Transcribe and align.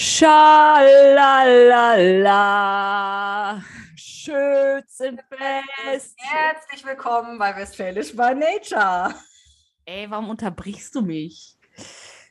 Schalalala. 0.00 1.10
Schützenfest. 3.96 5.26
Herzlich 6.18 6.86
willkommen 6.86 7.36
bei 7.36 7.56
Westfälisch 7.56 8.14
by 8.14 8.32
Nature. 8.32 9.12
Ey, 9.86 10.08
warum 10.08 10.30
unterbrichst 10.30 10.94
du 10.94 11.02
mich? 11.02 11.58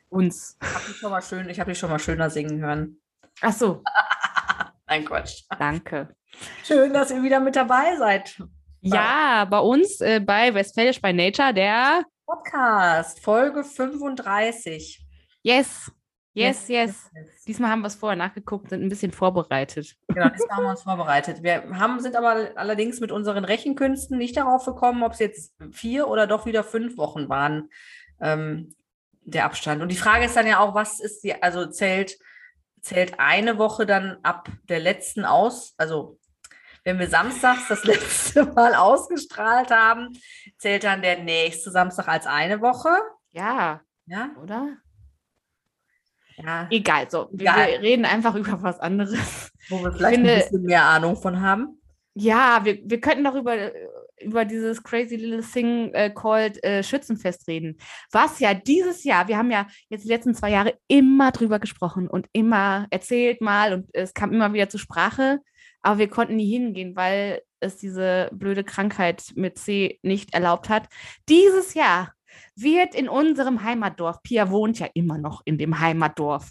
Uns. 0.08 0.58
Ich 0.62 0.68
habe 0.70 0.86
dich 0.88 0.96
schon 0.96 1.12
mal 1.12 1.22
schön, 1.22 1.50
ich 1.50 1.60
habe 1.60 1.72
dich 1.72 1.80
schon 1.80 1.90
mal 1.90 2.00
schöner 2.00 2.30
singen 2.30 2.62
hören. 2.62 3.02
Ach 3.42 3.52
so. 3.52 3.84
Nein, 4.88 5.04
Quatsch. 5.04 5.44
Danke. 5.60 6.16
Schön, 6.64 6.94
dass 6.94 7.12
ihr 7.12 7.22
wieder 7.22 7.42
mit 7.42 7.58
dabei 7.58 7.98
seid. 7.98 8.42
Ja, 8.80 9.44
bei 9.44 9.60
uns 9.60 10.00
äh, 10.00 10.22
bei 10.22 10.54
Westfälisch 10.54 11.02
by 11.02 11.12
Nature, 11.12 11.54
der 11.54 12.06
Podcast, 12.26 13.20
Folge 13.20 13.66
35. 13.66 15.06
Yes. 15.42 15.92
Yes, 16.38 16.68
yes. 16.68 17.10
Diesmal 17.48 17.72
haben 17.72 17.82
wir 17.82 17.88
es 17.88 17.96
vorher 17.96 18.16
nachgeguckt, 18.16 18.70
sind 18.70 18.84
ein 18.84 18.90
bisschen 18.90 19.12
vorbereitet. 19.12 19.96
Genau, 20.08 20.30
diesmal 20.30 20.58
haben 20.58 20.64
wir 20.66 20.70
uns 20.70 20.84
vorbereitet. 20.84 21.42
Wir 21.42 21.64
haben, 21.80 22.00
sind 22.00 22.16
aber 22.16 22.52
allerdings 22.56 23.00
mit 23.00 23.12
unseren 23.12 23.44
Rechenkünsten 23.44 24.18
nicht 24.18 24.38
darauf 24.38 24.64
gekommen, 24.66 25.02
ob 25.02 25.14
es 25.14 25.20
jetzt 25.20 25.56
vier 25.72 26.08
oder 26.08 26.28
doch 26.28 26.46
wieder 26.46 26.64
fünf 26.64 26.98
Wochen 26.98 27.28
waren, 27.28 27.70
ähm, 28.22 28.76
der 29.24 29.46
Abstand. 29.46 29.82
Und 29.82 29.92
die 29.92 29.98
Frage 29.98 30.26
ist 30.26 30.36
dann 30.36 30.46
ja 30.46 30.60
auch, 30.60 30.76
was 30.76 31.00
ist 31.00 31.24
die, 31.24 31.42
also 31.42 31.66
zählt, 31.66 32.20
zählt 32.82 33.20
eine 33.20 33.58
Woche 33.58 33.88
dann 33.88 34.18
ab 34.22 34.48
der 34.70 34.80
letzten 34.80 35.26
aus, 35.26 35.74
also 35.78 36.20
wenn 36.84 37.00
wir 37.00 37.10
samstags 37.10 37.68
das 37.68 37.84
letzte 37.84 38.46
Mal 38.46 38.76
ausgestrahlt 38.76 39.72
haben, 39.72 40.10
zählt 40.58 40.84
dann 40.84 41.02
der 41.02 41.24
nächste 41.24 41.72
Samstag 41.72 42.08
als 42.08 42.28
eine 42.28 42.62
Woche? 42.62 42.96
Ja. 43.32 43.82
Ja, 44.06 44.30
oder? 44.42 44.78
Ja. 46.38 46.68
Egal, 46.70 47.10
so. 47.10 47.30
Wir, 47.32 47.42
Egal. 47.42 47.68
wir 47.72 47.82
reden 47.82 48.06
einfach 48.06 48.36
über 48.36 48.62
was 48.62 48.80
anderes. 48.80 49.52
Wo 49.70 49.84
wir 49.84 49.92
vielleicht 49.92 50.16
finde- 50.16 50.34
ein 50.34 50.40
bisschen 50.40 50.64
mehr 50.64 50.84
Ahnung 50.84 51.16
von 51.16 51.42
haben. 51.42 51.82
Ja, 52.20 52.62
wir, 52.64 52.80
wir 52.84 53.00
könnten 53.00 53.24
doch 53.26 53.36
über, 53.36 53.72
über 54.20 54.44
dieses 54.44 54.82
Crazy 54.82 55.16
Little 55.18 55.44
Thing 55.44 55.94
äh, 55.94 56.10
called 56.10 56.64
äh, 56.64 56.82
Schützenfest 56.82 57.48
reden. 57.48 57.78
Was 58.12 58.40
ja 58.40 58.56
dieses 58.56 59.04
Jahr, 59.04 59.28
wir 59.28 59.38
haben 59.38 59.52
ja 59.52 59.68
jetzt 59.90 60.04
die 60.04 60.10
letzten 60.10 60.34
zwei 60.34 60.50
Jahre 60.50 60.74
immer 60.88 61.32
drüber 61.32 61.60
gesprochen 61.60 62.08
und 62.08 62.28
immer 62.34 62.88
erzählt 62.90 63.40
mal 63.42 63.72
und 63.74 63.90
es 63.94 64.16
kam 64.16 64.34
immer 64.34 64.52
wieder 64.54 64.68
zur 64.68 64.80
Sprache, 64.80 65.42
aber 65.84 66.00
wir 66.00 66.10
konnten 66.10 66.38
nie 66.38 66.50
hingehen, 66.52 66.96
weil 66.96 67.42
es 67.60 67.78
diese 67.78 68.30
blöde 68.34 68.64
Krankheit 68.64 69.32
mit 69.36 69.60
C 69.60 70.00
nicht 70.02 70.34
erlaubt 70.34 70.70
hat. 70.70 70.88
Dieses 71.30 71.76
Jahr 71.76 72.14
wird 72.56 72.96
in 72.96 73.10
unserem 73.10 73.64
Heimatdorf, 73.64 74.22
Pia 74.24 74.50
wohnt 74.50 74.80
ja 74.80 74.88
immer 74.94 75.18
noch 75.18 75.42
in 75.46 75.58
dem 75.58 75.80
Heimatdorf, 75.80 76.50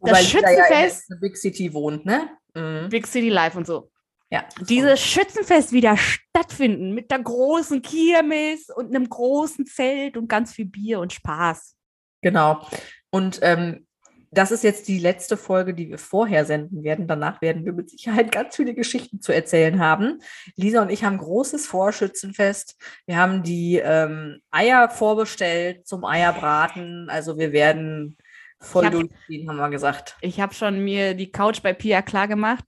Das 0.00 0.12
ja 0.12 0.18
in 0.18 0.44
Schützenfest- 0.44 1.08
der 1.10 1.16
Big 1.16 1.36
City 1.36 1.72
wohnt, 1.72 2.04
ne? 2.06 2.30
Mhm. 2.54 2.88
Big 2.88 3.06
City 3.06 3.28
Life 3.28 3.56
und 3.56 3.66
so. 3.66 3.90
Ja. 4.32 4.44
dieses 4.60 5.00
Schützenfest 5.00 5.72
wieder 5.72 5.96
stattfinden 5.96 6.94
mit 6.94 7.10
der 7.10 7.18
großen 7.18 7.82
Kirmes 7.82 8.70
und 8.70 8.94
einem 8.94 9.08
großen 9.08 9.66
Zelt 9.66 10.16
und 10.16 10.28
ganz 10.28 10.52
viel 10.52 10.66
Bier 10.66 11.00
und 11.00 11.12
Spaß. 11.12 11.74
Genau. 12.22 12.64
Und 13.10 13.40
ähm, 13.42 13.88
das 14.30 14.52
ist 14.52 14.62
jetzt 14.62 14.86
die 14.86 14.98
letzte 14.98 15.36
Folge, 15.36 15.74
die 15.74 15.88
wir 15.88 15.98
vorher 15.98 16.44
senden 16.44 16.84
werden. 16.84 17.08
Danach 17.08 17.42
werden 17.42 17.64
wir 17.64 17.72
mit 17.72 17.90
Sicherheit 17.90 18.30
ganz 18.30 18.56
viele 18.56 18.74
Geschichten 18.74 19.20
zu 19.20 19.32
erzählen 19.32 19.80
haben. 19.80 20.20
Lisa 20.54 20.82
und 20.82 20.90
ich 20.90 21.04
haben 21.04 21.18
großes 21.18 21.66
Vorschützenfest. 21.66 22.76
Wir 23.06 23.16
haben 23.16 23.42
die 23.42 23.80
ähm, 23.82 24.40
Eier 24.50 24.88
vorbestellt 24.88 25.86
zum 25.86 26.04
Eierbraten. 26.04 27.08
Also 27.10 27.38
wir 27.38 27.52
werden 27.52 28.16
voll 28.60 28.84
hab- 28.84 28.92
durchziehen, 28.92 29.48
haben 29.48 29.56
wir 29.56 29.70
gesagt. 29.70 30.16
Ich 30.20 30.40
habe 30.40 30.54
schon 30.54 30.84
mir 30.84 31.14
die 31.14 31.32
Couch 31.32 31.62
bei 31.62 31.72
Pia 31.72 32.02
klar 32.02 32.28
gemacht 32.28 32.64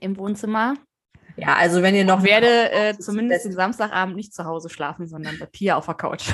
im 0.00 0.16
Wohnzimmer. 0.16 0.74
Ja, 1.36 1.56
also 1.56 1.82
wenn 1.82 1.94
ihr 1.94 2.04
noch 2.04 2.18
Ich 2.18 2.24
werde 2.30 2.70
äh, 2.70 2.98
zumindest 2.98 3.46
den 3.46 3.52
Samstagabend 3.52 4.16
nicht 4.16 4.34
zu 4.34 4.44
Hause 4.44 4.68
schlafen, 4.68 5.06
sondern 5.06 5.38
bei 5.38 5.46
Pia 5.46 5.76
auf 5.76 5.86
der 5.86 5.94
Couch. 5.94 6.30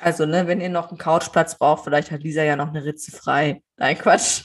Also, 0.00 0.26
ne, 0.26 0.46
wenn 0.46 0.60
ihr 0.60 0.68
noch 0.68 0.90
einen 0.90 0.98
Couchplatz 0.98 1.58
braucht, 1.58 1.84
vielleicht 1.84 2.10
hat 2.10 2.22
Lisa 2.22 2.42
ja 2.42 2.56
noch 2.56 2.68
eine 2.68 2.84
Ritze 2.84 3.10
frei. 3.10 3.62
Nein, 3.76 3.98
Quatsch. 3.98 4.42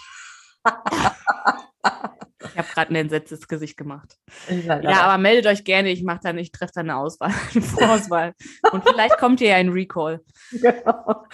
Ich 2.54 2.58
habe 2.58 2.68
gerade 2.74 2.92
ein 2.92 2.96
entsetztes 2.96 3.48
Gesicht 3.48 3.78
gemacht. 3.78 4.18
Ja, 4.50 4.82
Ja, 4.82 5.02
aber 5.04 5.18
meldet 5.18 5.48
euch 5.48 5.64
gerne. 5.64 5.90
Ich 5.90 6.04
mache 6.04 6.20
dann, 6.24 6.38
ich 6.38 6.52
treffe 6.52 6.74
dann 6.76 6.90
eine 6.90 7.00
Auswahl, 7.00 7.32
eine 7.54 7.64
Vorauswahl. 7.64 8.34
Und 8.72 8.84
vielleicht 8.88 9.18
kommt 9.18 9.42
ihr 9.42 9.50
ja 9.50 9.56
ein 9.56 9.70
Recall. 9.70 10.22
genau. 10.52 11.26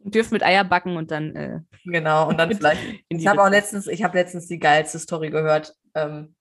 Dürft 0.00 0.32
mit 0.32 0.42
Eier 0.42 0.64
backen 0.64 0.96
und 0.96 1.10
dann 1.10 1.36
äh, 1.36 1.60
genau. 1.84 2.28
Und 2.28 2.38
dann 2.38 2.54
vielleicht 2.54 2.82
in 3.08 3.18
die 3.18 3.24
Ich 3.24 3.26
habe 3.26 3.42
auch 3.42 3.50
letztens, 3.50 3.86
ich 3.86 4.02
habe 4.02 4.16
letztens 4.16 4.46
die 4.46 4.58
geilste 4.58 4.98
Story 4.98 5.30
gehört. 5.30 5.74
Ähm, 5.94 6.34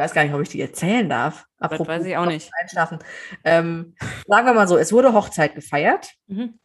ich 0.00 0.04
weiß 0.04 0.14
gar 0.14 0.24
nicht, 0.24 0.32
ob 0.32 0.40
ich 0.40 0.48
die 0.48 0.62
erzählen 0.62 1.06
darf. 1.08 1.44
Das 1.58 1.78
weiß 1.78 2.06
ich 2.06 2.16
auch 2.16 2.24
nicht. 2.24 2.50
Einschlafen. 2.58 3.00
Ähm, 3.44 3.94
sagen 4.26 4.46
wir 4.46 4.54
mal 4.54 4.66
so, 4.66 4.78
es 4.78 4.92
wurde 4.92 5.12
Hochzeit 5.12 5.54
gefeiert. 5.54 6.12
Mhm. 6.26 6.58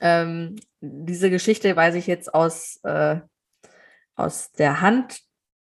Ähm, 0.00 0.56
diese 0.80 1.28
Geschichte 1.28 1.74
weiß 1.74 1.96
ich 1.96 2.06
jetzt 2.06 2.32
aus, 2.32 2.78
äh, 2.84 3.16
aus 4.14 4.52
der 4.52 4.80
Hand 4.80 5.18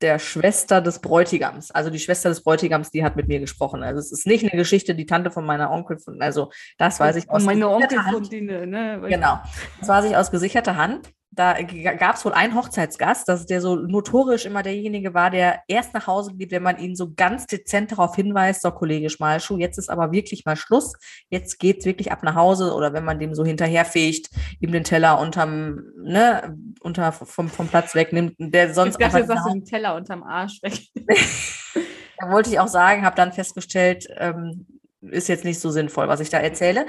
der 0.01 0.17
Schwester 0.17 0.79
des 0.79 0.99
Bräutigams. 0.99 1.71
Also 1.71 1.89
die 1.89 1.99
Schwester 1.99 2.29
des 2.29 2.41
Bräutigams, 2.41 2.89
die 2.89 3.03
hat 3.03 3.17
mit 3.17 3.27
mir 3.27 3.41
gesprochen. 3.41 3.83
Also 3.83 3.99
es 3.99 4.13
ist 4.13 4.25
nicht 4.25 4.43
eine 4.43 4.57
Geschichte, 4.57 4.95
die 4.95 5.05
Tante 5.05 5.29
von 5.29 5.45
meiner 5.45 5.71
Onkel 5.71 5.99
von, 5.99 6.21
also 6.21 6.51
das 6.77 7.01
weiß 7.01 7.17
ich 7.17 7.29
Und 7.29 7.43
meine 7.43 7.65
gesicherter 7.65 8.05
Hand. 8.05 8.15
Onkelfundine, 8.15 8.67
ne? 8.67 9.01
Genau. 9.09 9.41
Das 9.79 9.89
weiß 9.89 10.05
ich 10.05 10.15
aus 10.15 10.31
gesicherter 10.31 10.77
Hand. 10.77 11.09
Da 11.35 11.59
gab 11.61 12.15
es 12.15 12.25
wohl 12.25 12.33
einen 12.33 12.53
Hochzeitsgast, 12.55 13.27
dass 13.27 13.45
der 13.45 13.59
so 13.59 13.75
notorisch 13.75 14.45
immer 14.45 14.61
derjenige 14.61 15.13
war, 15.13 15.31
der 15.31 15.61
erst 15.67 15.93
nach 15.93 16.05
Hause 16.05 16.35
geht, 16.35 16.51
wenn 16.51 16.61
man 16.61 16.77
ihn 16.77 16.95
so 16.95 17.11
ganz 17.15 17.47
dezent 17.47 17.91
darauf 17.91 18.15
hinweist, 18.15 18.61
so 18.61 18.71
Kollege 18.71 19.09
Schmalschuh, 19.09 19.57
jetzt 19.57 19.77
ist 19.79 19.89
aber 19.89 20.11
wirklich 20.11 20.45
mal 20.45 20.55
Schluss, 20.55 20.93
jetzt 21.29 21.57
geht's 21.59 21.85
wirklich 21.85 22.11
ab 22.11 22.21
nach 22.23 22.35
Hause 22.35 22.73
oder 22.73 22.93
wenn 22.93 23.03
man 23.05 23.19
dem 23.19 23.33
so 23.33 23.43
hinterherfegt, 23.43 24.29
ihm 24.59 24.71
den 24.71 24.83
Teller 24.83 25.19
unterm, 25.19 25.81
ne, 25.97 26.55
unter 26.81 27.11
vom, 27.11 27.49
vom 27.49 27.67
Platz 27.67 27.95
wegnimmt, 27.95 28.35
der 28.37 28.69
Ich 28.69 28.75
sonst 28.75 29.01
dachte, 29.01 29.17
einfach 29.17 29.35
nach- 29.35 29.51
den 29.51 29.65
Teller 29.65 29.95
unterm 29.95 30.23
Arsch 30.23 30.61
weg. 30.61 30.79
da 32.19 32.29
wollte 32.31 32.51
ich 32.51 32.59
auch 32.59 32.67
sagen, 32.67 33.05
habe 33.05 33.15
dann 33.15 33.33
festgestellt, 33.33 34.07
ähm, 34.17 34.67
ist 35.01 35.27
jetzt 35.27 35.45
nicht 35.45 35.59
so 35.59 35.69
sinnvoll, 35.69 36.07
was 36.07 36.19
ich 36.19 36.29
da 36.29 36.37
erzähle. 36.39 36.85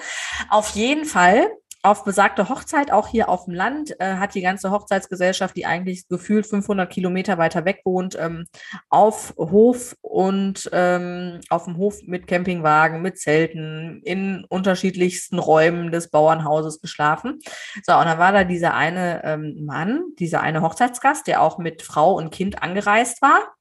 Auf 0.49 0.71
jeden 0.71 1.05
Fall, 1.05 1.49
auf 1.85 2.03
besagte 2.03 2.49
Hochzeit, 2.49 2.91
auch 2.91 3.09
hier 3.09 3.29
auf 3.29 3.45
dem 3.45 3.55
Land, 3.55 4.01
äh, 4.01 4.15
hat 4.17 4.35
die 4.35 4.41
ganze 4.41 4.71
Hochzeitsgesellschaft, 4.71 5.55
die 5.55 5.67
eigentlich 5.67 6.09
gefühlt 6.09 6.47
500 6.47 6.91
Kilometer 6.91 7.37
weiter 7.37 7.67
weg 7.67 7.83
wohnt, 7.85 8.17
ähm, 8.19 8.47
auf 8.89 9.35
Hof 9.37 9.95
und 10.01 10.69
ähm, 10.73 11.41
auf 11.51 11.65
dem 11.65 11.77
Hof 11.77 12.01
mit 12.07 12.27
Campingwagen, 12.27 13.03
mit 13.03 13.19
Zelten, 13.19 14.01
in 14.03 14.47
unterschiedlichsten 14.49 15.39
Räumen 15.39 15.93
des 15.93 16.09
Bauernhauses 16.09 16.81
geschlafen. 16.81 17.39
So, 17.87 17.95
und 17.95 18.07
dann 18.07 18.19
war 18.19 18.33
da 18.33 18.45
dieser 18.45 18.75
eine 18.75 19.23
ähm, 19.23 19.65
Mann, 19.67 20.05
dieser 20.19 20.41
eine 20.41 20.63
Hochzeitsgast, 20.63 21.27
der 21.27 21.43
auch 21.43 21.59
mit 21.59 21.83
Frau 21.83 22.15
und 22.15 22.31
Kind 22.31 22.63
angereist 22.63 23.21
war. 23.21 23.55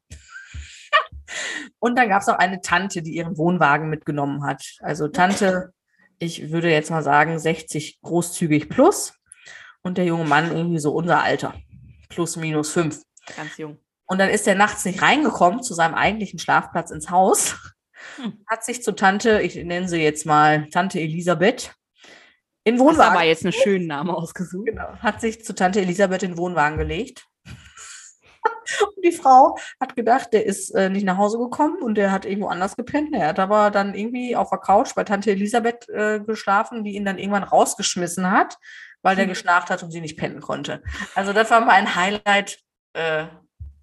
Und 1.80 1.98
dann 1.98 2.08
gab 2.08 2.22
es 2.22 2.30
auch 2.30 2.38
eine 2.38 2.62
Tante, 2.62 3.02
die 3.02 3.16
ihren 3.16 3.38
Wohnwagen 3.38 3.90
mitgenommen 3.90 4.46
hat. 4.46 4.64
Also 4.82 5.08
Tante, 5.08 5.74
ich 6.24 6.52
würde 6.52 6.72
jetzt 6.72 6.92
mal 6.92 7.04
sagen, 7.04 7.38
60 7.38 8.02
großzügig 8.02 8.70
plus. 8.70 9.14
Und 9.82 9.98
der 9.98 10.06
junge 10.06 10.26
Mann 10.26 10.56
irgendwie 10.56 10.80
so 10.80 10.94
unser 10.94 11.22
Alter. 11.22 11.54
Plus, 12.10 12.38
minus 12.38 12.72
fünf. 12.72 13.02
Ganz 13.36 13.58
jung. 13.58 13.78
Und 14.06 14.20
dann 14.20 14.30
ist 14.30 14.48
er 14.48 14.56
nachts 14.56 14.86
nicht 14.86 15.02
reingekommen 15.02 15.64
zu 15.64 15.74
seinem 15.74 15.96
eigentlichen 15.96 16.40
Schlafplatz 16.40 16.92
ins 16.92 17.10
Haus. 17.10 17.56
Hm. 18.18 18.44
Hat 18.48 18.64
sich 18.64 18.84
zu 18.84 18.94
Tante, 18.94 19.42
ich 19.42 19.56
nenne 19.56 19.88
sie 19.88 20.02
jetzt 20.02 20.26
mal 20.26 20.68
Tante 20.70 21.00
Elisabeth, 21.00 21.74
in 22.66 22.80
Wohnwagen. 22.80 23.14
aber 23.14 23.24
jetzt 23.24 23.44
einen 23.44 23.54
schönen 23.54 23.88
Namen 23.88 24.10
ausgesucht. 24.10 24.68
Genau, 24.68 24.96
hat 25.00 25.22
sich 25.22 25.44
zu 25.44 25.54
Tante 25.54 25.82
Elisabeth 25.82 26.24
in 26.24 26.38
Wohnwagen 26.38 26.78
gelegt. 26.78 27.26
Und 28.82 29.06
die 29.06 29.12
Frau 29.12 29.58
hat 29.80 29.96
gedacht, 29.96 30.34
der 30.34 30.46
ist 30.46 30.72
äh, 30.72 30.90
nicht 30.90 31.06
nach 31.06 31.18
Hause 31.18 31.38
gekommen 31.38 31.82
und 31.82 31.96
der 31.96 32.12
hat 32.12 32.26
irgendwo 32.26 32.48
anders 32.48 32.76
gepennt. 32.76 33.14
Er 33.14 33.28
hat 33.28 33.40
aber 33.40 33.72
dann 33.72 33.94
irgendwie 33.94 34.36
auf 34.36 34.50
der 34.50 34.60
Couch 34.60 34.94
bei 34.96 35.04
Tante 35.04 35.32
Elisabeth 35.32 35.88
äh, 35.90 36.20
geschlafen, 36.20 36.84
die 36.84 36.96
ihn 36.96 37.06
dann 37.06 37.18
irgendwann 37.18 37.44
rausgeschmissen 37.44 38.32
hat, 38.32 38.58
weil 39.02 39.16
der 39.16 39.26
Hm. 39.26 39.30
geschnarcht 39.30 39.70
hat 39.70 39.84
und 39.84 39.92
sie 39.92 40.02
nicht 40.02 40.18
pennen 40.18 40.42
konnte. 40.42 40.82
Also 41.16 41.34
das 41.34 41.52
war 41.52 41.62
mal 41.62 41.72
ein 41.72 41.96
Highlight 41.96 42.60
äh, 42.94 43.26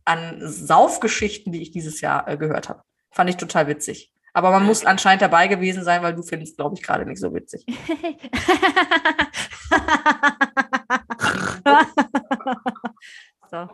an 0.05 0.39
Saufgeschichten, 0.41 1.53
die 1.53 1.63
ich 1.63 1.71
dieses 1.71 2.01
Jahr 2.01 2.27
äh, 2.29 2.37
gehört 2.37 2.69
habe. 2.69 2.83
Fand 3.11 3.31
ich 3.31 3.37
total 3.37 3.69
witzig. 3.69 4.13
Aber 4.33 4.53
man 4.53 4.65
muss 4.65 4.87
anscheinend 4.87 5.23
dabei 5.23 5.49
gewesen 5.49 5.83
sein, 5.83 6.03
weil 6.03 6.15
du 6.15 6.23
findest, 6.23 6.57
glaube 6.57 6.77
ich, 6.77 6.83
gerade 6.83 7.05
nicht 7.05 7.21
so 7.21 7.35
witzig. 7.35 7.67
so. 13.51 13.69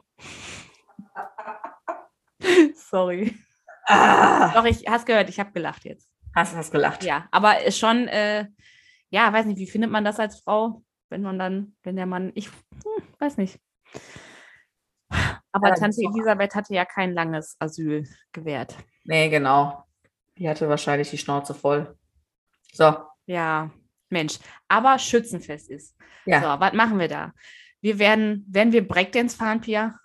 Sorry. 2.75 3.37
Ah, 3.89 4.53
Doch, 4.55 4.65
ich 4.65 4.85
hast 4.89 5.07
gehört, 5.07 5.29
ich 5.29 5.39
habe 5.39 5.53
gelacht 5.53 5.85
jetzt. 5.85 6.11
hast 6.35 6.55
du 6.55 6.73
gelacht? 6.73 7.05
Ja, 7.05 7.29
aber 7.31 7.63
ist 7.63 7.79
schon, 7.79 8.09
äh, 8.09 8.47
ja, 9.11 9.33
weiß 9.33 9.47
nicht, 9.47 9.59
wie 9.59 9.67
findet 9.69 9.91
man 9.91 10.05
das 10.05 10.19
als 10.19 10.41
Frau, 10.41 10.83
wenn 11.09 11.23
man 11.23 11.39
dann, 11.39 11.77
wenn 11.85 11.97
der 11.97 12.07
Mann, 12.07 12.33
ich 12.35 12.49
hm, 12.49 13.03
weiß 13.19 13.37
nicht. 13.37 13.61
Aber 15.53 15.69
Ja, 15.69 15.75
Tante. 15.75 16.01
Elisabeth 16.03 16.55
hatte 16.55 16.75
ja 16.75 16.85
kein 16.85 17.15
langes 17.15 17.57
Asyl 17.61 18.07
gewährt. 18.33 18.77
Nee, 19.05 19.29
genau. 19.31 19.85
Die 20.37 20.49
hatte 20.49 20.69
wahrscheinlich 20.69 21.09
die 21.11 21.19
Schnauze 21.19 21.55
voll. 21.55 21.97
So, 22.73 22.95
Ja, 23.27 23.71
Mensch. 24.11 24.39
Aber 24.69 24.99
Schützenfest 24.99 25.71
ist. 25.71 25.97
ja. 26.27 26.41
So, 26.43 26.61
was 26.61 26.73
machen 26.75 26.99
wir 26.99 27.09
da? 27.09 27.33
Wir 27.81 27.99
werden, 27.99 28.45
werden 28.49 28.73
wir 28.73 28.87
Breakdance 28.87 29.37
fahren, 29.37 29.61
Pia? 29.61 29.99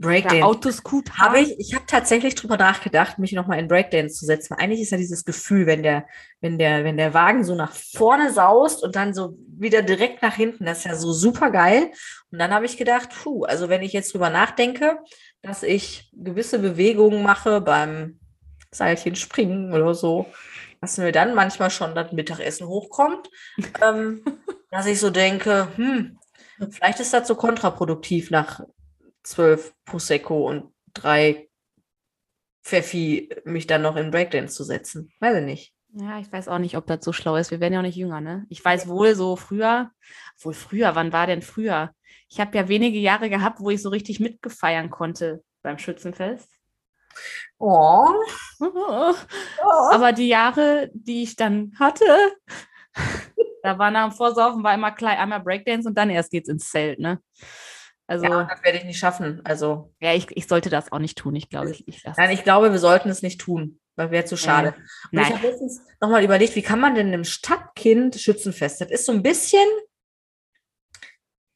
Breakdance. 0.00 0.42
Autoscoot 0.42 1.10
Habe 1.18 1.40
ich, 1.40 1.58
ich 1.58 1.74
habe 1.74 1.84
tatsächlich 1.86 2.34
drüber 2.34 2.56
nachgedacht, 2.56 3.18
mich 3.18 3.32
nochmal 3.32 3.58
in 3.58 3.68
Breakdance 3.68 4.16
zu 4.16 4.24
setzen. 4.24 4.54
Eigentlich 4.54 4.80
ist 4.80 4.92
ja 4.92 4.96
dieses 4.96 5.26
Gefühl, 5.26 5.66
wenn 5.66 5.82
der, 5.82 6.06
wenn 6.40 6.58
der, 6.58 6.84
wenn 6.84 6.96
der 6.96 7.12
Wagen 7.12 7.44
so 7.44 7.54
nach 7.54 7.74
vorne 7.74 8.32
saust 8.32 8.82
und 8.82 8.96
dann 8.96 9.12
so 9.12 9.36
wieder 9.46 9.82
direkt 9.82 10.22
nach 10.22 10.34
hinten, 10.34 10.64
das 10.64 10.78
ist 10.78 10.84
ja 10.84 10.96
so 10.96 11.12
super 11.12 11.50
geil. 11.50 11.90
Und 12.32 12.38
dann 12.38 12.52
habe 12.52 12.64
ich 12.64 12.78
gedacht, 12.78 13.10
puh, 13.10 13.44
also 13.44 13.68
wenn 13.68 13.82
ich 13.82 13.92
jetzt 13.92 14.14
drüber 14.14 14.30
nachdenke, 14.30 14.98
dass 15.42 15.62
ich 15.62 16.10
gewisse 16.14 16.58
Bewegungen 16.58 17.22
mache 17.22 17.60
beim 17.60 18.18
Seilchen 18.70 19.16
springen 19.16 19.74
oder 19.74 19.94
so, 19.94 20.26
dass 20.80 20.96
mir 20.96 21.12
dann 21.12 21.34
manchmal 21.34 21.70
schon 21.70 21.94
das 21.94 22.12
Mittagessen 22.12 22.66
hochkommt, 22.66 23.28
ähm, 23.82 24.22
dass 24.70 24.86
ich 24.86 24.98
so 24.98 25.10
denke, 25.10 25.68
hm, 25.76 26.18
vielleicht 26.70 27.00
ist 27.00 27.12
das 27.12 27.28
so 27.28 27.34
kontraproduktiv 27.34 28.30
nach 28.30 28.60
zwölf 29.22 29.74
Prosecco 29.84 30.48
und 30.48 30.72
drei 30.92 31.48
Pfeffi 32.62 33.30
mich 33.44 33.66
dann 33.66 33.82
noch 33.82 33.96
in 33.96 34.10
Breakdance 34.10 34.54
zu 34.54 34.64
setzen. 34.64 35.12
Weiß 35.20 35.38
ich 35.38 35.44
nicht. 35.44 35.74
Ja, 35.92 36.20
ich 36.20 36.32
weiß 36.32 36.48
auch 36.48 36.58
nicht, 36.58 36.76
ob 36.76 36.86
das 36.86 37.04
so 37.04 37.12
schlau 37.12 37.36
ist. 37.36 37.50
Wir 37.50 37.58
werden 37.58 37.72
ja 37.72 37.80
auch 37.80 37.84
nicht 37.84 37.96
jünger, 37.96 38.20
ne? 38.20 38.46
Ich 38.48 38.64
weiß 38.64 38.86
wohl 38.86 39.14
so 39.16 39.34
früher, 39.34 39.90
wohl 40.40 40.54
früher, 40.54 40.94
wann 40.94 41.12
war 41.12 41.26
denn 41.26 41.42
früher? 41.42 41.90
Ich 42.28 42.38
habe 42.38 42.56
ja 42.56 42.68
wenige 42.68 42.98
Jahre 42.98 43.28
gehabt, 43.28 43.60
wo 43.60 43.70
ich 43.70 43.82
so 43.82 43.88
richtig 43.88 44.20
mitgefeiern 44.20 44.90
konnte 44.90 45.42
beim 45.62 45.78
Schützenfest. 45.78 46.48
Oh. 47.58 48.08
Aber 49.90 50.12
die 50.12 50.28
Jahre, 50.28 50.90
die 50.94 51.24
ich 51.24 51.34
dann 51.34 51.72
hatte, 51.78 52.04
da 53.62 53.78
war 53.78 53.90
nach 53.90 54.08
dem 54.08 54.16
Vorsaufen 54.16 54.62
war 54.62 54.74
immer 54.74 54.92
klein, 54.92 55.18
einmal 55.18 55.40
Breakdance 55.40 55.88
und 55.88 55.98
dann 55.98 56.10
erst 56.10 56.30
geht's 56.30 56.48
ins 56.48 56.70
Zelt, 56.70 57.00
ne? 57.00 57.20
Also, 58.10 58.24
Ja, 58.24 58.40
ja, 58.40 58.44
das 58.50 58.64
werde 58.64 58.78
ich 58.78 58.84
nicht 58.84 58.98
schaffen. 58.98 59.40
Also, 59.44 59.94
ich, 60.00 60.26
ich 60.36 60.48
sollte 60.48 60.68
das 60.68 60.90
auch 60.90 60.98
nicht 60.98 61.16
tun. 61.16 61.36
Ich 61.36 61.48
glaube, 61.48 61.70
ich, 61.70 61.86
ich 61.86 62.02
nein, 62.16 62.32
ich 62.32 62.42
glaube, 62.42 62.72
wir 62.72 62.80
sollten 62.80 63.08
es 63.08 63.22
nicht 63.22 63.40
tun, 63.40 63.78
weil 63.94 64.10
wäre 64.10 64.24
zu 64.24 64.36
schade. 64.36 64.74
Und 65.12 65.20
ich 65.20 65.28
Nein. 65.28 65.32
habe 65.32 65.46
letztens 65.46 65.80
nochmal 66.00 66.24
überlegt, 66.24 66.56
wie 66.56 66.62
kann 66.62 66.80
man 66.80 66.96
denn 66.96 67.06
einem 67.06 67.22
Stadtkind 67.22 68.16
Schützenfest? 68.16 68.80
Das 68.80 68.90
ist 68.90 69.06
so 69.06 69.12
ein 69.12 69.22
bisschen, 69.22 69.64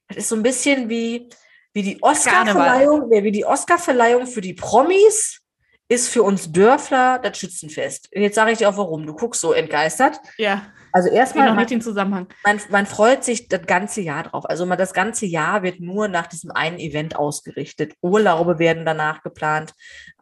das 0.07 0.19
ist 0.19 0.29
so 0.29 0.37
ein 0.37 0.43
bisschen 0.43 0.87
wie, 0.87 1.27
wie 1.73 1.83
die 1.83 2.01
Oscarverleihung, 2.01 3.11
wie 3.11 3.31
die 3.33 3.43
Oscarverleihung 3.45 4.25
für 4.25 4.39
die 4.39 4.53
Promis 4.53 5.41
ist 5.89 6.07
für 6.07 6.23
uns 6.23 6.53
Dörfler 6.53 7.19
das 7.19 7.37
Schützenfest. 7.37 8.15
Und 8.15 8.21
jetzt 8.21 8.35
sage 8.35 8.53
ich 8.53 8.59
dir 8.59 8.69
auch 8.69 8.77
warum. 8.77 9.05
Du 9.05 9.13
guckst 9.13 9.41
so 9.41 9.51
entgeistert. 9.51 10.21
Ja, 10.37 10.71
Also 10.95 11.09
erstmal, 11.09 11.49
noch 11.49 11.57
nicht 11.57 11.71
den 11.71 11.81
Zusammenhang. 11.81 12.29
man, 12.45 12.57
man 12.69 12.85
freut 12.85 13.25
sich 13.25 13.49
das 13.49 13.63
ganze 13.63 13.99
Jahr 13.99 14.23
drauf. 14.23 14.45
Also 14.49 14.65
man, 14.65 14.77
das 14.77 14.93
ganze 14.93 15.25
Jahr 15.25 15.61
wird 15.61 15.81
nur 15.81 16.07
nach 16.07 16.25
diesem 16.25 16.51
einen 16.51 16.79
Event 16.79 17.17
ausgerichtet. 17.17 17.95
Urlaube 18.01 18.59
werden 18.59 18.85
danach 18.85 19.21
geplant. 19.21 19.73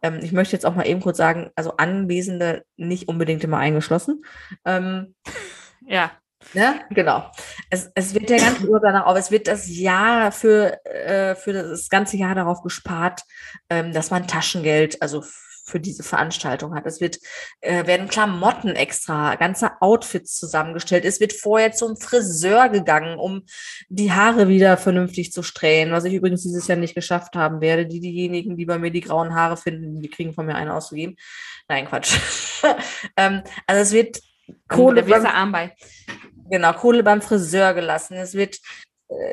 Ähm, 0.01 0.19
ich 0.23 0.31
möchte 0.31 0.55
jetzt 0.55 0.65
auch 0.65 0.73
mal 0.73 0.87
eben 0.87 0.99
kurz 0.99 1.17
sagen, 1.17 1.51
also 1.55 1.77
Anwesende 1.77 2.63
nicht 2.75 3.07
unbedingt 3.07 3.43
immer 3.43 3.59
eingeschlossen. 3.59 4.23
Ähm, 4.65 5.13
Ja, 5.85 6.11
ne? 6.53 6.79
Genau. 6.89 7.29
Es, 7.69 7.91
es 7.93 8.13
wird 8.13 8.29
der 8.29 8.39
ganze 8.39 8.65
Urlaub 8.65 8.83
danach, 8.83 9.05
aber 9.05 9.19
es 9.19 9.31
wird 9.31 9.47
das 9.47 9.67
Jahr 9.67 10.31
für, 10.31 10.83
äh, 10.85 11.35
für 11.35 11.53
das 11.53 11.89
ganze 11.89 12.17
Jahr 12.17 12.35
darauf 12.35 12.61
gespart, 12.63 13.21
ähm, 13.69 13.91
dass 13.91 14.09
man 14.09 14.27
Taschengeld, 14.27 15.01
also 15.01 15.21
für 15.63 15.79
diese 15.79 16.03
Veranstaltung 16.03 16.75
hat. 16.75 16.85
Es 16.85 16.99
wird, 16.99 17.19
äh, 17.61 17.87
werden 17.87 18.07
Klamotten 18.07 18.69
extra, 18.69 19.35
ganze 19.35 19.71
Outfits 19.81 20.37
zusammengestellt. 20.37 21.05
Es 21.05 21.19
wird 21.19 21.33
vorher 21.33 21.71
zum 21.71 21.95
Friseur 21.97 22.69
gegangen, 22.69 23.17
um 23.17 23.43
die 23.89 24.11
Haare 24.11 24.47
wieder 24.49 24.77
vernünftig 24.77 25.31
zu 25.31 25.41
strähnen, 25.41 25.93
was 25.93 26.03
ich 26.03 26.13
übrigens 26.13 26.43
dieses 26.43 26.67
Jahr 26.67 26.77
nicht 26.77 26.95
geschafft 26.95 27.35
haben 27.35 27.61
werde. 27.61 27.85
Die, 27.85 28.01
diejenigen, 28.01 28.57
die 28.57 28.65
bei 28.65 28.77
mir 28.77 28.91
die 28.91 29.01
grauen 29.01 29.33
Haare 29.33 29.57
finden, 29.57 30.01
die 30.01 30.09
kriegen 30.09 30.33
von 30.33 30.45
mir 30.45 30.55
eine 30.55 30.73
auszugeben. 30.73 31.15
Nein, 31.69 31.87
Quatsch. 31.87 32.17
ähm, 33.17 33.41
also 33.65 33.81
es 33.81 33.91
wird 33.93 34.19
Kohle 34.67 35.03
beim, 35.03 35.25
arm 35.25 35.51
bei. 35.51 35.73
genau, 36.49 36.73
Kohle 36.73 37.03
beim 37.03 37.21
Friseur 37.21 37.73
gelassen. 37.73 38.15
Es 38.15 38.33
wird 38.33 38.59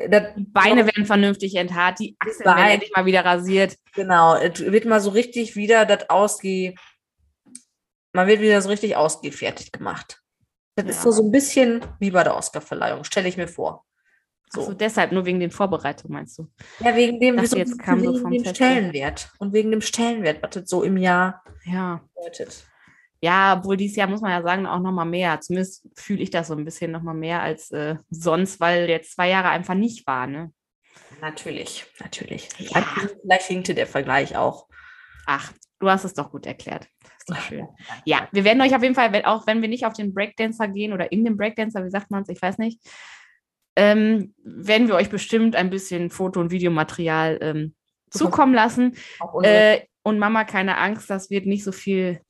das, 0.09 0.23
Beine 0.37 0.85
werden 0.85 1.05
vernünftig 1.05 1.55
enthaart, 1.55 1.99
die 1.99 2.15
Achseln 2.19 2.43
Bein- 2.45 2.57
werden 2.57 2.71
endlich 2.71 2.91
mal 2.95 3.05
wieder 3.05 3.25
rasiert. 3.25 3.77
Genau, 3.95 4.35
es 4.35 4.59
wird 4.59 4.85
mal 4.85 4.99
so 4.99 5.09
richtig 5.11 5.55
wieder 5.55 5.85
das 5.85 6.09
ausge... 6.09 6.75
Man 8.13 8.27
wird 8.27 8.41
wieder 8.41 8.61
so 8.61 8.69
richtig 8.69 8.95
ausgefertigt 8.97 9.71
gemacht. 9.71 10.21
Das 10.75 10.85
ist 10.85 10.97
Ja. 10.97 11.03
so, 11.03 11.11
so 11.11 11.23
ein 11.23 11.31
bisschen 11.31 11.81
wie 11.99 12.11
bei 12.11 12.23
der 12.23 12.35
Oscarverleihung, 12.35 13.03
stelle 13.05 13.29
ich 13.29 13.37
mir 13.37 13.47
vor. 13.47 13.85
So. 14.49 14.63
So. 14.63 14.73
Deshalb 14.73 15.13
nur 15.13 15.25
wegen 15.25 15.39
den 15.39 15.49
Vorbereitungen, 15.51 16.13
meinst 16.13 16.37
du? 16.37 16.49
Ja, 16.79 16.93
wegen 16.93 17.21
dem, 17.21 17.37
dachte, 17.37 17.49
so, 17.49 17.57
jetzt 17.57 17.79
kam 17.79 18.01
so 18.01 18.11
wegen 18.11 18.21
vom 18.21 18.31
dem. 18.31 18.43
Stellenwert. 18.45 19.29
Und 19.39 19.53
wegen 19.53 19.71
dem 19.71 19.79
Stellenwert, 19.79 20.43
was 20.43 20.49
das 20.51 20.69
so 20.69 20.83
im 20.83 20.97
Jahr 20.97 21.41
Ja. 21.63 22.01
bedeutet. 22.15 22.65
Ja, 23.23 23.57
obwohl 23.57 23.77
dieses 23.77 23.97
Jahr 23.97 24.07
muss 24.07 24.21
man 24.21 24.31
ja 24.31 24.41
sagen, 24.41 24.65
auch 24.65 24.79
nochmal 24.79 25.05
mehr. 25.05 25.39
Zumindest 25.41 25.87
fühle 25.95 26.21
ich 26.21 26.31
das 26.31 26.47
so 26.47 26.55
ein 26.55 26.65
bisschen 26.65 26.91
nochmal 26.91 27.15
mehr 27.15 27.41
als 27.41 27.69
äh, 27.71 27.95
sonst, 28.09 28.59
weil 28.59 28.89
jetzt 28.89 29.13
zwei 29.13 29.29
Jahre 29.29 29.49
einfach 29.49 29.75
nicht 29.75 30.07
war, 30.07 30.27
ne? 30.27 30.51
Natürlich, 31.21 31.85
natürlich. 31.99 32.49
Ja. 32.57 32.83
Vielleicht 33.21 33.47
hinkte 33.47 33.75
der 33.75 33.85
Vergleich 33.87 34.35
auch. 34.35 34.67
Ach, 35.27 35.53
du 35.79 35.89
hast 35.89 36.03
es 36.03 36.15
doch 36.15 36.31
gut 36.31 36.45
erklärt. 36.45 36.87
Ist 37.17 37.29
doch 37.29 37.39
schön. 37.39 37.67
Ja, 38.05 38.27
wir 38.31 38.43
werden 38.43 38.61
euch 38.61 38.75
auf 38.75 38.81
jeden 38.81 38.95
Fall, 38.95 39.23
auch 39.25 39.45
wenn 39.45 39.61
wir 39.61 39.69
nicht 39.69 39.85
auf 39.85 39.93
den 39.93 40.13
Breakdancer 40.13 40.67
gehen 40.67 40.91
oder 40.91 41.11
in 41.11 41.23
den 41.23 41.37
Breakdancer, 41.37 41.85
wie 41.85 41.91
sagt 41.91 42.09
man 42.09 42.23
es, 42.23 42.29
ich 42.29 42.41
weiß 42.41 42.57
nicht, 42.57 42.81
ähm, 43.75 44.33
werden 44.43 44.87
wir 44.87 44.95
euch 44.95 45.09
bestimmt 45.09 45.55
ein 45.55 45.69
bisschen 45.69 46.09
Foto- 46.09 46.39
und 46.39 46.51
Videomaterial 46.51 47.37
ähm, 47.41 47.75
zukommen 48.09 48.53
lassen. 48.53 48.97
Äh, 49.43 49.81
und 50.03 50.19
Mama, 50.19 50.43
keine 50.43 50.77
Angst, 50.77 51.09
das 51.09 51.29
wird 51.29 51.45
nicht 51.45 51.63
so 51.63 51.71
viel, 51.71 52.21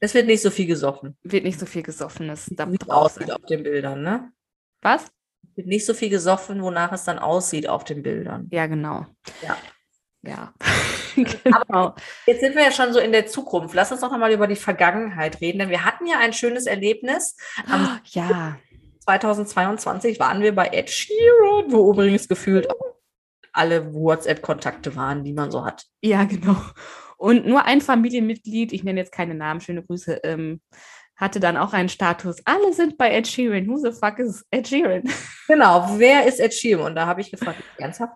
es 0.00 0.14
wird 0.14 0.26
nicht 0.26 0.42
so 0.42 0.50
viel 0.50 0.66
gesoffen, 0.66 1.16
wird 1.22 1.44
nicht 1.44 1.58
so 1.58 1.66
viel 1.66 1.82
gesoffenes 1.82 2.46
da 2.50 2.70
wie 2.70 2.76
es 2.80 2.86
drauf 2.86 3.04
aussieht 3.04 3.30
auf 3.30 3.44
den 3.46 3.62
Bildern, 3.62 4.02
ne? 4.02 4.32
Was? 4.82 5.04
Es 5.42 5.56
wird 5.56 5.66
nicht 5.66 5.86
so 5.86 5.94
viel 5.94 6.10
gesoffen, 6.10 6.62
wonach 6.62 6.92
es 6.92 7.04
dann 7.04 7.18
aussieht 7.18 7.68
auf 7.68 7.84
den 7.84 8.02
Bildern. 8.02 8.48
Ja, 8.50 8.66
genau. 8.66 9.06
Ja. 9.42 9.56
Ja. 10.22 10.54
genau. 11.44 11.94
Jetzt 12.26 12.40
sind 12.40 12.54
wir 12.54 12.62
ja 12.64 12.72
schon 12.72 12.92
so 12.92 12.98
in 12.98 13.12
der 13.12 13.26
Zukunft. 13.26 13.74
Lass 13.74 13.92
uns 13.92 14.00
doch 14.00 14.10
noch 14.10 14.18
mal 14.18 14.32
über 14.32 14.46
die 14.46 14.56
Vergangenheit 14.56 15.40
reden, 15.40 15.58
denn 15.58 15.70
wir 15.70 15.84
hatten 15.84 16.06
ja 16.06 16.18
ein 16.18 16.32
schönes 16.32 16.66
Erlebnis. 16.66 17.36
Am 17.68 18.00
Ja. 18.06 18.56
2022 19.00 20.20
waren 20.20 20.42
wir 20.42 20.54
bei 20.54 20.68
Ed 20.68 20.90
Sheeran, 20.90 21.72
wo 21.72 21.90
übrigens 21.90 22.28
gefühlt 22.28 22.68
alle 23.52 23.94
WhatsApp-Kontakte 23.94 24.94
waren, 24.96 25.24
die 25.24 25.32
man 25.32 25.50
so 25.50 25.64
hat. 25.64 25.86
Ja, 26.02 26.24
genau. 26.24 26.56
Und 27.18 27.46
nur 27.46 27.64
ein 27.64 27.80
Familienmitglied, 27.80 28.72
ich 28.72 28.84
nenne 28.84 29.00
jetzt 29.00 29.12
keine 29.12 29.34
Namen, 29.34 29.60
schöne 29.60 29.82
Grüße, 29.82 30.20
ähm, 30.22 30.60
hatte 31.16 31.40
dann 31.40 31.56
auch 31.56 31.72
einen 31.72 31.88
Status. 31.88 32.36
Alle 32.44 32.72
sind 32.72 32.96
bei 32.96 33.10
Ed 33.10 33.26
Sheeran. 33.26 33.66
Who 33.66 33.76
the 33.76 33.90
fuck 33.90 34.20
is 34.20 34.46
Ed 34.50 34.68
Sheeran? 34.68 35.02
Genau, 35.48 35.98
wer 35.98 36.26
ist 36.26 36.38
Ed 36.38 36.54
Sheeran? 36.54 36.86
Und 36.86 36.94
da 36.94 37.06
habe 37.06 37.20
ich 37.20 37.30
gefragt, 37.30 37.62
ernsthaft? 37.76 38.14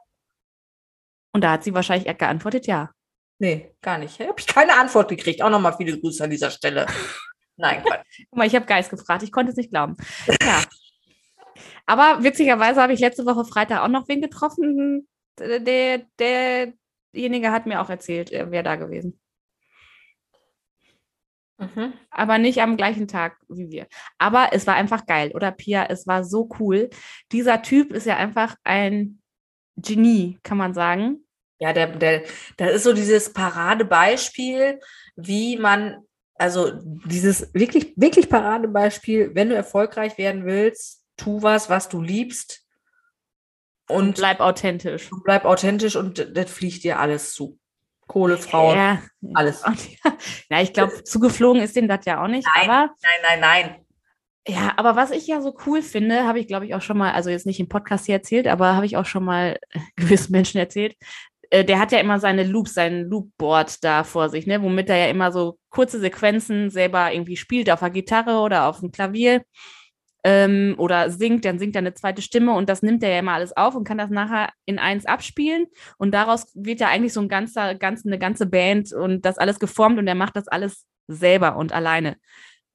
Und 1.32 1.42
da 1.42 1.52
hat 1.52 1.64
sie 1.64 1.74
wahrscheinlich 1.74 2.16
geantwortet, 2.16 2.66
ja. 2.66 2.90
Nee, 3.38 3.74
gar 3.80 3.98
nicht. 3.98 4.20
Habe 4.20 4.38
ich 4.38 4.46
keine 4.46 4.74
Antwort 4.74 5.08
gekriegt. 5.08 5.42
Auch 5.42 5.50
nochmal 5.50 5.74
viele 5.76 5.98
Grüße 5.98 6.22
an 6.22 6.30
dieser 6.30 6.50
Stelle. 6.50 6.86
Nein, 7.56 7.82
Quatsch. 7.82 8.24
Guck 8.30 8.38
mal, 8.38 8.46
ich 8.46 8.54
habe 8.54 8.66
Geist 8.66 8.90
gefragt. 8.90 9.24
Ich 9.24 9.32
konnte 9.32 9.50
es 9.50 9.56
nicht 9.56 9.70
glauben. 9.70 9.96
Ja. 10.42 10.62
Aber 11.86 12.22
witzigerweise 12.22 12.80
habe 12.80 12.92
ich 12.92 13.00
letzte 13.00 13.26
Woche 13.26 13.44
Freitag 13.44 13.80
auch 13.82 13.88
noch 13.88 14.06
wen 14.08 14.20
getroffen. 14.20 15.08
Der, 15.40 16.02
der, 16.18 16.72
derjenige 17.14 17.50
hat 17.50 17.66
mir 17.66 17.80
auch 17.80 17.90
erzählt, 17.90 18.30
er 18.30 18.50
wäre 18.50 18.64
da 18.64 18.76
gewesen. 18.76 19.18
Mhm. 21.62 21.92
aber 22.10 22.38
nicht 22.38 22.60
am 22.60 22.76
gleichen 22.76 23.06
Tag 23.06 23.36
wie 23.48 23.70
wir. 23.70 23.86
Aber 24.18 24.48
es 24.52 24.66
war 24.66 24.74
einfach 24.74 25.06
geil, 25.06 25.30
oder 25.34 25.52
Pia? 25.52 25.86
Es 25.88 26.06
war 26.06 26.24
so 26.24 26.48
cool. 26.58 26.90
Dieser 27.30 27.62
Typ 27.62 27.92
ist 27.92 28.06
ja 28.06 28.16
einfach 28.16 28.56
ein 28.64 29.20
Genie, 29.76 30.38
kann 30.42 30.58
man 30.58 30.74
sagen. 30.74 31.24
Ja, 31.60 31.72
der, 31.72 31.86
der, 31.86 32.24
das 32.56 32.74
ist 32.74 32.84
so 32.84 32.92
dieses 32.92 33.32
Paradebeispiel, 33.32 34.80
wie 35.14 35.56
man, 35.56 35.98
also 36.34 36.72
dieses 37.04 37.54
wirklich, 37.54 37.94
wirklich 37.96 38.28
Paradebeispiel, 38.28 39.30
wenn 39.34 39.50
du 39.50 39.54
erfolgreich 39.54 40.18
werden 40.18 40.44
willst, 40.44 41.04
tu 41.16 41.42
was, 41.42 41.70
was 41.70 41.88
du 41.88 42.00
liebst 42.00 42.61
und 43.92 44.16
Bleib 44.16 44.40
authentisch. 44.40 45.10
bleib 45.24 45.44
authentisch 45.44 45.96
und 45.96 46.28
das 46.36 46.50
fliegt 46.50 46.84
dir 46.84 46.98
alles 46.98 47.34
zu. 47.34 47.58
Kohle, 48.08 48.36
Frauen, 48.36 48.76
Ja. 48.76 49.02
alles. 49.34 49.62
Ja, 50.50 50.60
ich 50.60 50.72
glaube, 50.72 51.02
zugeflogen 51.04 51.62
ist 51.62 51.76
dem 51.76 51.88
das 51.88 52.04
ja 52.04 52.22
auch 52.22 52.28
nicht. 52.28 52.46
Nein. 52.56 52.68
Aber 52.70 52.90
Nein, 53.02 53.40
nein, 53.40 53.40
nein. 53.40 53.76
Ja, 54.48 54.72
aber 54.76 54.96
was 54.96 55.12
ich 55.12 55.26
ja 55.28 55.40
so 55.40 55.54
cool 55.66 55.82
finde, 55.82 56.26
habe 56.26 56.40
ich, 56.40 56.48
glaube 56.48 56.66
ich, 56.66 56.74
auch 56.74 56.82
schon 56.82 56.98
mal, 56.98 57.12
also 57.12 57.30
jetzt 57.30 57.46
nicht 57.46 57.60
im 57.60 57.68
Podcast 57.68 58.06
hier 58.06 58.16
erzählt, 58.16 58.48
aber 58.48 58.74
habe 58.74 58.86
ich 58.86 58.96
auch 58.96 59.06
schon 59.06 59.24
mal 59.24 59.58
gewissen 59.96 60.32
Menschen 60.32 60.58
erzählt. 60.58 60.96
Äh, 61.50 61.64
der 61.64 61.78
hat 61.78 61.92
ja 61.92 61.98
immer 62.00 62.18
seine 62.18 62.42
Loops, 62.42 62.74
sein 62.74 63.04
Loopboard 63.04 63.84
da 63.84 64.02
vor 64.04 64.28
sich, 64.30 64.46
ne, 64.46 64.60
womit 64.60 64.90
er 64.90 64.96
ja 64.96 65.06
immer 65.06 65.30
so 65.30 65.58
kurze 65.70 66.00
Sequenzen 66.00 66.70
selber 66.70 67.12
irgendwie 67.12 67.36
spielt 67.36 67.70
auf 67.70 67.80
der 67.80 67.90
Gitarre 67.90 68.40
oder 68.40 68.66
auf 68.66 68.80
dem 68.80 68.90
Klavier 68.90 69.42
ähm, 70.24 70.74
oder 70.78 71.10
singt, 71.10 71.44
dann 71.44 71.58
singt 71.58 71.76
er 71.76 71.80
eine 71.80 71.94
zweite 71.94 72.22
Stimme 72.22 72.52
und 72.52 72.68
das 72.68 72.82
nimmt 72.82 73.02
er 73.02 73.10
ja 73.10 73.18
immer 73.18 73.32
alles 73.32 73.56
auf 73.56 73.74
und 73.74 73.84
kann 73.84 73.98
das 73.98 74.10
nachher 74.10 74.50
in 74.66 74.78
eins 74.78 75.06
abspielen 75.06 75.66
und 75.98 76.12
daraus 76.12 76.46
wird 76.54 76.80
ja 76.80 76.88
eigentlich 76.88 77.12
so 77.12 77.20
ein 77.20 77.28
ganzer, 77.28 77.74
ganz, 77.74 78.06
eine 78.06 78.18
ganze 78.18 78.46
Band 78.46 78.92
und 78.92 79.24
das 79.24 79.38
alles 79.38 79.58
geformt 79.58 79.98
und 79.98 80.06
er 80.06 80.14
macht 80.14 80.36
das 80.36 80.48
alles 80.48 80.86
selber 81.08 81.56
und 81.56 81.72
alleine. 81.72 82.16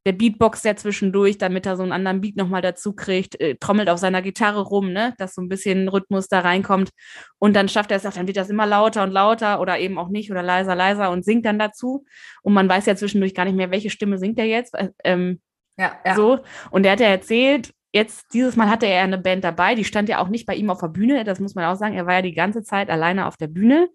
Der 0.05 0.13
Beatbox 0.13 0.63
ja 0.63 0.73
zwischendurch, 0.73 1.37
damit 1.37 1.65
er 1.65 1.75
so 1.75 1.83
einen 1.83 1.91
anderen 1.91 2.21
Beat 2.21 2.37
nochmal 2.37 2.61
dazu 2.61 2.93
kriegt, 2.95 3.37
äh, 3.41 3.55
trommelt 3.55 3.89
auf 3.89 3.99
seiner 3.99 4.21
Gitarre 4.21 4.61
rum, 4.61 4.93
ne, 4.93 5.13
dass 5.17 5.35
so 5.35 5.41
ein 5.41 5.49
bisschen 5.49 5.89
Rhythmus 5.89 6.29
da 6.29 6.39
reinkommt. 6.39 6.91
Und 7.39 7.57
dann 7.57 7.67
schafft 7.67 7.91
er 7.91 7.97
es 7.97 8.05
auch, 8.05 8.13
dann 8.13 8.25
wird 8.25 8.37
das 8.37 8.49
immer 8.49 8.65
lauter 8.65 9.03
und 9.03 9.11
lauter 9.11 9.59
oder 9.59 9.79
eben 9.79 9.97
auch 9.97 10.07
nicht 10.07 10.31
oder 10.31 10.43
leiser, 10.43 10.75
leiser 10.75 11.11
und 11.11 11.25
singt 11.25 11.45
dann 11.45 11.59
dazu. 11.59 12.05
Und 12.41 12.53
man 12.53 12.69
weiß 12.69 12.85
ja 12.85 12.95
zwischendurch 12.95 13.35
gar 13.35 13.43
nicht 13.43 13.57
mehr, 13.57 13.69
welche 13.69 13.89
Stimme 13.89 14.17
singt 14.17 14.39
er 14.39 14.45
jetzt. 14.45 14.75
Äh, 14.75 14.91
ähm, 15.03 15.41
Ja, 15.77 15.99
ja. 16.05 16.15
so. 16.15 16.39
Und 16.71 16.83
der 16.83 16.93
hat 16.93 16.99
ja 16.99 17.07
erzählt, 17.07 17.73
jetzt 17.93 18.33
dieses 18.33 18.55
Mal 18.55 18.69
hatte 18.69 18.85
er 18.85 19.03
eine 19.03 19.17
Band 19.17 19.43
dabei, 19.43 19.75
die 19.75 19.85
stand 19.85 20.09
ja 20.09 20.19
auch 20.19 20.27
nicht 20.27 20.45
bei 20.45 20.55
ihm 20.55 20.69
auf 20.69 20.79
der 20.79 20.87
Bühne, 20.87 21.23
das 21.23 21.39
muss 21.39 21.55
man 21.55 21.65
auch 21.65 21.77
sagen. 21.77 21.95
Er 21.95 22.05
war 22.05 22.15
ja 22.15 22.21
die 22.21 22.33
ganze 22.33 22.63
Zeit 22.63 22.89
alleine 22.89 23.27
auf 23.27 23.37
der 23.37 23.47
Bühne. 23.47 23.89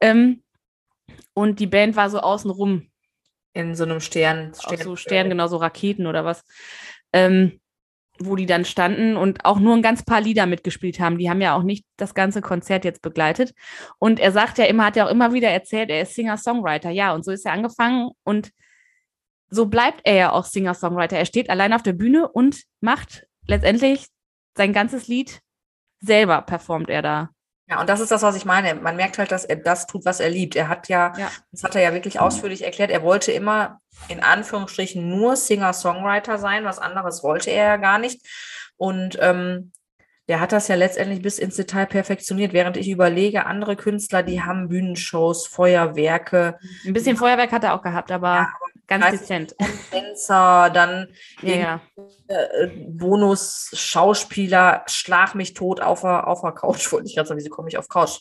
Ähm, 0.00 0.42
und 1.34 1.60
die 1.60 1.66
Band 1.66 1.96
war 1.96 2.10
so 2.10 2.20
außenrum, 2.20 2.88
In 3.52 3.74
so 3.74 3.84
einem 3.84 4.00
Stern. 4.00 4.52
auch 4.64 4.76
so 4.76 4.96
Stern, 4.96 5.28
genau 5.28 5.46
so 5.46 5.56
Raketen 5.56 6.06
oder 6.06 6.24
was, 6.24 6.44
ähm, 7.12 7.60
wo 8.18 8.36
die 8.36 8.46
dann 8.46 8.64
standen 8.64 9.16
und 9.16 9.44
auch 9.44 9.58
nur 9.58 9.74
ein 9.74 9.82
ganz 9.82 10.04
paar 10.04 10.20
Lieder 10.20 10.46
mitgespielt 10.46 11.00
haben. 11.00 11.16
Die 11.16 11.30
haben 11.30 11.40
ja 11.40 11.56
auch 11.56 11.62
nicht 11.62 11.86
das 11.96 12.14
ganze 12.14 12.42
Konzert 12.42 12.84
jetzt 12.84 13.00
begleitet. 13.00 13.54
Und 13.98 14.20
er 14.20 14.32
sagt 14.32 14.58
ja 14.58 14.66
immer, 14.66 14.84
hat 14.84 14.96
ja 14.96 15.06
auch 15.06 15.10
immer 15.10 15.32
wieder 15.32 15.48
erzählt, 15.48 15.88
er 15.90 16.02
ist 16.02 16.14
Singer-Songwriter. 16.14 16.90
Ja, 16.90 17.14
und 17.14 17.24
so 17.24 17.30
ist 17.32 17.46
er 17.46 17.52
angefangen 17.52 18.10
und 18.24 18.50
so 19.50 19.66
bleibt 19.66 20.00
er 20.04 20.14
ja 20.14 20.32
auch 20.32 20.44
Singer-Songwriter. 20.44 21.16
Er 21.18 21.26
steht 21.26 21.50
allein 21.50 21.72
auf 21.72 21.82
der 21.82 21.92
Bühne 21.92 22.28
und 22.28 22.62
macht 22.80 23.26
letztendlich 23.46 24.06
sein 24.56 24.72
ganzes 24.72 25.08
Lied 25.08 25.40
selber, 26.00 26.42
performt 26.42 26.88
er 26.88 27.02
da. 27.02 27.30
Ja, 27.68 27.80
und 27.80 27.88
das 27.88 28.00
ist 28.00 28.10
das, 28.10 28.22
was 28.22 28.34
ich 28.36 28.44
meine. 28.44 28.74
Man 28.74 28.96
merkt 28.96 29.18
halt, 29.18 29.30
dass 29.30 29.44
er 29.44 29.56
das 29.56 29.86
tut, 29.86 30.04
was 30.04 30.18
er 30.18 30.28
liebt. 30.28 30.56
Er 30.56 30.68
hat 30.68 30.88
ja, 30.88 31.12
Ja. 31.16 31.30
das 31.52 31.62
hat 31.62 31.76
er 31.76 31.82
ja 31.82 31.92
wirklich 31.94 32.18
ausführlich 32.18 32.64
erklärt, 32.64 32.90
er 32.90 33.02
wollte 33.02 33.30
immer 33.32 33.80
in 34.08 34.20
Anführungsstrichen 34.20 35.08
nur 35.08 35.36
Singer-Songwriter 35.36 36.38
sein, 36.38 36.64
was 36.64 36.78
anderes 36.80 37.22
wollte 37.22 37.50
er 37.50 37.64
ja 37.66 37.76
gar 37.76 37.98
nicht. 37.98 38.26
Und 38.76 39.18
ähm, 39.20 39.72
der 40.26 40.40
hat 40.40 40.52
das 40.52 40.68
ja 40.68 40.74
letztendlich 40.74 41.22
bis 41.22 41.38
ins 41.38 41.56
Detail 41.56 41.86
perfektioniert, 41.86 42.52
während 42.52 42.76
ich 42.76 42.88
überlege, 42.88 43.46
andere 43.46 43.76
Künstler, 43.76 44.22
die 44.22 44.42
haben 44.42 44.68
Bühnenshows, 44.68 45.46
Feuerwerke, 45.46 46.58
Ein 46.86 46.92
bisschen 46.92 47.16
Feuerwerk 47.16 47.52
hat 47.52 47.64
er 47.64 47.74
auch 47.74 47.82
gehabt, 47.82 48.10
aber 48.12 48.34
Ja, 48.34 48.52
ganz 48.90 49.10
dezent. 49.10 49.54
Tänzer, 49.90 50.68
dann 50.70 51.08
Ja, 51.42 51.54
ja. 51.56 51.80
äh, 52.28 52.68
Bonus-Schauspieler, 52.88 54.82
schlag 54.86 55.34
mich 55.34 55.54
tot 55.54 55.80
auf 55.80 56.02
der, 56.02 56.26
auf 56.26 56.42
der 56.42 56.52
Couch, 56.52 56.90
wollte 56.92 57.06
ich 57.08 57.14
gerade 57.14 57.28
sagen, 57.28 57.38
wieso 57.38 57.50
komme 57.50 57.68
ich 57.68 57.78
auf 57.78 57.88
Couch? 57.88 58.20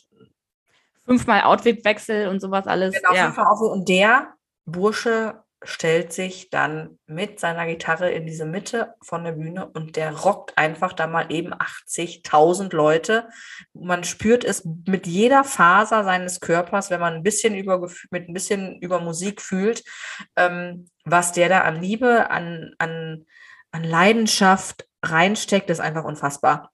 Fünfmal 1.05 1.41
Outfit-Wechsel 1.43 2.27
und 2.27 2.39
sowas 2.39 2.67
alles. 2.67 2.93
Genau, 2.95 3.13
ja. 3.13 3.25
fünfmal 3.25 3.47
auf- 3.47 3.61
Und 3.61 3.89
der 3.89 4.33
Bursche 4.65 5.43
stellt 5.61 6.13
sich 6.13 6.49
dann 6.49 6.99
mit 7.05 7.39
seiner 7.39 7.65
Gitarre 7.65 8.09
in 8.11 8.25
diese 8.25 8.45
Mitte 8.45 8.95
von 9.01 9.25
der 9.25 9.33
Bühne 9.33 9.67
und 9.67 9.97
der 9.97 10.13
rockt 10.13 10.57
einfach 10.57 10.93
da 10.93 11.05
mal 11.05 11.31
eben 11.31 11.53
80.000 11.53 12.73
Leute. 12.73 13.27
Man 13.73 14.05
spürt 14.05 14.45
es 14.45 14.63
mit 14.63 15.05
jeder 15.05 15.43
Faser 15.43 16.05
seines 16.05 16.39
Körpers, 16.39 16.89
wenn 16.89 17.01
man 17.01 17.15
ein 17.15 17.23
bisschen 17.23 17.55
über, 17.55 17.89
mit 18.09 18.29
ein 18.29 18.33
bisschen 18.33 18.79
über 18.79 19.01
Musik 19.01 19.41
fühlt, 19.41 19.83
ähm, 20.37 20.87
was 21.03 21.33
der 21.33 21.49
da 21.49 21.61
an 21.61 21.81
Liebe, 21.81 22.29
an, 22.29 22.73
an, 22.77 23.25
an 23.71 23.83
Leidenschaft 23.83 24.87
reinsteckt, 25.03 25.69
ist 25.69 25.81
einfach 25.81 26.05
unfassbar. 26.05 26.71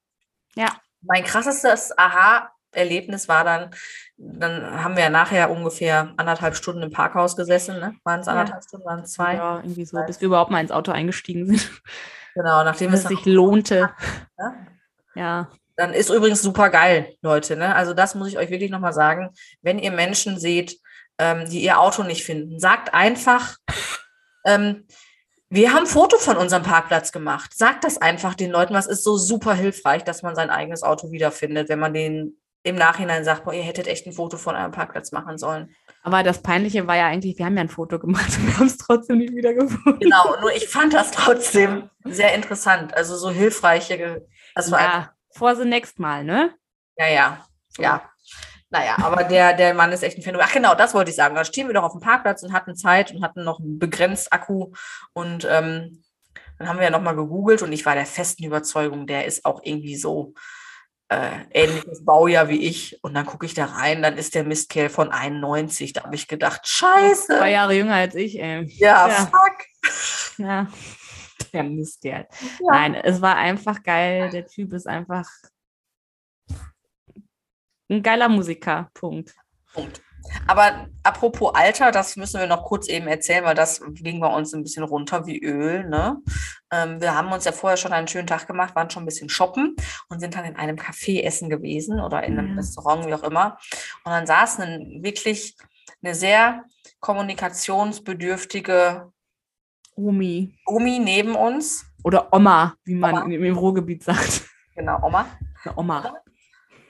Ja. 0.56 0.80
Mein 1.01 1.24
krassestes 1.24 1.98
Aha-Erlebnis 1.98 3.27
war 3.27 3.44
dann, 3.44 3.72
dann 4.17 4.84
haben 4.84 4.95
wir 4.95 5.03
ja 5.03 5.10
nachher 5.10 5.51
ungefähr 5.51 6.13
anderthalb 6.17 6.55
Stunden 6.55 6.81
im 6.84 6.91
Parkhaus 6.91 7.36
gesessen, 7.36 7.79
ne? 7.79 7.95
Waren 8.03 8.22
es 8.22 8.27
Ja. 8.27 8.34
anderthalb 8.34 8.63
Stunden, 8.63 8.86
waren 8.86 9.01
es 9.01 9.12
zwei? 9.13 9.36
Ja, 9.36 9.57
irgendwie 9.57 9.86
so, 9.86 9.98
bis 10.05 10.22
wir 10.22 10.27
überhaupt 10.27 10.51
mal 10.51 10.62
ins 10.62 10.72
Auto 10.72 10.91
eingestiegen 10.91 11.45
sind. 11.45 11.69
Genau, 12.38 12.65
nachdem 12.65 12.91
es 12.91 13.03
sich 13.03 13.25
lohnte. 13.25 13.91
ne? 14.38 14.67
Ja. 15.15 15.50
dann 15.77 15.93
ist 15.93 16.10
übrigens 16.10 16.41
super 16.41 16.69
geil, 16.69 17.15
Leute, 17.22 17.55
ne? 17.55 17.74
Also 17.74 17.93
das 17.93 18.13
muss 18.13 18.27
ich 18.27 18.38
euch 18.38 18.50
wirklich 18.50 18.72
nochmal 18.72 18.91
sagen. 18.91 19.29
Wenn 19.62 19.79
ihr 19.79 19.91
Menschen 19.93 20.38
seht, 20.38 20.77
ähm, 21.17 21.50
die 21.50 21.63
ihr 21.63 21.79
Auto 21.79 22.03
nicht 22.03 22.25
finden, 22.25 22.60
sagt 22.60 22.93
einfach, 22.93 23.55
ähm, 24.45 24.86
wir 25.50 25.72
haben 25.72 25.84
ein 25.84 25.86
Foto 25.86 26.17
von 26.17 26.36
unserem 26.36 26.63
Parkplatz 26.63 27.13
gemacht. 27.13 27.51
Sagt 27.55 27.86
das 27.86 27.98
einfach 28.01 28.34
den 28.36 28.51
Leuten, 28.51 28.74
was 28.74 28.88
ist 28.88 29.05
so 29.05 29.15
super 29.15 29.53
hilfreich, 29.53 30.03
dass 30.03 30.22
man 30.22 30.36
sein 30.36 30.50
eigenes 30.50 30.84
Auto 30.84 31.12
wiederfindet, 31.13 31.69
wenn 31.69 31.79
man 31.79 31.93
den 31.93 32.38
im 32.65 32.75
Nachhinein 32.75 33.24
sagt, 33.24 33.45
boah, 33.45 33.53
ihr 33.53 33.62
hättet 33.62 33.88
echt 33.88 34.07
ein 34.07 34.13
Foto 34.13 34.38
von 34.38 34.55
eurem 34.55 34.72
Parkplatz 34.72 35.12
machen 35.12 35.38
sollen. 35.38 35.75
Aber 36.01 36.24
das 36.24 36.41
Peinliche 36.41 36.88
war 36.88 36.95
ja 36.95 37.05
eigentlich, 37.05 37.38
wir 37.38 37.45
haben 37.45 37.55
ja 37.55 37.62
ein 37.62 37.69
Foto 37.69 38.00
gemacht 38.00 38.38
und 38.38 38.48
wir 38.48 38.57
haben 38.57 38.65
es 38.65 38.77
trotzdem 38.77 39.19
nicht 39.19 39.36
wieder 39.36 39.53
gefunden. 39.53 40.00
Genau, 40.00 40.36
nur 40.41 40.51
ich 40.51 40.67
fand 40.67 40.91
das 40.93 41.12
trotzdem 41.12 41.91
sehr 42.03 42.34
interessant. 42.34 42.95
Also 42.98 43.15
so 43.17 43.29
hilfreiche, 43.29 44.25
war 44.55 44.81
Ja, 44.81 45.12
for 45.29 45.55
the 45.55 45.63
next 45.63 46.00
Mal, 46.00 46.24
ne? 46.24 46.55
Ja, 46.98 47.07
ja, 47.07 47.45
ja. 47.77 48.01
Naja, 48.72 48.95
aber 48.98 49.24
der, 49.24 49.53
der 49.53 49.75
Mann 49.75 49.91
ist 49.91 50.01
echt 50.01 50.17
ein 50.17 50.24
Phänomen. 50.24 50.48
Ach 50.50 50.53
genau, 50.53 50.74
das 50.74 50.95
wollte 50.95 51.12
ich 51.12 51.15
sagen. 51.15 51.36
Da 51.36 51.45
stehen 51.45 51.67
wir 51.67 51.75
doch 51.75 51.84
auf 51.84 51.91
dem 51.91 52.01
Parkplatz 52.01 52.41
und 52.41 52.51
hatten 52.51 52.75
Zeit 52.75 53.13
und 53.13 53.24
hatten 53.24 53.43
noch 53.43 53.60
einen 53.60 53.77
begrenzt 53.77 54.34
Akku. 54.34 54.72
Und 55.13 55.48
ähm, 55.50 56.03
dann 56.57 56.67
haben 56.67 56.77
wir 56.77 56.86
ja 56.86 56.89
nochmal 56.89 57.15
gegoogelt 57.15 57.62
und 57.62 57.72
ich 57.72 57.86
war 57.86 57.93
der 57.93 58.07
festen 58.07 58.43
Überzeugung, 58.43 59.05
der 59.05 59.25
ist 59.25 59.45
auch 59.45 59.62
irgendwie 59.63 59.95
so 59.95 60.34
äh, 61.09 61.39
ähnliches 61.51 62.03
Baujahr 62.03 62.50
wie 62.50 62.65
ich. 62.65 62.97
Und 63.03 63.13
dann 63.13 63.25
gucke 63.25 63.45
ich 63.45 63.53
da 63.53 63.65
rein, 63.65 64.01
dann 64.01 64.17
ist 64.17 64.35
der 64.35 64.43
Mistkerl 64.43 64.89
von 64.89 65.12
91. 65.12 65.93
Da 65.93 66.03
habe 66.03 66.15
ich 66.15 66.27
gedacht, 66.27 66.67
scheiße. 66.67 67.38
Zwei 67.38 67.51
Jahre 67.51 67.74
jünger 67.75 67.95
als 67.95 68.15
ich, 68.15 68.39
ey. 68.39 68.63
Ja, 68.77 69.07
Ja. 69.07 69.13
fuck. 69.31 70.38
Ja. 70.38 70.67
Der 71.53 71.63
Mist, 71.63 72.03
der. 72.03 72.27
Ja. 72.41 72.71
Nein, 72.71 72.95
es 72.95 73.21
war 73.21 73.35
einfach 73.38 73.83
geil. 73.83 74.29
Der 74.29 74.45
Typ 74.45 74.74
ist 74.74 74.88
einfach 74.88 75.29
ein 77.89 78.01
geiler 78.01 78.29
Musiker. 78.29 78.89
Punkt. 78.93 79.35
Punkt. 79.74 80.01
Aber 80.48 80.88
apropos 81.03 81.53
Alter, 81.55 81.91
das 81.91 82.15
müssen 82.15 82.39
wir 82.39 82.48
noch 82.48 82.63
kurz 82.63 82.88
eben 82.88 83.08
erzählen, 83.08 83.44
weil 83.46 83.55
das 83.55 83.82
ging 83.96 84.20
bei 84.20 84.27
uns 84.27 84.53
ein 84.53 84.63
bisschen 84.63 84.84
runter 84.84 85.25
wie 85.25 85.44
Öl. 85.44 85.88
Ne? 85.88 86.17
Ähm, 86.72 87.01
wir 87.01 87.15
haben 87.15 87.32
uns 87.32 87.46
ja 87.46 87.51
vorher 87.51 87.77
schon 87.77 87.94
einen 87.94 88.08
schönen 88.08 88.27
Tag 88.27 88.48
gemacht, 88.48 88.75
waren 88.75 88.89
schon 88.89 89.03
ein 89.03 89.08
bisschen 89.08 89.29
shoppen 89.29 89.75
und 90.10 90.20
sind 90.20 90.36
dann 90.36 90.46
in 90.46 90.55
einem 90.55 90.77
Café 90.77 91.24
essen 91.24 91.50
gewesen 91.50 92.00
oder 92.00 92.24
in 92.24 92.38
einem 92.38 92.50
Ja. 92.50 92.55
Restaurant, 92.55 93.05
wie 93.05 93.13
auch 93.13 93.24
immer. 93.24 93.58
Und 94.03 94.12
dann 94.12 94.27
saß 94.27 94.60
ein, 94.60 95.00
wirklich 95.03 95.55
eine 96.03 96.15
sehr 96.15 96.63
kommunikationsbedürftige 97.00 99.12
Omi. 99.96 100.58
Omi 100.65 101.00
neben 101.00 101.36
uns. 101.36 101.86
Oder 102.03 102.32
Oma, 102.34 102.75
wie 102.84 102.96
man 102.96 103.15
Oma. 103.15 103.25
im, 103.25 103.44
im 103.44 103.58
Ruhrgebiet 103.58 104.03
sagt. 104.03 104.44
Genau, 104.75 105.00
Oma. 105.01 105.25
Eine 105.63 105.77
Oma. 105.77 106.13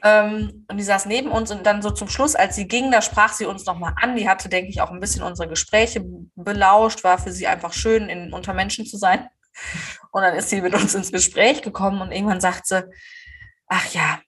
Ähm, 0.04 0.66
und 0.70 0.78
die 0.78 0.84
saß 0.84 1.06
neben 1.06 1.32
uns 1.32 1.52
und 1.52 1.66
dann 1.66 1.82
so 1.82 1.90
zum 1.90 2.10
Schluss, 2.10 2.36
als 2.36 2.56
sie 2.56 2.68
ging, 2.68 2.92
da 2.92 3.02
sprach 3.02 3.34
sie 3.34 3.46
uns 3.46 3.66
nochmal 3.66 3.94
an. 4.02 4.16
Die 4.16 4.30
hatte, 4.30 4.50
denke 4.50 4.70
ich, 4.70 4.82
auch 4.82 4.92
ein 4.92 5.00
bisschen 5.00 5.24
unsere 5.24 5.48
Gespräche 5.48 6.04
belauscht, 6.36 7.04
war 7.04 7.18
für 7.18 7.32
sie 7.32 7.48
einfach 7.48 7.74
schön, 7.74 8.10
in, 8.10 8.34
unter 8.34 8.54
Menschen 8.54 8.86
zu 8.86 8.98
sein. 8.98 9.28
Und 10.12 10.22
dann 10.22 10.36
ist 10.36 10.50
sie 10.50 10.62
mit 10.62 10.74
uns 10.74 10.94
ins 10.96 11.12
Gespräch 11.12 11.62
gekommen 11.62 12.02
und 12.02 12.12
irgendwann 12.12 12.42
sagt 12.42 12.68
sie, 12.68 12.84
ach 13.68 13.86
ja, 13.94 14.20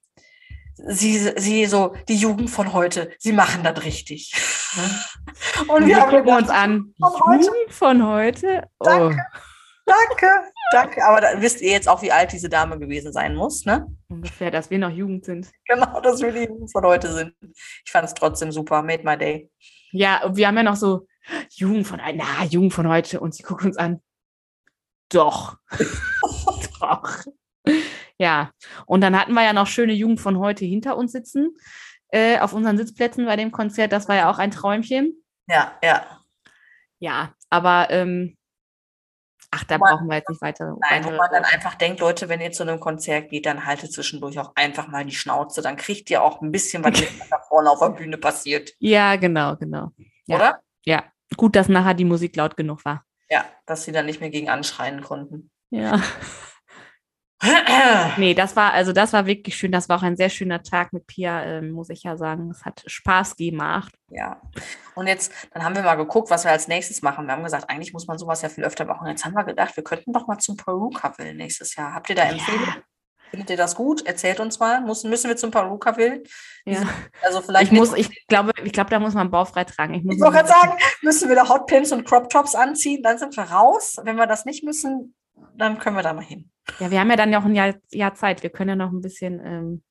sie, 0.78 1.34
sie 1.38 1.66
so, 1.66 1.96
die 2.08 2.16
Jugend 2.16 2.50
von 2.50 2.74
heute, 2.74 3.12
sie 3.20 3.34
machen 3.34 3.64
das 3.64 3.84
richtig. 3.84 4.34
Und 5.68 5.88
wir 5.88 5.96
wir 5.96 6.04
gucken 6.04 6.24
gedacht, 6.26 6.42
uns 6.42 6.50
an. 6.50 6.94
von 7.00 7.14
heute? 7.26 7.46
Jugend 7.46 7.74
von 7.74 8.08
heute? 8.08 8.64
Oh. 8.80 8.86
Danke. 8.86 9.26
danke, 9.86 10.28
danke. 10.72 11.04
Aber 11.06 11.22
da 11.22 11.42
wisst 11.42 11.62
ihr 11.62 11.72
jetzt 11.72 11.88
auch, 11.88 12.02
wie 12.02 12.12
alt 12.12 12.32
diese 12.32 12.50
Dame 12.50 12.80
gewesen 12.80 13.12
sein 13.14 13.36
muss, 13.36 13.66
ne? 13.66 13.88
Ungefähr, 14.08 14.52
dass 14.52 14.70
wir 14.70 14.80
noch 14.80 14.92
Jugend 14.92 15.26
sind. 15.26 15.52
Genau, 15.66 16.00
dass 16.02 16.22
wir 16.22 16.32
die 16.32 16.46
Jugend 16.46 16.72
von 16.72 16.86
heute 16.86 17.14
sind. 17.14 17.34
Ich 17.86 17.92
fand 17.92 18.06
es 18.06 18.14
trotzdem 18.14 18.52
super. 18.52 18.82
Made 18.82 19.04
my 19.04 19.18
day. 19.18 19.50
Ja, 19.92 20.24
und 20.24 20.36
wir 20.36 20.48
haben 20.48 20.58
ja 20.58 20.64
noch 20.64 20.76
so 20.76 21.08
Jugend 21.52 21.88
von, 21.88 22.00
na, 22.16 22.46
Jugend 22.46 22.74
von 22.74 22.88
heute. 22.88 23.20
Und 23.20 23.36
sie 23.36 23.44
guckt 23.44 23.66
uns 23.66 23.78
an. 23.78 24.02
Doch. 25.10 25.58
Doch. 26.80 27.24
Ja, 28.18 28.52
und 28.86 29.02
dann 29.02 29.20
hatten 29.20 29.34
wir 29.34 29.44
ja 29.44 29.54
noch 29.54 29.68
schöne 29.68 29.94
Jugend 29.94 30.20
von 30.20 30.40
heute 30.40 30.66
hinter 30.66 30.98
uns 30.98 31.12
sitzen, 31.12 31.56
äh, 32.10 32.40
auf 32.40 32.54
unseren 32.54 32.78
Sitzplätzen 32.78 33.26
bei 33.26 33.36
dem 33.36 33.52
Konzert. 33.52 33.92
Das 33.92 34.08
war 34.08 34.16
ja 34.16 34.30
auch 34.30 34.40
ein 34.40 34.52
Träumchen. 34.52 35.24
Ja, 35.48 35.78
ja. 35.84 36.22
Ja, 37.00 37.36
aber 37.50 37.88
ähm, 37.92 38.38
Ach, 39.52 39.64
da 39.64 39.78
Man- 39.78 39.90
brauchen 39.96 40.08
wir 40.08 40.18
jetzt 40.18 40.30
nicht 40.30 40.42
weiter. 40.42 40.76
Nein, 40.90 41.06
wo 41.06 41.12
man 41.12 41.30
dann 41.32 41.46
einfach 41.46 41.76
denkt, 41.76 42.00
Leute, 42.02 42.28
wenn 42.30 42.42
ihr 42.42 42.52
zu 42.52 42.64
einem 42.64 42.80
Konzert 42.80 43.30
geht, 43.30 43.46
dann 43.46 43.66
haltet 43.66 43.94
zwischendurch 43.94 44.38
auch 44.40 44.52
einfach 44.56 44.88
mal 44.88 45.06
die 45.06 45.16
Schnauze. 45.16 45.62
Dann 45.62 45.78
kriegt 45.78 46.10
ihr 46.10 46.22
auch 46.22 46.42
ein 46.42 46.52
bisschen 46.52 46.84
was 46.84 47.00
mit, 47.00 47.20
was 47.20 47.30
da 47.30 47.40
vorne 47.48 47.70
auf 47.72 47.80
der 47.80 47.90
Bühne 47.98 48.18
passiert. 48.18 48.72
Ja, 48.80 49.16
genau, 49.16 49.56
genau. 49.56 49.92
Ja. 50.26 50.36
Oder? 50.36 50.60
Ja, 50.86 51.04
gut, 51.38 51.56
dass 51.56 51.70
nachher 51.70 51.94
die 51.94 52.06
Musik 52.06 52.36
laut 52.36 52.58
genug 52.58 52.84
war. 52.86 53.04
Ja, 53.30 53.46
dass 53.66 53.84
sie 53.86 53.92
dann 53.92 54.06
nicht 54.06 54.20
mehr 54.22 54.30
gegen 54.30 54.50
anschreien 54.50 55.02
konnten. 55.02 55.50
Ja. 55.70 56.02
Nee, 58.18 58.34
das 58.34 58.56
war, 58.56 58.74
also 58.74 58.94
das 58.94 59.14
war 59.14 59.26
wirklich 59.26 59.56
schön. 59.56 59.72
Das 59.72 59.90
war 59.90 59.98
auch 59.98 60.04
ein 60.04 60.18
sehr 60.18 60.30
schöner 60.30 60.64
Tag 60.64 60.92
mit 60.94 61.06
Pia, 61.08 61.44
ähm, 61.44 61.72
muss 61.72 61.90
ich 61.90 62.04
ja 62.04 62.18
sagen. 62.18 62.50
Es 62.50 62.66
hat 62.66 62.84
Spaß 62.86 63.36
gemacht. 63.36 63.94
Ja. 64.10 64.42
Und 64.96 65.08
jetzt, 65.08 65.32
dann 65.54 65.64
haben 65.64 65.76
wir 65.76 65.84
mal 65.84 65.96
geguckt, 65.96 66.30
was 66.32 66.46
wir 66.46 66.52
als 66.52 66.68
nächstes 66.68 67.02
machen. 67.02 67.28
Wir 67.28 67.34
haben 67.34 67.44
gesagt, 67.44 67.70
eigentlich 67.70 67.94
muss 67.94 68.08
man 68.08 68.18
sowas 68.18 68.42
ja 68.42 68.50
viel 68.50 68.64
öfter 68.64 68.86
machen. 68.86 69.08
Jetzt 69.08 69.24
haben 69.26 69.36
wir 69.36 69.44
gedacht, 69.44 69.76
wir 69.76 69.84
könnten 69.84 70.14
doch 70.14 70.28
mal 70.28 70.40
zum 70.40 70.58
Perukaville 70.58 71.36
nächstes 71.36 71.76
Jahr. 71.76 71.94
Habt 71.94 72.10
ihr 72.10 72.16
da 72.16 72.24
Empfehlungen? 72.24 72.84
Findet 73.30 73.50
ihr 73.50 73.58
das 73.58 73.76
gut? 73.76 74.06
Erzählt 74.06 74.40
uns 74.40 74.58
mal. 74.60 74.82
Müssen, 74.82 75.10
müssen 75.10 75.28
wir 75.28 75.36
zum 75.36 75.52
Perukaville? 75.52 76.24
Ja. 76.66 76.82
Also 77.22 77.42
vielleicht 77.42 77.72
Ich 77.72 77.78
muss, 77.78 77.94
ich 77.94 78.26
glaube, 78.28 78.52
ich 78.64 78.72
glaube, 78.72 78.90
da 78.90 79.00
muss 79.00 79.14
man 79.14 79.30
baufrei 79.30 79.66
tragen. 79.66 79.94
Ich, 79.96 80.04
muss 80.04 80.16
Ich 80.16 80.22
wollte 80.22 80.38
gerade 80.38 80.48
sagen, 80.48 80.78
müssen 81.02 81.28
wir 81.28 81.36
da 81.36 81.48
Hotpins 81.48 81.92
und 81.92 82.06
Crop 82.06 82.30
Tops 82.30 82.56
anziehen, 82.56 83.04
dann 83.04 83.18
sind 83.18 83.36
wir 83.36 83.44
raus. 83.44 83.98
Wenn 84.02 84.16
wir 84.16 84.28
das 84.28 84.46
nicht 84.46 84.64
müssen, 84.64 85.14
dann 85.56 85.80
können 85.80 85.96
wir 85.96 86.04
da 86.04 86.14
mal 86.14 86.24
hin. 86.24 86.50
Ja, 86.80 86.92
wir 86.92 87.00
haben 87.00 87.10
ja 87.10 87.16
dann 87.16 87.32
ja 87.32 87.40
auch 87.40 87.46
ein 87.46 87.56
Jahr, 87.56 87.74
Jahr 87.92 88.14
Zeit. 88.14 88.44
Wir 88.44 88.50
können 88.50 88.70
ja 88.72 88.76
noch 88.76 88.92
ein 88.92 89.02
bisschen, 89.02 89.40
ähm, 89.46 89.84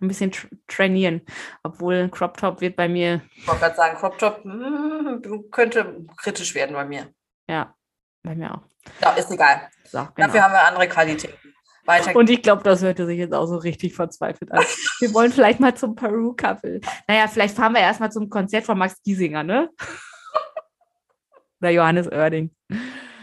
ein 0.00 0.08
bisschen 0.08 0.30
tr 0.32 0.48
trainieren. 0.68 1.22
Obwohl 1.62 1.96
ein 1.96 2.10
Crop 2.10 2.36
Top 2.36 2.60
wird 2.60 2.76
bei 2.76 2.88
mir, 2.88 3.22
Ich 3.36 3.46
wollte 3.46 3.60
gerade 3.60 3.76
sagen, 3.76 3.98
Crop 3.98 4.18
Top 4.18 4.44
mm, 4.44 5.50
könnte 5.50 6.04
kritisch 6.16 6.54
werden 6.54 6.74
bei 6.74 6.84
mir. 6.84 7.12
ja, 7.48 7.74
bei 8.22 8.34
mir 8.34 8.54
auch. 8.54 8.62
Ja, 9.00 9.10
ist 9.12 9.30
egal. 9.30 9.68
So, 9.84 9.98
Dafür 9.98 10.12
genau. 10.16 10.40
haben 10.44 10.52
wir 10.52 10.66
andere 10.66 10.88
Qualitäten. 10.88 11.36
Weiter 11.84 12.14
Und 12.14 12.30
ich 12.30 12.42
glaube, 12.42 12.62
das 12.62 12.80
hörte 12.82 13.06
sich 13.06 13.18
jetzt 13.18 13.34
auch 13.34 13.46
so 13.46 13.56
richtig 13.56 13.94
verzweifelt 13.94 14.52
an. 14.52 14.60
Wir 15.00 15.12
wollen 15.14 15.32
vielleicht 15.32 15.58
mal 15.58 15.74
zum 15.74 15.96
Peru-Couple. 15.96 16.80
Naja, 17.08 17.26
vielleicht 17.26 17.56
fahren 17.56 17.74
wir 17.74 17.80
erstmal 17.80 18.12
zum 18.12 18.30
Konzert 18.30 18.64
von 18.64 18.78
Max 18.78 19.02
Giesinger, 19.02 19.42
ne? 19.42 19.68
Oder 21.60 21.70
Johannes 21.70 22.06
Oerding. 22.06 22.54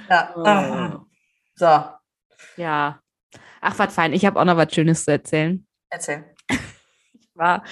ja. 0.09 0.35
Ah, 0.35 1.05
So, 1.59 1.83
Ja. 2.55 3.01
Ach, 3.59 3.77
was 3.77 3.93
fein. 3.93 4.13
Ich 4.13 4.25
habe 4.25 4.39
auch 4.39 4.45
noch 4.45 4.55
was 4.55 4.73
Schönes 4.73 5.03
zu 5.03 5.11
erzählen. 5.11 5.67
erzähl. 5.89 6.23
Ich 6.49 7.29
war 7.35 7.65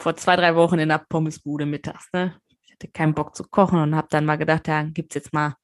vor 0.00 0.16
zwei, 0.16 0.34
drei 0.34 0.56
Wochen 0.56 0.80
in 0.80 0.88
der 0.88 0.98
Pommesbude 1.08 1.66
mittags, 1.66 2.08
ne? 2.12 2.36
Ich 2.64 2.72
hatte 2.72 2.88
keinen 2.88 3.14
Bock 3.14 3.36
zu 3.36 3.44
kochen 3.44 3.78
und 3.78 3.94
habe 3.94 4.08
dann 4.10 4.24
mal 4.26 4.38
gedacht, 4.38 4.66
ja, 4.66 4.82
gibt's 4.82 5.14
jetzt 5.14 5.32
mal 5.32 5.54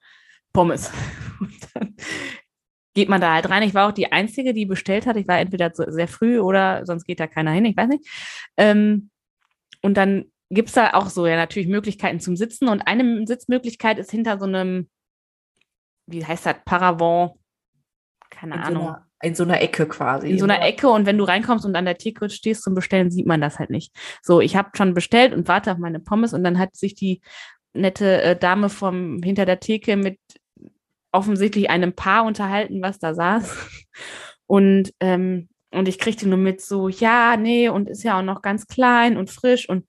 Pommes. 0.52 0.92
Und 1.40 1.68
dann 1.74 1.96
geht 2.94 3.08
man 3.08 3.20
da 3.20 3.34
halt 3.34 3.50
rein. 3.50 3.62
Ich 3.64 3.74
war 3.74 3.88
auch 3.88 3.92
die 3.92 4.12
Einzige, 4.12 4.54
die 4.54 4.64
bestellt 4.64 5.06
hat. 5.06 5.16
Ich 5.16 5.26
war 5.26 5.38
entweder 5.38 5.70
sehr 5.74 6.08
früh 6.08 6.38
oder 6.38 6.86
sonst 6.86 7.04
geht 7.04 7.20
da 7.20 7.26
keiner 7.26 7.50
hin, 7.50 7.64
ich 7.64 7.76
weiß 7.76 7.88
nicht. 7.88 8.08
Ähm, 8.56 9.10
und 9.82 9.96
dann 9.96 10.30
gibt's 10.50 10.72
da 10.72 10.94
auch 10.94 11.08
so 11.10 11.26
ja 11.26 11.36
natürlich 11.36 11.68
Möglichkeiten 11.68 12.20
zum 12.20 12.36
Sitzen. 12.36 12.68
Und 12.68 12.82
eine 12.82 13.26
Sitzmöglichkeit 13.26 13.98
ist 13.98 14.10
hinter 14.12 14.38
so 14.38 14.46
einem, 14.46 14.88
wie 16.06 16.24
heißt 16.24 16.46
das, 16.46 16.56
Paravent, 16.64 17.32
keine 18.30 18.54
In 18.54 18.60
so, 18.60 18.66
Ahnung 18.66 18.86
einer, 18.88 19.06
in 19.22 19.34
so 19.34 19.44
einer 19.44 19.60
Ecke 19.60 19.86
quasi. 19.86 20.30
in 20.30 20.38
so 20.38 20.44
einer 20.44 20.62
Ecke 20.62 20.88
und 20.88 21.06
wenn 21.06 21.18
du 21.18 21.24
reinkommst 21.24 21.64
und 21.64 21.76
an 21.76 21.84
der 21.84 21.98
Theke 21.98 22.28
stehst 22.30 22.62
zum 22.62 22.74
Bestellen, 22.74 23.10
sieht 23.10 23.26
man 23.26 23.40
das 23.40 23.58
halt 23.58 23.70
nicht. 23.70 23.94
So, 24.22 24.40
ich 24.40 24.56
habe 24.56 24.70
schon 24.74 24.94
bestellt 24.94 25.34
und 25.34 25.48
warte 25.48 25.72
auf 25.72 25.78
meine 25.78 26.00
Pommes 26.00 26.32
und 26.32 26.44
dann 26.44 26.58
hat 26.58 26.76
sich 26.76 26.94
die 26.94 27.20
nette 27.72 28.22
äh, 28.22 28.36
Dame 28.36 28.68
vom 28.68 29.22
hinter 29.22 29.44
der 29.44 29.60
Theke 29.60 29.96
mit 29.96 30.18
offensichtlich 31.12 31.70
einem 31.70 31.94
Paar 31.94 32.24
unterhalten, 32.24 32.82
was 32.82 32.98
da 32.98 33.14
saß. 33.14 33.56
Und 34.48 34.92
ähm, 35.00 35.48
und 35.72 35.88
ich 35.88 35.98
kriegte 35.98 36.28
nur 36.28 36.38
mit 36.38 36.60
so, 36.60 36.88
ja, 36.88 37.36
nee, 37.36 37.68
und 37.68 37.88
ist 37.90 38.04
ja 38.04 38.18
auch 38.18 38.22
noch 38.22 38.40
ganz 38.42 38.66
klein 38.66 39.16
und 39.16 39.30
frisch 39.30 39.68
und 39.68 39.86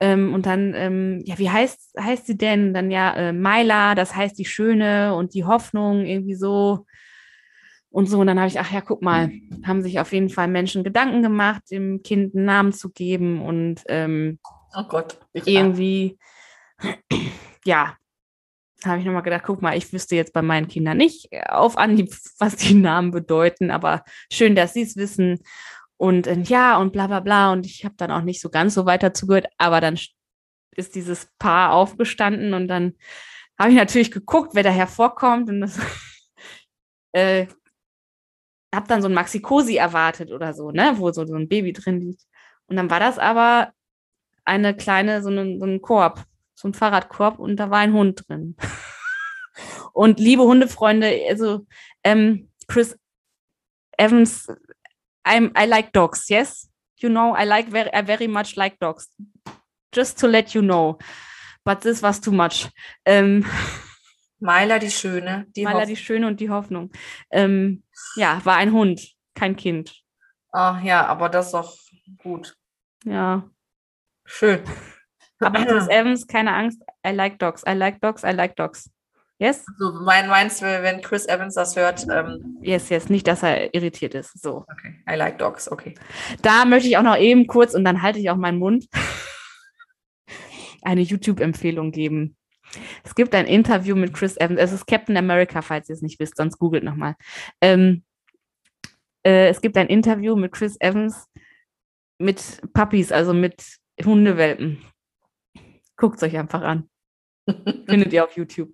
ähm, 0.00 0.34
und 0.34 0.46
dann, 0.46 0.74
ähm, 0.74 1.22
ja, 1.24 1.38
wie 1.38 1.50
heißt, 1.50 1.94
heißt 2.00 2.26
sie 2.26 2.36
denn? 2.36 2.74
Dann 2.74 2.90
ja, 2.90 3.14
äh, 3.14 3.32
Maila, 3.32 3.94
das 3.94 4.14
heißt 4.14 4.38
die 4.38 4.44
Schöne 4.44 5.14
und 5.14 5.34
die 5.34 5.44
Hoffnung, 5.44 6.04
irgendwie 6.06 6.34
so 6.34 6.86
und 7.90 8.06
so. 8.08 8.20
Und 8.20 8.26
dann 8.26 8.38
habe 8.38 8.48
ich, 8.48 8.60
ach 8.60 8.72
ja, 8.72 8.80
guck 8.80 9.02
mal, 9.02 9.30
haben 9.64 9.82
sich 9.82 9.98
auf 10.00 10.12
jeden 10.12 10.28
Fall 10.28 10.48
Menschen 10.48 10.84
Gedanken 10.84 11.22
gemacht, 11.22 11.62
dem 11.70 12.02
Kind 12.02 12.34
einen 12.34 12.44
Namen 12.44 12.72
zu 12.72 12.90
geben 12.90 13.42
und 13.42 13.82
ähm, 13.88 14.38
Oh 14.74 14.84
Gott. 14.84 15.18
Irgendwie, 15.32 16.18
ja, 17.64 17.96
habe 18.84 19.00
ich 19.00 19.04
nochmal 19.04 19.22
gedacht, 19.22 19.42
guck 19.44 19.62
mal, 19.62 19.76
ich 19.76 19.92
wüsste 19.92 20.14
jetzt 20.14 20.32
bei 20.32 20.42
meinen 20.42 20.68
Kindern 20.68 20.96
nicht 20.96 21.30
auf 21.48 21.76
Anhieb, 21.76 22.14
was 22.38 22.56
die 22.56 22.74
Namen 22.74 23.10
bedeuten, 23.10 23.70
aber 23.70 24.04
schön, 24.30 24.54
dass 24.54 24.74
sie 24.74 24.82
es 24.82 24.96
wissen. 24.96 25.40
Und 25.98 26.26
äh, 26.26 26.40
ja, 26.42 26.78
und 26.78 26.92
bla 26.92 27.06
bla 27.08 27.20
bla. 27.20 27.52
Und 27.52 27.66
ich 27.66 27.84
habe 27.84 27.94
dann 27.98 28.10
auch 28.10 28.22
nicht 28.22 28.40
so 28.40 28.48
ganz 28.50 28.74
so 28.74 28.86
weiter 28.86 29.12
zugehört, 29.12 29.48
aber 29.58 29.80
dann 29.80 29.96
st- 29.96 30.14
ist 30.76 30.94
dieses 30.94 31.28
Paar 31.38 31.72
aufgestanden 31.72 32.54
und 32.54 32.68
dann 32.68 32.94
habe 33.58 33.70
ich 33.70 33.76
natürlich 33.76 34.12
geguckt, 34.12 34.52
wer 34.54 34.62
da 34.62 34.70
hervorkommt. 34.70 35.48
Und 35.50 35.60
das 35.60 35.78
äh, 37.12 37.46
habe 38.74 38.86
dann 38.86 39.02
so 39.02 39.08
ein 39.08 39.14
Maxi 39.14 39.40
Cosi 39.40 39.76
erwartet 39.76 40.30
oder 40.30 40.54
so, 40.54 40.70
ne, 40.70 40.94
wo 40.96 41.10
so, 41.12 41.26
so 41.26 41.34
ein 41.34 41.48
Baby 41.48 41.72
drin 41.72 42.00
liegt. 42.00 42.22
Und 42.66 42.76
dann 42.76 42.90
war 42.90 43.00
das 43.00 43.18
aber 43.18 43.72
eine 44.44 44.76
kleine, 44.76 45.22
so, 45.22 45.30
eine, 45.30 45.58
so 45.58 45.64
ein 45.66 45.82
Korb, 45.82 46.24
so 46.54 46.68
ein 46.68 46.74
Fahrradkorb 46.74 47.38
und 47.38 47.56
da 47.56 47.70
war 47.70 47.78
ein 47.78 47.92
Hund 47.92 48.28
drin. 48.28 48.56
und 49.92 50.20
liebe 50.20 50.42
Hundefreunde, 50.42 51.12
also 51.28 51.66
ähm, 52.04 52.50
Chris 52.68 52.96
Evans, 53.96 54.46
I'm, 55.28 55.52
I 55.54 55.66
like 55.66 55.92
dogs, 55.92 56.28
yes? 56.30 56.68
You 57.00 57.08
know, 57.08 57.34
I 57.34 57.44
like 57.44 57.68
very, 57.68 57.92
I 57.92 58.02
very 58.02 58.26
much 58.26 58.56
like 58.56 58.78
dogs. 58.80 59.08
Just 59.92 60.18
to 60.18 60.26
let 60.28 60.54
you 60.54 60.62
know. 60.62 60.98
But 61.64 61.80
this 61.82 62.02
was 62.02 62.20
too 62.20 62.32
much. 62.32 62.68
Ähm, 63.04 63.44
Myla 64.40 64.78
die 64.78 64.90
Schöne. 64.90 65.46
Die 65.56 65.64
Maler, 65.64 65.80
Hoff- 65.80 65.88
die 65.88 65.96
Schöne 65.96 66.26
und 66.26 66.40
die 66.40 66.50
Hoffnung. 66.50 66.90
Ähm, 67.30 67.82
ja, 68.16 68.40
war 68.44 68.56
ein 68.56 68.72
Hund, 68.72 69.00
kein 69.34 69.56
Kind. 69.56 69.92
Ach 70.52 70.80
ja, 70.82 71.06
aber 71.06 71.28
das 71.28 71.46
ist 71.46 71.52
doch 71.52 71.76
gut. 72.22 72.54
Ja. 73.04 73.48
Schön. 74.24 74.60
Aber 75.40 75.64
Chris 75.66 75.88
Evans, 75.88 76.26
keine 76.26 76.54
Angst, 76.54 76.80
I 77.06 77.10
like 77.10 77.38
dogs, 77.38 77.62
I 77.66 77.72
like 77.72 78.00
dogs, 78.00 78.22
I 78.24 78.30
like 78.32 78.56
dogs. 78.56 78.90
Yes? 79.38 79.64
So, 79.78 79.92
mein, 80.04 80.28
meinst 80.28 80.62
du, 80.62 80.66
wenn 80.66 81.00
Chris 81.00 81.26
Evans 81.26 81.54
das 81.54 81.76
hört, 81.76 82.06
ähm, 82.10 82.58
Yes, 82.60 82.88
yes, 82.88 83.08
nicht, 83.08 83.26
dass 83.28 83.44
er 83.44 83.72
irritiert 83.72 84.14
ist. 84.14 84.40
So. 84.42 84.64
okay, 84.68 85.00
I 85.08 85.14
like 85.14 85.38
dogs, 85.38 85.70
okay. 85.70 85.94
Da 86.42 86.64
möchte 86.64 86.88
ich 86.88 86.96
auch 86.96 87.02
noch 87.02 87.16
eben 87.16 87.46
kurz 87.46 87.74
und 87.74 87.84
dann 87.84 88.02
halte 88.02 88.18
ich 88.18 88.30
auch 88.30 88.36
meinen 88.36 88.58
Mund 88.58 88.86
eine 90.82 91.02
YouTube-Empfehlung 91.02 91.92
geben. 91.92 92.36
Es 93.04 93.14
gibt 93.14 93.34
ein 93.34 93.46
Interview 93.46 93.94
mit 93.94 94.12
Chris 94.12 94.36
Evans. 94.36 94.60
Es 94.60 94.72
ist 94.72 94.86
Captain 94.86 95.16
America, 95.16 95.62
falls 95.62 95.88
ihr 95.88 95.94
es 95.94 96.02
nicht 96.02 96.18
wisst, 96.18 96.36
sonst 96.36 96.58
googelt 96.58 96.84
nochmal. 96.84 97.14
Ähm, 97.60 98.02
äh, 99.24 99.48
es 99.48 99.60
gibt 99.60 99.76
ein 99.76 99.86
Interview 99.86 100.36
mit 100.36 100.52
Chris 100.52 100.76
Evans 100.80 101.28
mit 102.18 102.60
Puppies, 102.72 103.12
also 103.12 103.32
mit 103.32 103.78
Hundewelpen. 104.04 104.82
Guckt 105.96 106.16
es 106.16 106.22
euch 106.24 106.36
einfach 106.36 106.62
an. 106.62 106.88
Findet 107.88 108.12
ihr 108.12 108.24
auf 108.24 108.36
YouTube. 108.36 108.70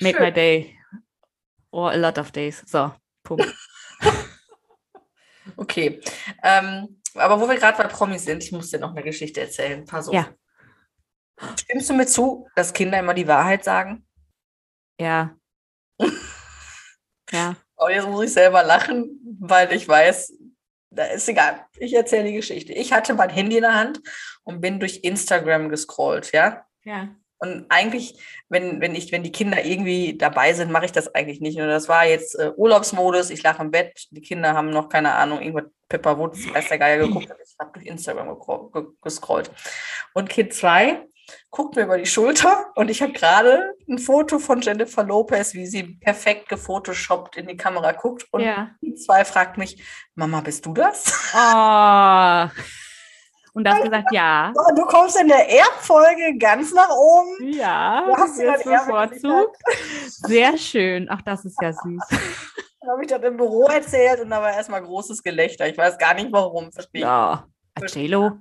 Make 0.00 0.16
Schön. 0.16 0.24
my 0.26 0.32
day. 0.32 0.76
Or 1.70 1.92
a 1.92 1.96
lot 1.96 2.18
of 2.18 2.32
days. 2.32 2.62
So, 2.66 2.92
Punkt. 3.22 3.46
Okay. 5.56 6.00
Ähm, 6.42 7.00
aber 7.14 7.40
wo 7.40 7.48
wir 7.48 7.56
gerade 7.56 7.76
bei 7.76 7.88
Promis 7.88 8.24
sind, 8.24 8.42
ich 8.42 8.52
muss 8.52 8.70
dir 8.70 8.78
noch 8.78 8.90
eine 8.90 9.02
Geschichte 9.02 9.40
erzählen. 9.40 9.84
Pass 9.84 10.08
auf. 10.08 10.14
Ja. 10.14 10.28
Stimmst 11.58 11.88
du 11.90 11.94
mir 11.94 12.06
zu, 12.06 12.48
dass 12.54 12.72
Kinder 12.72 12.98
immer 12.98 13.14
die 13.14 13.26
Wahrheit 13.26 13.64
sagen? 13.64 14.06
Ja. 14.98 15.36
Ja. 17.32 17.54
Oh, 17.76 17.86
jetzt 17.88 18.08
muss 18.08 18.24
ich 18.24 18.32
selber 18.32 18.64
lachen, 18.64 19.20
weil 19.38 19.72
ich 19.72 19.86
weiß, 19.86 20.32
da 20.90 21.04
ist 21.04 21.28
egal. 21.28 21.64
Ich 21.78 21.94
erzähle 21.94 22.24
die 22.24 22.32
Geschichte. 22.32 22.72
Ich 22.72 22.92
hatte 22.92 23.14
mein 23.14 23.30
Handy 23.30 23.58
in 23.58 23.62
der 23.62 23.76
Hand 23.76 24.00
und 24.42 24.60
bin 24.60 24.80
durch 24.80 25.04
Instagram 25.04 25.68
gescrollt, 25.68 26.32
ja. 26.32 26.66
Ja. 26.82 27.14
Und 27.40 27.64
eigentlich, 27.70 28.18
wenn, 28.50 28.82
wenn 28.82 28.94
ich, 28.94 29.12
wenn 29.12 29.22
die 29.22 29.32
Kinder 29.32 29.64
irgendwie 29.64 30.16
dabei 30.16 30.52
sind, 30.52 30.70
mache 30.70 30.84
ich 30.84 30.92
das 30.92 31.14
eigentlich 31.14 31.40
nicht. 31.40 31.58
Und 31.58 31.68
das 31.68 31.88
war 31.88 32.04
jetzt 32.04 32.38
äh, 32.38 32.52
Urlaubsmodus, 32.54 33.30
ich 33.30 33.42
lag 33.42 33.58
im 33.60 33.70
Bett, 33.70 34.08
die 34.10 34.20
Kinder 34.20 34.52
haben 34.52 34.68
noch 34.68 34.90
keine 34.90 35.14
Ahnung, 35.14 35.40
irgendwas 35.40 35.70
Pepper 35.88 36.18
Woods, 36.18 36.52
weiß 36.52 36.68
der 36.68 36.78
Geier 36.78 36.98
geguckt, 36.98 37.24
ich 37.42 37.56
habe 37.58 37.72
durch 37.72 37.86
Instagram 37.86 38.36
gescrollt. 39.02 39.50
Und 40.12 40.28
Kind 40.28 40.52
2 40.52 41.06
guckt 41.50 41.76
mir 41.76 41.82
über 41.82 41.96
die 41.96 42.06
Schulter 42.06 42.66
und 42.74 42.90
ich 42.90 43.00
habe 43.00 43.12
gerade 43.12 43.74
ein 43.88 43.98
Foto 43.98 44.38
von 44.38 44.60
Jennifer 44.60 45.02
Lopez, 45.02 45.54
wie 45.54 45.66
sie 45.66 45.82
perfekt 45.82 46.48
gefotoshoppt 46.48 47.36
in 47.38 47.46
die 47.46 47.56
Kamera 47.56 47.92
guckt. 47.92 48.26
Und 48.32 48.42
Ja. 48.42 48.70
Kind 48.80 49.00
2 49.00 49.24
fragt 49.24 49.56
mich, 49.56 49.82
Mama, 50.14 50.42
bist 50.42 50.66
du 50.66 50.74
das? 50.74 51.12
Oh. 51.34 52.48
und 53.52 53.64
du 53.64 53.70
hast 53.70 53.82
gesagt, 53.82 54.08
ja. 54.12 54.52
Du 54.76 54.82
kommst 54.86 55.20
in 55.20 55.28
der 55.28 55.48
Erbfolge 55.48 56.36
ganz 56.38 56.72
nach 56.72 56.90
oben. 56.90 57.52
Ja, 57.52 58.04
Du 58.06 58.16
hast 58.16 58.38
jetzt 58.40 58.64
bevorzugt. 58.64 59.56
Sehr 60.08 60.56
schön. 60.56 61.08
Ach, 61.10 61.22
das 61.22 61.44
ist 61.44 61.56
ja 61.60 61.72
süß. 61.72 62.02
Dann 62.80 62.90
habe 62.92 63.02
ich 63.02 63.08
das 63.08 63.22
im 63.22 63.36
Büro 63.36 63.64
erzählt 63.66 64.20
und 64.20 64.30
da 64.30 64.40
war 64.40 64.52
erstmal 64.52 64.82
großes 64.82 65.22
Gelächter. 65.22 65.68
Ich 65.68 65.76
weiß 65.76 65.98
gar 65.98 66.14
nicht 66.14 66.32
warum. 66.32 66.72
Verstehe. 66.72 67.02
Ja. 67.02 67.46
JLo. 67.94 68.38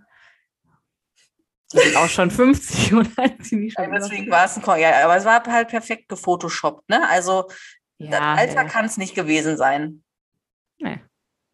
Die 1.73 1.77
ist 1.77 1.97
auch 1.97 2.07
schon 2.07 2.31
50 2.31 2.93
oder 2.95 3.09
ist 3.37 3.49
sie 3.49 3.57
nicht 3.57 3.77
Ja, 3.77 3.83
schon 3.83 3.91
über- 3.93 3.99
Deswegen 3.99 4.31
war 4.31 4.45
es 4.45 4.55
ein 4.55 4.61
Ko- 4.63 4.75
ja, 4.75 5.03
aber 5.03 5.17
es 5.17 5.25
war 5.25 5.43
halt 5.45 5.67
perfekt 5.67 6.07
gefotoshoppt, 6.09 6.87
ne? 6.89 7.07
Also 7.09 7.43
das 7.99 8.09
Ja, 8.11 8.33
Alter 8.35 8.63
nee. 8.63 8.69
kann 8.69 8.85
es 8.85 8.97
nicht 8.97 9.13
gewesen 9.13 9.57
sein. 9.57 10.03
Nee. 10.79 10.99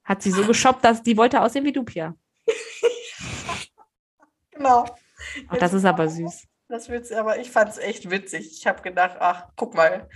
Hat 0.03 0.21
sie 0.21 0.29
so 0.31 0.45
geshoppt, 0.45 0.85
dass 0.85 1.01
die 1.01 1.17
wollte 1.17 1.41
aussehen 1.41 1.65
wie 1.65 1.73
du, 1.73 1.83
Pia. 1.83 2.13
Genau. 4.51 4.85
Ach, 5.49 5.57
das 5.57 5.73
ist 5.73 5.85
aber 5.85 6.07
süß. 6.07 6.47
Das 6.67 6.89
witzig, 6.89 7.17
aber 7.17 7.38
ich 7.38 7.51
fand 7.51 7.69
es 7.71 7.77
echt 7.77 8.09
witzig. 8.09 8.51
Ich 8.57 8.65
habe 8.65 8.81
gedacht, 8.81 9.17
ach, 9.19 9.49
guck 9.55 9.75
mal, 9.75 10.09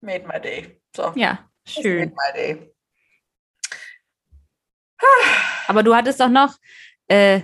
made 0.00 0.26
my 0.26 0.40
day. 0.40 0.80
So, 0.94 1.12
Ja, 1.14 1.48
schön. 1.64 2.10
Made 2.10 2.14
my 2.14 2.32
day. 2.34 2.74
Aber 5.66 5.82
du 5.82 5.94
hattest 5.94 6.20
doch 6.20 6.28
noch, 6.28 6.56
äh, 7.08 7.42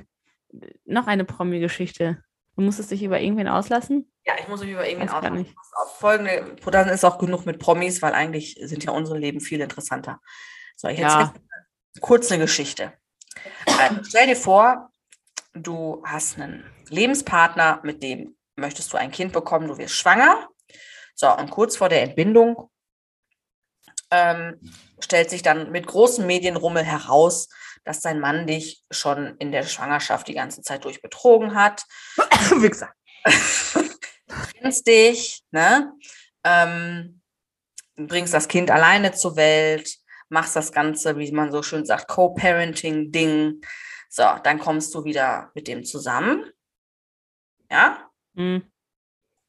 noch 0.85 1.07
eine 1.07 1.25
Promi-Geschichte. 1.25 2.23
Du 2.57 2.63
musstest 2.63 2.91
dich 2.91 3.03
über 3.03 3.21
irgendwen 3.21 3.49
auslassen? 3.49 4.13
Ja, 4.27 4.35
ich 4.39 4.49
muss 4.49 4.61
mich 4.61 4.71
über 4.71 4.87
irgendwen. 4.87 5.09
Auf 5.73 5.99
folgende, 5.99 6.57
dann 6.71 6.89
ist 6.89 7.05
auch 7.05 7.19
genug 7.19 7.47
mit 7.47 7.59
Promis, 7.59 8.03
weil 8.03 8.13
eigentlich 8.13 8.59
sind 8.61 8.85
ja 8.85 8.93
unsere 8.93 9.19
Leben 9.19 9.41
viel 9.41 9.61
interessanter. 9.61 10.21
So, 10.77 10.89
ich 10.89 10.99
Ja. 10.99 11.33
kurz 12.01 12.31
eine 12.31 12.43
Geschichte. 12.43 12.93
Also, 13.79 14.03
stell 14.05 14.27
dir 14.27 14.37
vor, 14.37 14.91
du 15.55 16.03
hast 16.05 16.39
einen 16.39 16.65
Lebenspartner, 16.89 17.81
mit 17.83 18.03
dem 18.03 18.37
möchtest 18.57 18.93
du 18.93 18.97
ein 18.97 19.11
Kind 19.11 19.33
bekommen, 19.33 19.69
du 19.69 19.79
wirst 19.79 19.95
schwanger. 19.95 20.49
So, 21.15 21.33
und 21.37 21.51
kurz 21.51 21.77
vor 21.77 21.89
der 21.89 22.03
Entbindung 22.03 22.71
ähm, 24.11 24.61
stellt 25.01 25.31
sich 25.31 25.43
dann 25.43 25.71
mit 25.71 25.87
großem 25.87 26.27
Medienrummel 26.27 26.85
heraus, 26.85 27.49
dass 27.85 28.01
dein 28.01 28.21
Mann 28.21 28.47
dich 28.47 28.83
schon 28.91 29.37
in 29.39 29.53
der 29.53 29.63
Schwangerschaft 29.65 30.29
die 30.29 30.35
ganze 30.35 30.63
Zeit 30.63 30.85
durch 30.85 31.03
betrogen 31.03 31.55
hat. 31.55 31.85
Wichser. 32.51 32.91
Trennst 34.27 34.87
dich, 34.87 35.43
ne? 35.51 35.93
Ähm, 36.45 37.21
bringst 37.97 38.35
das 38.35 38.49
Kind 38.49 38.71
alleine 38.71 39.13
zur 39.13 39.37
Welt, 39.37 39.99
machst 40.29 40.57
das 40.57 40.73
Ganze, 40.73 41.19
wie 41.19 41.33
man 41.33 41.53
so 41.53 41.63
schön 41.63 41.85
sagt, 41.85 42.09
Co-Parenting-Ding. 42.09 43.61
So, 44.09 44.25
dann 44.43 44.59
kommst 44.59 44.95
du 44.95 45.05
wieder 45.05 45.51
mit 45.55 45.69
dem 45.69 45.85
zusammen. 45.85 46.45
Ja, 47.71 48.09
Hm. 48.39 48.63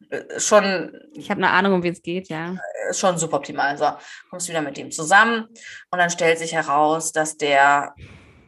Äh, 0.10 0.40
schon 0.40 0.92
Ich 1.14 1.30
habe 1.30 1.40
eine 1.40 1.52
Ahnung, 1.52 1.74
um 1.74 1.84
wen 1.84 1.94
es 1.94 2.02
geht, 2.02 2.28
ja. 2.28 2.58
ist 2.90 3.00
schon 3.00 3.18
super 3.18 3.38
optimal. 3.38 3.78
So, 3.78 3.92
kommst 4.30 4.50
wieder 4.50 4.62
mit 4.62 4.78
dem 4.78 4.92
zusammen 4.92 5.46
und 5.92 6.00
dann 6.00 6.10
stellt 6.10 6.40
sich 6.40 6.54
heraus, 6.54 7.12
dass 7.12 7.38
der 7.38 7.94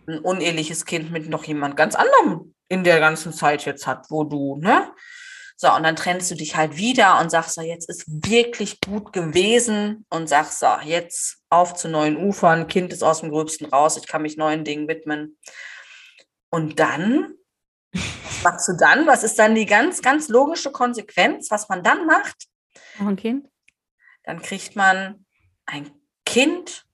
ein 0.08 0.20
uneheliches 0.20 0.86
Kind 0.86 1.12
mit 1.12 1.30
noch 1.30 1.44
jemand 1.44 1.78
ganz 1.78 1.96
anderem 1.96 2.56
in 2.68 2.84
der 2.84 3.00
ganzen 3.00 3.32
Zeit 3.32 3.66
jetzt 3.66 3.86
hat, 3.86 4.08
wo 4.10 4.24
du, 4.24 4.58
ne? 4.58 4.92
So, 5.62 5.72
und 5.72 5.84
dann 5.84 5.96
trennst 5.96 6.32
du 6.32 6.36
dich 6.36 6.56
halt 6.56 6.78
wieder 6.78 7.20
und 7.20 7.30
sagst 7.30 7.54
so, 7.54 7.62
jetzt 7.62 7.88
ist 7.88 8.06
wirklich 8.08 8.82
gut 8.82 9.14
gewesen 9.14 10.08
und 10.10 10.28
sagst 10.28 10.58
so, 10.58 10.68
jetzt 10.84 11.38
auf 11.52 11.76
zu 11.76 11.88
neuen 11.88 12.18
Ufern, 12.18 12.68
Kind 12.68 12.92
ist 12.92 13.04
aus 13.04 13.20
dem 13.20 13.30
Gröbsten 13.30 13.68
raus, 13.68 13.96
ich 13.96 14.08
kann 14.08 14.24
mich 14.24 14.38
neuen 14.38 14.64
Dingen 14.64 14.88
widmen. 14.88 15.38
Und 16.50 16.80
dann, 16.80 17.36
was 17.94 18.44
machst 18.44 18.68
du 18.70 18.74
dann? 18.74 19.06
Was 19.06 19.24
ist 19.24 19.38
dann 19.38 19.54
die 19.54 19.68
ganz, 19.68 20.02
ganz 20.02 20.30
logische 20.30 20.72
Konsequenz, 20.72 21.52
was 21.52 21.70
man 21.70 21.84
dann 21.84 22.08
macht? 22.08 22.48
Noch 22.98 23.10
ein 23.10 23.16
Kind? 23.16 23.48
dann 24.24 24.42
kriegt 24.42 24.76
man 24.76 25.26
ein 25.66 25.92
Kind 26.26 26.86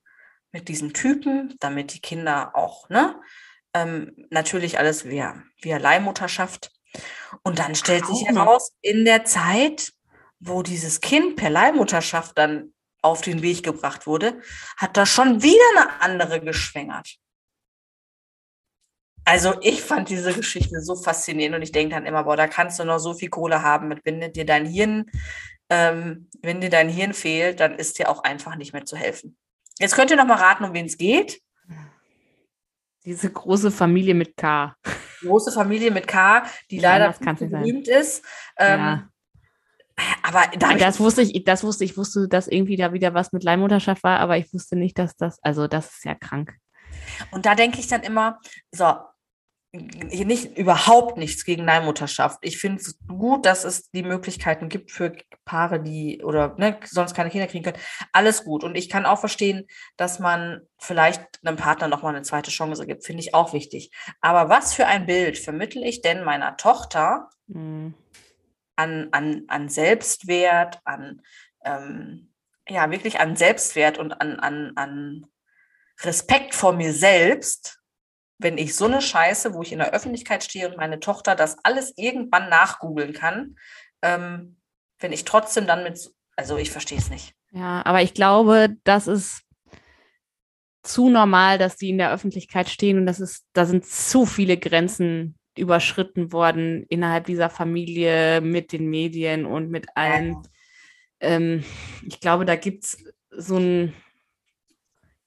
mit 0.52 0.68
diesem 0.68 0.94
Typen, 0.94 1.56
damit 1.60 1.94
die 1.94 2.02
Kinder 2.02 2.52
auch, 2.56 2.90
ne? 2.90 3.22
Ähm, 3.74 4.28
natürlich 4.30 4.80
alles 4.80 5.06
via, 5.06 5.44
via 5.62 5.78
Leihmutterschaft. 5.78 6.72
Und 7.44 7.60
dann 7.60 7.76
stellt 7.76 8.06
sich 8.06 8.28
Auch 8.28 8.32
noch. 8.32 8.46
heraus, 8.46 8.72
in 8.82 9.06
der 9.06 9.26
Zeit, 9.26 9.94
wo 10.40 10.64
dieses 10.64 11.02
Kind 11.02 11.36
per 11.36 11.50
Leihmutterschaft 11.50 12.38
dann 12.38 12.74
auf 13.02 13.22
den 13.22 13.42
Weg 13.42 13.64
gebracht 13.64 14.08
wurde, 14.08 14.42
hat 14.78 14.98
da 14.98 15.06
schon 15.06 15.42
wieder 15.44 15.64
eine 15.76 16.02
andere 16.02 16.42
geschwängert. 16.42 17.18
Also 19.26 19.56
ich 19.62 19.82
fand 19.82 20.10
diese 20.10 20.34
Geschichte 20.34 20.82
so 20.82 20.96
faszinierend 20.96 21.58
und 21.58 21.62
ich 21.62 21.74
denke 21.74 21.96
dann 21.96 22.06
immer, 22.06 22.24
boah, 22.24 22.38
da 22.38 22.48
kannst 22.48 22.80
du 22.80 22.86
noch 22.86 23.00
so 23.00 23.14
viel 23.14 23.30
Kohle 23.30 23.62
haben, 23.62 23.90
mit 23.90 24.00
wenn 24.06 24.32
dir 24.32 24.46
dein 24.46 24.66
Hirn, 24.66 25.12
ähm, 25.70 26.30
wenn 26.42 26.62
dir 26.62 26.70
dein 26.70 26.88
Hirn 26.88 27.14
fehlt, 27.14 27.60
dann 27.60 27.76
ist 27.76 28.00
dir 28.00 28.10
auch 28.10 28.24
einfach 28.24 28.56
nicht 28.56 28.72
mehr 28.72 28.86
zu 28.86 28.96
helfen. 28.96 29.38
Jetzt 29.80 29.96
könnt 29.96 30.12
ihr 30.12 30.18
noch 30.18 30.26
mal 30.26 30.38
raten, 30.38 30.64
um 30.64 30.74
wen 30.74 30.86
es 30.86 30.98
geht. 30.98 31.42
Diese 33.04 33.30
große 33.30 33.70
Familie 33.70 34.14
mit 34.14 34.38
K. 34.38 34.76
Große 35.22 35.52
Familie 35.52 35.92
mit 35.92 36.08
K, 36.08 36.44
die 36.70 36.78
Ja, 36.78 36.98
leider 36.98 37.14
berühmt 37.20 37.88
ist. 37.88 38.24
Ähm, 38.58 38.80
ja. 38.80 39.10
Aber 40.24 40.44
Das 40.78 41.00
wusste 41.00 41.24
ich, 41.24 41.44
das 41.44 41.64
wusste 41.64 41.84
ich, 41.84 41.98
wusste, 41.98 42.28
dass 42.28 42.48
irgendwie 42.48 42.78
da 42.78 42.94
wieder 42.94 43.14
was 43.14 43.32
mit 43.32 43.44
Leihmutterschaft 43.44 44.04
war, 44.04 44.20
aber 44.20 44.38
ich 44.38 44.54
wusste 44.54 44.76
nicht, 44.76 45.00
dass 45.00 45.16
das, 45.16 45.40
also 45.42 45.68
das 45.68 45.88
ist 45.88 46.06
ja 46.06 46.14
krank. 46.14 46.56
Und 47.32 47.46
da 47.46 47.56
denke 47.56 47.80
ich 47.80 47.88
dann 47.88 48.04
immer, 48.04 48.40
so, 48.72 48.94
nicht, 49.78 50.58
überhaupt 50.58 51.18
nichts 51.18 51.46
gegen 51.46 51.66
Leihmutterschaft. 51.66 52.40
Ich 52.42 52.58
finde 52.58 52.82
es 52.82 52.98
gut, 53.08 53.46
dass 53.46 53.64
es 53.64 53.90
die 53.92 54.04
Möglichkeiten 54.04 54.70
gibt 54.70 54.92
für 54.92 55.16
Paare, 55.46 55.82
die 55.82 56.24
oder 56.24 56.56
ne, 56.58 56.80
sonst 56.86 57.14
keine 57.14 57.30
Kinder 57.30 57.48
kriegen 57.48 57.64
können. 57.64 57.78
Alles 58.14 58.44
gut. 58.44 58.64
Und 58.64 58.76
ich 58.76 58.90
kann 58.90 59.06
auch 59.06 59.20
verstehen, 59.20 59.68
dass 59.96 60.20
man 60.20 60.62
vielleicht 60.80 61.22
einem 61.44 61.58
Partner 61.58 61.88
nochmal 61.88 62.16
eine 62.16 62.24
zweite 62.24 62.52
Chance 62.52 62.86
gibt. 62.86 63.06
Finde 63.06 63.22
ich 63.22 63.34
auch 63.34 63.54
wichtig. 63.54 63.92
Aber 64.22 64.50
was 64.50 64.74
für 64.74 64.88
ein 64.88 65.06
Bild 65.06 65.38
vermittle 65.38 65.86
ich 65.86 66.02
denn 66.02 66.24
meiner 66.24 66.58
Tochter 66.58 67.30
Hm. 67.50 67.94
an, 68.76 69.08
an, 69.12 69.46
an 69.48 69.70
Selbstwert, 69.70 70.82
an 70.84 71.22
ähm, 71.64 72.34
ja, 72.68 72.92
wirklich 72.92 73.20
an 73.20 73.36
Selbstwert 73.36 73.98
und 73.98 74.14
an, 74.14 74.40
an, 74.40 74.74
an 74.76 75.26
Respekt 76.02 76.54
vor 76.54 76.74
mir 76.74 76.94
selbst, 76.94 77.80
wenn 78.40 78.58
ich 78.58 78.76
so 78.76 78.86
eine 78.86 79.02
Scheiße, 79.02 79.54
wo 79.54 79.62
ich 79.62 79.72
in 79.72 79.80
der 79.80 79.94
Öffentlichkeit 79.94 80.44
stehe 80.44 80.70
und 80.70 80.78
meine 80.78 81.00
Tochter 81.00 81.36
das 81.36 81.58
alles 81.64 81.94
irgendwann 81.98 82.50
nachgoogeln 82.50 83.14
kann, 83.14 83.56
ähm, 84.02 84.58
wenn 85.00 85.12
ich 85.12 85.26
trotzdem 85.26 85.68
dann 85.68 85.84
mit, 85.84 86.12
also 86.36 86.58
ich 86.58 86.72
verstehe 86.72 86.98
es 86.98 87.10
nicht. 87.10 87.34
Ja, 87.52 87.84
aber 87.86 88.02
ich 88.02 88.14
glaube, 88.14 88.76
das 88.84 89.08
ist 89.08 89.44
zu 90.84 91.10
normal, 91.10 91.58
dass 91.58 91.78
die 91.78 91.90
in 91.90 91.98
der 91.98 92.12
Öffentlichkeit 92.12 92.70
stehen 92.70 92.98
und 92.98 93.06
das 93.06 93.20
ist, 93.20 93.46
da 93.54 93.66
sind 93.66 93.86
zu 93.86 94.26
viele 94.26 94.58
Grenzen 94.58 95.38
überschritten 95.58 96.32
worden 96.32 96.86
innerhalb 96.90 97.26
dieser 97.26 97.50
Familie 97.50 98.42
mit 98.42 98.72
den 98.72 98.90
Medien 98.90 99.46
und 99.46 99.70
mit 99.70 99.88
allen. 99.96 100.38
Ähm, 101.20 101.64
ich 102.06 102.20
glaube, 102.20 102.46
da 102.46 102.56
gibt 102.56 102.86
es 102.86 103.04
so 103.32 103.58
ein 103.58 103.94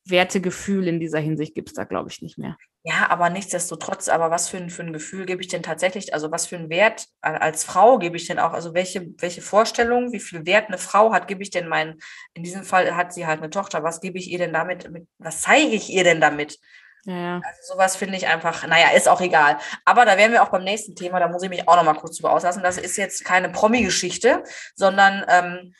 Wertegefühl 0.04 0.86
in 0.86 1.00
dieser 1.00 1.18
Hinsicht, 1.18 1.54
gibt 1.54 1.68
es 1.68 1.74
da, 1.74 1.84
glaube 1.84 2.10
ich, 2.10 2.22
nicht 2.22 2.38
mehr. 2.38 2.56
Ja, 2.82 3.10
aber 3.10 3.28
nichtsdestotrotz, 3.28 4.08
aber 4.08 4.30
was 4.30 4.48
für 4.48 4.56
ein, 4.56 4.70
für 4.70 4.82
ein 4.82 4.94
Gefühl 4.94 5.26
gebe 5.26 5.42
ich 5.42 5.48
denn 5.48 5.62
tatsächlich, 5.62 6.14
also 6.14 6.30
was 6.30 6.46
für 6.46 6.56
einen 6.56 6.70
Wert 6.70 7.08
als 7.20 7.62
Frau 7.62 7.98
gebe 7.98 8.16
ich 8.16 8.26
denn 8.26 8.38
auch, 8.38 8.54
also 8.54 8.72
welche, 8.72 9.06
welche 9.18 9.42
Vorstellung, 9.42 10.12
wie 10.12 10.20
viel 10.20 10.46
Wert 10.46 10.68
eine 10.68 10.78
Frau 10.78 11.12
hat, 11.12 11.28
gebe 11.28 11.42
ich 11.42 11.50
denn 11.50 11.68
meinen, 11.68 12.00
in 12.32 12.42
diesem 12.42 12.64
Fall 12.64 12.96
hat 12.96 13.12
sie 13.12 13.26
halt 13.26 13.40
eine 13.40 13.50
Tochter, 13.50 13.82
was 13.82 14.00
gebe 14.00 14.16
ich 14.16 14.30
ihr 14.30 14.38
denn 14.38 14.54
damit, 14.54 14.90
mit, 14.90 15.06
was 15.18 15.42
zeige 15.42 15.74
ich 15.74 15.90
ihr 15.90 16.04
denn 16.04 16.22
damit? 16.22 16.58
Ja. 17.04 17.40
Also 17.44 17.74
sowas 17.74 17.96
finde 17.96 18.16
ich 18.16 18.26
einfach, 18.26 18.66
naja, 18.66 18.90
ist 18.96 19.08
auch 19.08 19.20
egal. 19.20 19.58
Aber 19.84 20.06
da 20.06 20.16
wären 20.16 20.32
wir 20.32 20.42
auch 20.42 20.50
beim 20.50 20.64
nächsten 20.64 20.94
Thema, 20.94 21.20
da 21.20 21.28
muss 21.28 21.42
ich 21.42 21.50
mich 21.50 21.68
auch 21.68 21.76
noch 21.76 21.84
mal 21.84 21.94
kurz 21.94 22.16
drüber 22.16 22.32
auslassen. 22.32 22.62
Das 22.62 22.78
ist 22.78 22.96
jetzt 22.96 23.24
keine 23.26 23.50
Promi-Geschichte, 23.50 24.42
sondern 24.74 25.24
ähm, 25.28 25.74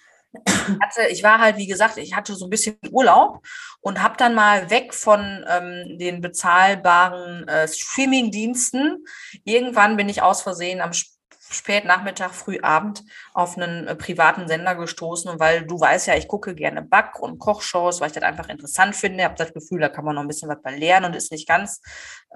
hatte, 0.80 1.06
ich 1.10 1.22
war 1.22 1.40
halt, 1.40 1.56
wie 1.56 1.66
gesagt, 1.66 1.96
ich 1.96 2.14
hatte 2.14 2.34
so 2.34 2.46
ein 2.46 2.50
bisschen 2.50 2.78
Urlaub 2.90 3.44
und 3.80 4.02
habe 4.02 4.16
dann 4.16 4.34
mal 4.34 4.70
weg 4.70 4.94
von 4.94 5.44
ähm, 5.48 5.98
den 5.98 6.20
bezahlbaren 6.20 7.46
äh, 7.48 7.68
Streaming-Diensten. 7.68 9.04
Irgendwann 9.44 9.96
bin 9.96 10.08
ich 10.08 10.22
aus 10.22 10.42
Versehen 10.42 10.80
am 10.80 10.90
Sp- 10.94 11.18
Spätnachmittag, 11.52 12.32
Frühabend 12.32 13.02
auf 13.34 13.56
einen 13.56 13.88
äh, 13.88 13.96
privaten 13.96 14.46
Sender 14.46 14.76
gestoßen. 14.76 15.40
Weil 15.40 15.66
du 15.66 15.80
weißt 15.80 16.06
ja, 16.06 16.14
ich 16.14 16.28
gucke 16.28 16.54
gerne 16.54 16.80
Back- 16.82 17.18
und 17.18 17.40
Kochshows, 17.40 18.00
weil 18.00 18.06
ich 18.06 18.12
das 18.12 18.22
einfach 18.22 18.48
interessant 18.48 18.94
finde. 18.94 19.24
habe 19.24 19.34
das 19.34 19.52
Gefühl, 19.52 19.80
da 19.80 19.88
kann 19.88 20.04
man 20.04 20.14
noch 20.14 20.22
ein 20.22 20.28
bisschen 20.28 20.48
was 20.48 20.62
bei 20.62 20.76
lernen 20.76 21.06
und 21.06 21.16
ist 21.16 21.32
nicht 21.32 21.48
ganz, 21.48 21.80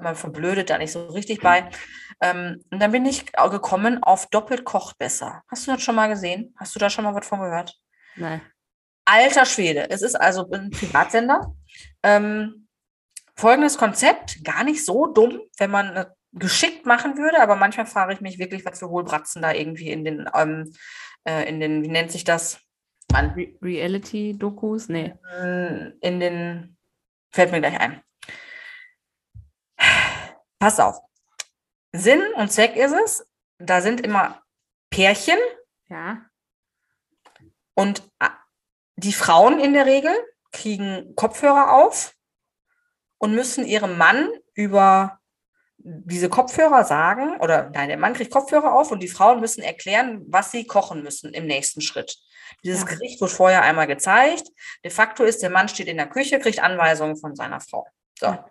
man 0.00 0.16
verblödet 0.16 0.68
da 0.70 0.78
nicht 0.78 0.90
so 0.92 1.06
richtig 1.06 1.40
bei. 1.40 1.70
Ähm, 2.20 2.60
und 2.70 2.80
dann 2.80 2.90
bin 2.92 3.06
ich 3.06 3.26
gekommen 3.32 4.02
auf 4.02 4.26
Doppelt 4.26 4.64
kocht 4.64 4.98
besser. 4.98 5.42
Hast 5.48 5.66
du 5.66 5.72
das 5.72 5.82
schon 5.82 5.94
mal 5.94 6.08
gesehen? 6.08 6.52
Hast 6.58 6.74
du 6.74 6.78
da 6.80 6.90
schon 6.90 7.04
mal 7.04 7.14
was 7.14 7.26
von 7.26 7.40
gehört? 7.40 7.78
Nein. 8.16 8.40
Alter 9.04 9.44
Schwede. 9.44 9.90
Es 9.90 10.02
ist 10.02 10.14
also 10.14 10.48
ein 10.50 10.70
Privatsender. 10.70 11.54
Ähm, 12.02 12.68
folgendes 13.36 13.76
Konzept, 13.76 14.44
gar 14.44 14.64
nicht 14.64 14.84
so 14.84 15.06
dumm, 15.06 15.40
wenn 15.58 15.70
man 15.70 15.96
äh, 15.96 16.06
geschickt 16.32 16.86
machen 16.86 17.16
würde, 17.16 17.40
aber 17.40 17.56
manchmal 17.56 17.86
frage 17.86 18.12
ich 18.14 18.20
mich 18.20 18.38
wirklich, 18.38 18.64
was 18.64 18.78
für 18.78 18.88
Hohlbratzen 18.88 19.42
da 19.42 19.52
irgendwie 19.52 19.90
in 19.90 20.04
den, 20.04 20.28
ähm, 20.34 20.72
äh, 21.24 21.48
in 21.48 21.60
den, 21.60 21.82
wie 21.82 21.88
nennt 21.88 22.10
sich 22.10 22.24
das? 22.24 22.60
Re 23.12 23.54
Reality-Dokus? 23.62 24.88
Nee. 24.88 25.14
Äh, 25.38 25.90
in 26.00 26.20
den, 26.20 26.76
fällt 27.30 27.52
mir 27.52 27.60
gleich 27.60 27.78
ein. 27.78 28.02
Pass 30.58 30.80
auf. 30.80 30.98
Sinn 31.92 32.22
und 32.36 32.50
Zweck 32.50 32.74
ist 32.74 32.94
es, 33.04 33.26
da 33.58 33.80
sind 33.80 34.00
immer 34.00 34.42
Pärchen. 34.90 35.38
Ja. 35.88 36.22
Und 37.74 38.02
äh, 38.20 38.28
die 38.96 39.12
Frauen 39.12 39.58
in 39.60 39.72
der 39.72 39.86
Regel 39.86 40.14
kriegen 40.52 41.14
Kopfhörer 41.16 41.72
auf 41.72 42.14
und 43.18 43.34
müssen 43.34 43.66
ihrem 43.66 43.98
Mann 43.98 44.28
über 44.54 45.18
diese 45.78 46.30
Kopfhörer 46.30 46.84
sagen, 46.84 47.36
oder 47.40 47.70
nein, 47.70 47.88
der 47.88 47.98
Mann 47.98 48.14
kriegt 48.14 48.30
Kopfhörer 48.30 48.72
auf 48.72 48.90
und 48.90 49.02
die 49.02 49.08
Frauen 49.08 49.40
müssen 49.40 49.62
erklären, 49.62 50.24
was 50.28 50.50
sie 50.50 50.66
kochen 50.66 51.02
müssen 51.02 51.34
im 51.34 51.46
nächsten 51.46 51.82
Schritt. 51.82 52.16
Dieses 52.62 52.82
ja. 52.82 52.86
Gericht 52.86 53.20
wird 53.20 53.30
vorher 53.30 53.62
einmal 53.62 53.86
gezeigt. 53.86 54.48
De 54.82 54.90
facto 54.90 55.24
ist, 55.24 55.42
der 55.42 55.50
Mann 55.50 55.68
steht 55.68 55.88
in 55.88 55.98
der 55.98 56.08
Küche, 56.08 56.38
kriegt 56.38 56.62
Anweisungen 56.62 57.16
von 57.16 57.36
seiner 57.36 57.60
Frau. 57.60 57.86
So. 58.18 58.26
Ja. 58.26 58.48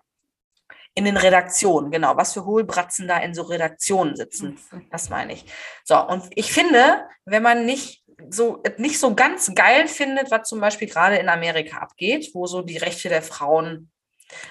In 0.94 1.06
den 1.06 1.16
Redaktionen, 1.16 1.90
genau, 1.90 2.16
was 2.16 2.34
für 2.34 2.44
Hohlbratzen 2.44 3.08
da 3.08 3.18
in 3.18 3.34
so 3.34 3.42
Redaktionen 3.42 4.14
sitzen. 4.14 4.60
Das 4.92 5.08
meine 5.10 5.32
ich. 5.32 5.44
So, 5.82 6.00
und 6.00 6.28
ich 6.36 6.52
finde, 6.52 7.08
wenn 7.24 7.42
man 7.42 7.66
nicht 7.66 8.03
so, 8.30 8.62
nicht 8.78 8.98
so 8.98 9.14
ganz 9.14 9.54
geil 9.54 9.88
findet, 9.88 10.30
was 10.30 10.48
zum 10.48 10.60
Beispiel 10.60 10.88
gerade 10.88 11.16
in 11.16 11.28
Amerika 11.28 11.78
abgeht, 11.78 12.30
wo 12.34 12.46
so 12.46 12.62
die 12.62 12.78
Rechte 12.78 13.08
der 13.08 13.22
Frauen 13.22 13.90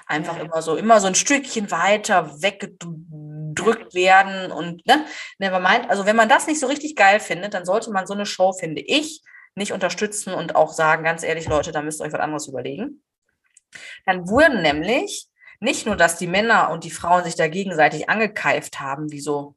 einfach 0.06 0.38
ja. 0.38 0.44
immer 0.44 0.62
so, 0.62 0.76
immer 0.76 1.00
so 1.00 1.08
ein 1.08 1.16
Stückchen 1.16 1.72
weiter 1.72 2.42
weggedrückt 2.42 3.94
werden 3.94 4.52
und 4.52 4.86
ne, 4.86 5.06
never 5.40 5.60
mind. 5.60 5.90
Also 5.90 6.06
wenn 6.06 6.16
man 6.16 6.30
das 6.30 6.48
nicht 6.48 6.60
so 6.60 6.68
richtig 6.68 6.96
geil 6.96 7.20
findet, 7.20 7.54
dann 7.54 7.66
sollte 7.66 7.92
man 7.92 8.08
so 8.08 8.14
eine 8.14 8.26
Show, 8.26 8.54
finde 8.54 8.82
ich, 8.82 9.22
nicht 9.56 9.72
unterstützen 9.72 10.34
und 10.34 10.56
auch 10.56 10.74
sagen, 10.74 11.04
ganz 11.04 11.24
ehrlich, 11.24 11.48
Leute, 11.48 11.72
da 11.72 11.82
müsst 11.82 12.02
ihr 12.02 12.06
euch 12.06 12.14
was 12.14 12.20
anderes 12.20 12.48
überlegen. 12.48 13.04
Dann 14.06 14.28
wurden 14.28 14.62
nämlich 14.62 15.28
nicht 15.60 15.86
nur, 15.86 15.96
dass 15.96 16.18
die 16.18 16.28
Männer 16.28 16.72
und 16.72 16.84
die 16.84 16.92
Frauen 16.92 17.24
sich 17.24 17.36
da 17.36 17.48
gegenseitig 17.48 18.10
angekeift 18.10 18.80
haben, 18.80 19.12
wie 19.12 19.22
so 19.22 19.56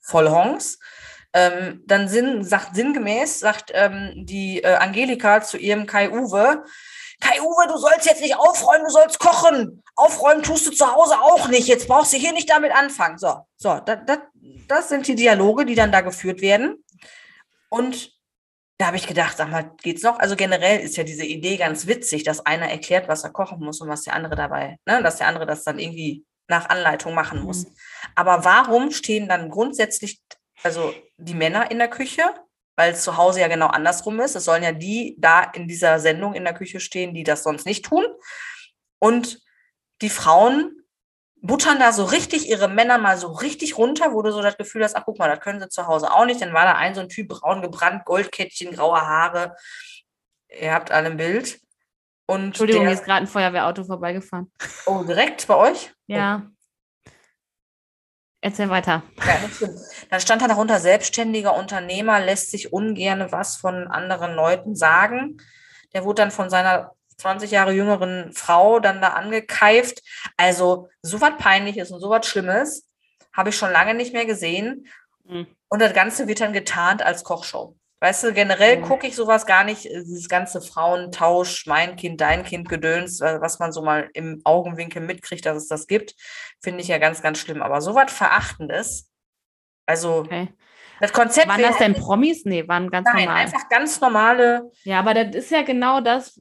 Vollhongs, 0.00 0.78
ähm, 1.32 1.82
dann 1.86 2.08
sinn, 2.08 2.44
sagt 2.44 2.74
sinngemäß, 2.74 3.40
sagt 3.40 3.70
ähm, 3.74 4.12
die 4.16 4.62
äh, 4.62 4.74
Angelika 4.74 5.42
zu 5.42 5.56
ihrem 5.58 5.86
Kai 5.86 6.10
Uwe, 6.10 6.64
Kai 7.20 7.40
Uwe, 7.42 7.68
du 7.68 7.76
sollst 7.76 8.06
jetzt 8.06 8.22
nicht 8.22 8.36
aufräumen, 8.36 8.84
du 8.84 8.90
sollst 8.90 9.18
kochen. 9.18 9.82
Aufräumen 9.94 10.42
tust 10.42 10.66
du 10.66 10.70
zu 10.70 10.90
Hause 10.90 11.20
auch 11.20 11.48
nicht. 11.48 11.68
Jetzt 11.68 11.86
brauchst 11.86 12.12
du 12.12 12.16
hier 12.16 12.32
nicht 12.32 12.48
damit 12.48 12.72
anfangen. 12.72 13.18
So, 13.18 13.46
so, 13.56 13.78
das, 13.84 13.98
das, 14.06 14.18
das 14.66 14.88
sind 14.88 15.06
die 15.06 15.14
Dialoge, 15.14 15.66
die 15.66 15.74
dann 15.74 15.92
da 15.92 16.00
geführt 16.00 16.40
werden. 16.40 16.82
Und 17.68 18.12
da 18.78 18.86
habe 18.86 18.96
ich 18.96 19.06
gedacht, 19.06 19.36
sag 19.36 19.50
mal, 19.50 19.70
geht's 19.82 20.02
noch? 20.02 20.18
Also 20.18 20.36
generell 20.36 20.80
ist 20.80 20.96
ja 20.96 21.04
diese 21.04 21.26
Idee 21.26 21.58
ganz 21.58 21.86
witzig, 21.86 22.24
dass 22.24 22.44
einer 22.46 22.70
erklärt, 22.70 23.08
was 23.08 23.22
er 23.22 23.30
kochen 23.30 23.60
muss 23.60 23.82
und 23.82 23.90
was 23.90 24.04
der 24.04 24.14
andere 24.14 24.36
dabei, 24.36 24.78
ne, 24.86 25.02
dass 25.02 25.18
der 25.18 25.26
andere 25.26 25.44
das 25.44 25.64
dann 25.64 25.78
irgendwie 25.78 26.24
nach 26.48 26.70
Anleitung 26.70 27.14
machen 27.14 27.42
muss. 27.42 27.66
Mhm. 27.66 27.74
Aber 28.14 28.44
warum 28.46 28.90
stehen 28.90 29.28
dann 29.28 29.50
grundsätzlich 29.50 30.22
also 30.62 30.94
die 31.16 31.34
Männer 31.34 31.70
in 31.70 31.78
der 31.78 31.88
Küche 31.88 32.34
weil 32.80 32.92
es 32.92 33.02
zu 33.02 33.18
Hause 33.18 33.40
ja 33.40 33.48
genau 33.48 33.66
andersrum 33.66 34.18
ist. 34.20 34.34
Es 34.36 34.46
sollen 34.46 34.62
ja 34.62 34.72
die 34.72 35.14
da 35.18 35.42
in 35.42 35.68
dieser 35.68 35.98
Sendung 35.98 36.32
in 36.32 36.44
der 36.44 36.54
Küche 36.54 36.80
stehen, 36.80 37.12
die 37.12 37.24
das 37.24 37.42
sonst 37.42 37.66
nicht 37.66 37.84
tun. 37.84 38.06
Und 38.98 39.38
die 40.00 40.08
Frauen 40.08 40.82
buttern 41.42 41.78
da 41.78 41.92
so 41.92 42.04
richtig 42.04 42.48
ihre 42.48 42.68
Männer 42.68 42.96
mal 42.96 43.18
so 43.18 43.32
richtig 43.32 43.76
runter, 43.76 44.14
wo 44.14 44.22
du 44.22 44.32
so 44.32 44.40
das 44.40 44.56
Gefühl 44.56 44.82
hast, 44.82 44.96
ach 44.96 45.04
guck 45.04 45.18
mal, 45.18 45.28
das 45.28 45.40
können 45.40 45.60
sie 45.60 45.68
zu 45.68 45.86
Hause 45.86 46.10
auch 46.10 46.24
nicht. 46.24 46.40
Dann 46.40 46.54
war 46.54 46.64
da 46.64 46.72
ein 46.72 46.94
so 46.94 47.02
ein 47.02 47.10
Typ 47.10 47.28
braun 47.28 47.60
gebrannt, 47.60 48.06
Goldkettchen, 48.06 48.72
graue 48.72 49.02
Haare. 49.02 49.54
Ihr 50.48 50.72
habt 50.72 50.90
alle 50.90 51.10
ein 51.10 51.18
Bild. 51.18 51.60
Und 52.24 52.44
Entschuldigung, 52.44 52.84
der, 52.84 52.94
ist 52.94 53.04
gerade 53.04 53.24
ein 53.24 53.26
Feuerwehrauto 53.26 53.84
vorbeigefahren. 53.84 54.50
Oh, 54.86 55.02
direkt 55.02 55.46
bei 55.46 55.56
euch? 55.56 55.92
Ja. 56.06 56.46
Oh. 56.46 56.50
Erzähl 58.42 58.70
weiter. 58.70 59.02
Ja, 59.18 59.68
Dann 60.08 60.20
stand 60.20 60.40
da 60.42 60.48
darunter, 60.48 60.80
selbstständiger 60.80 61.54
Unternehmer 61.56 62.20
lässt 62.20 62.50
sich 62.50 62.72
ungern 62.72 63.30
was 63.32 63.56
von 63.56 63.86
anderen 63.88 64.34
Leuten 64.34 64.74
sagen. 64.74 65.36
Der 65.92 66.04
wurde 66.04 66.22
dann 66.22 66.30
von 66.30 66.48
seiner 66.48 66.92
20 67.18 67.50
Jahre 67.50 67.72
jüngeren 67.72 68.32
Frau 68.32 68.80
dann 68.80 69.02
da 69.02 69.08
angekeift. 69.08 70.02
Also 70.36 70.88
so 71.02 71.20
was 71.20 71.36
Peinliches 71.36 71.90
und 71.90 72.00
so 72.00 72.08
was 72.08 72.26
Schlimmes 72.26 72.86
habe 73.32 73.50
ich 73.50 73.56
schon 73.56 73.72
lange 73.72 73.94
nicht 73.94 74.12
mehr 74.12 74.26
gesehen. 74.26 74.86
Mhm. 75.24 75.46
Und 75.68 75.82
das 75.82 75.92
Ganze 75.92 76.26
wird 76.26 76.40
dann 76.40 76.52
getarnt 76.52 77.02
als 77.02 77.24
Kochshow. 77.24 77.76
Weißt 78.02 78.24
du, 78.24 78.32
generell 78.32 78.80
gucke 78.80 79.06
ich 79.06 79.14
sowas 79.14 79.44
gar 79.44 79.62
nicht, 79.62 79.84
äh, 79.84 80.02
dieses 80.02 80.28
ganze 80.30 80.62
Frauentausch, 80.62 81.66
mein 81.66 81.96
Kind, 81.96 82.20
dein 82.22 82.44
Kind 82.44 82.68
Gedöns, 82.68 83.20
was 83.20 83.58
man 83.58 83.72
so 83.72 83.82
mal 83.82 84.08
im 84.14 84.40
Augenwinkel 84.44 85.02
mitkriegt, 85.02 85.44
dass 85.44 85.56
es 85.58 85.68
das 85.68 85.86
gibt, 85.86 86.14
finde 86.62 86.80
ich 86.80 86.88
ja 86.88 86.96
ganz, 86.96 87.20
ganz 87.20 87.38
schlimm. 87.38 87.60
Aber 87.60 87.82
sowas 87.82 88.10
Verachtendes, 88.10 89.10
also 89.84 90.20
okay. 90.20 90.48
das 90.98 91.12
Konzept. 91.12 91.48
Waren 91.48 91.60
das 91.60 91.76
denn 91.76 91.94
Promis? 91.94 92.46
Nee, 92.46 92.66
waren 92.66 92.88
ganz 92.88 93.06
nein, 93.12 93.26
normal. 93.26 93.42
einfach 93.42 93.68
ganz 93.68 94.00
normale. 94.00 94.70
Ja, 94.84 94.98
aber 95.00 95.12
das 95.12 95.34
ist 95.34 95.50
ja 95.50 95.62
genau 95.62 96.00
das, 96.00 96.40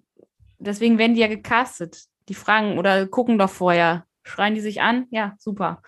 deswegen 0.60 0.98
werden 0.98 1.16
die 1.16 1.22
ja 1.22 1.28
gecastet. 1.28 2.06
Die 2.30 2.36
fragen 2.36 2.78
oder 2.78 3.06
gucken 3.08 3.38
doch 3.38 3.50
vorher. 3.50 4.06
Schreien 4.24 4.56
die 4.56 4.62
sich 4.62 4.82
an? 4.82 5.08
Ja, 5.10 5.36
super 5.40 5.82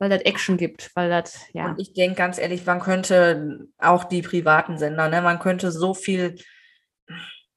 weil 0.00 0.08
das 0.08 0.22
Action 0.22 0.56
gibt, 0.56 0.90
weil 0.96 1.10
das, 1.10 1.38
ja. 1.52 1.66
Und 1.66 1.80
ich 1.80 1.92
denke 1.92 2.16
ganz 2.16 2.38
ehrlich, 2.38 2.64
man 2.64 2.80
könnte 2.80 3.68
auch 3.78 4.04
die 4.04 4.22
privaten 4.22 4.78
Sender, 4.78 5.08
ne, 5.08 5.20
man 5.20 5.38
könnte 5.38 5.70
so 5.70 5.92
viel, 5.92 6.36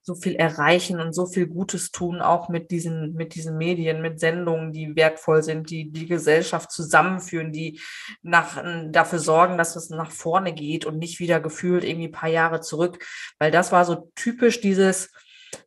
so 0.01 0.13
viel 0.15 0.35
erreichen 0.35 0.99
und 0.99 1.13
so 1.13 1.25
viel 1.25 1.47
Gutes 1.47 1.91
tun, 1.91 2.21
auch 2.21 2.49
mit 2.49 2.69
diesen, 2.69 3.13
mit 3.13 3.35
diesen 3.35 3.57
Medien, 3.57 4.01
mit 4.01 4.19
Sendungen, 4.19 4.73
die 4.73 4.93
wertvoll 4.93 5.41
sind, 5.41 5.69
die 5.69 5.89
die 5.89 6.05
Gesellschaft 6.05 6.69
zusammenführen, 6.69 7.53
die 7.53 7.79
nach, 8.21 8.61
dafür 8.89 9.19
sorgen, 9.19 9.57
dass 9.57 9.77
es 9.77 9.89
nach 9.89 10.11
vorne 10.11 10.53
geht 10.53 10.85
und 10.85 10.97
nicht 10.97 11.21
wieder 11.21 11.39
gefühlt 11.39 11.85
irgendwie 11.85 12.09
ein 12.09 12.11
paar 12.11 12.29
Jahre 12.29 12.59
zurück. 12.59 13.05
Weil 13.39 13.51
das 13.51 13.71
war 13.71 13.85
so 13.85 14.11
typisch 14.15 14.59
dieses, 14.59 15.13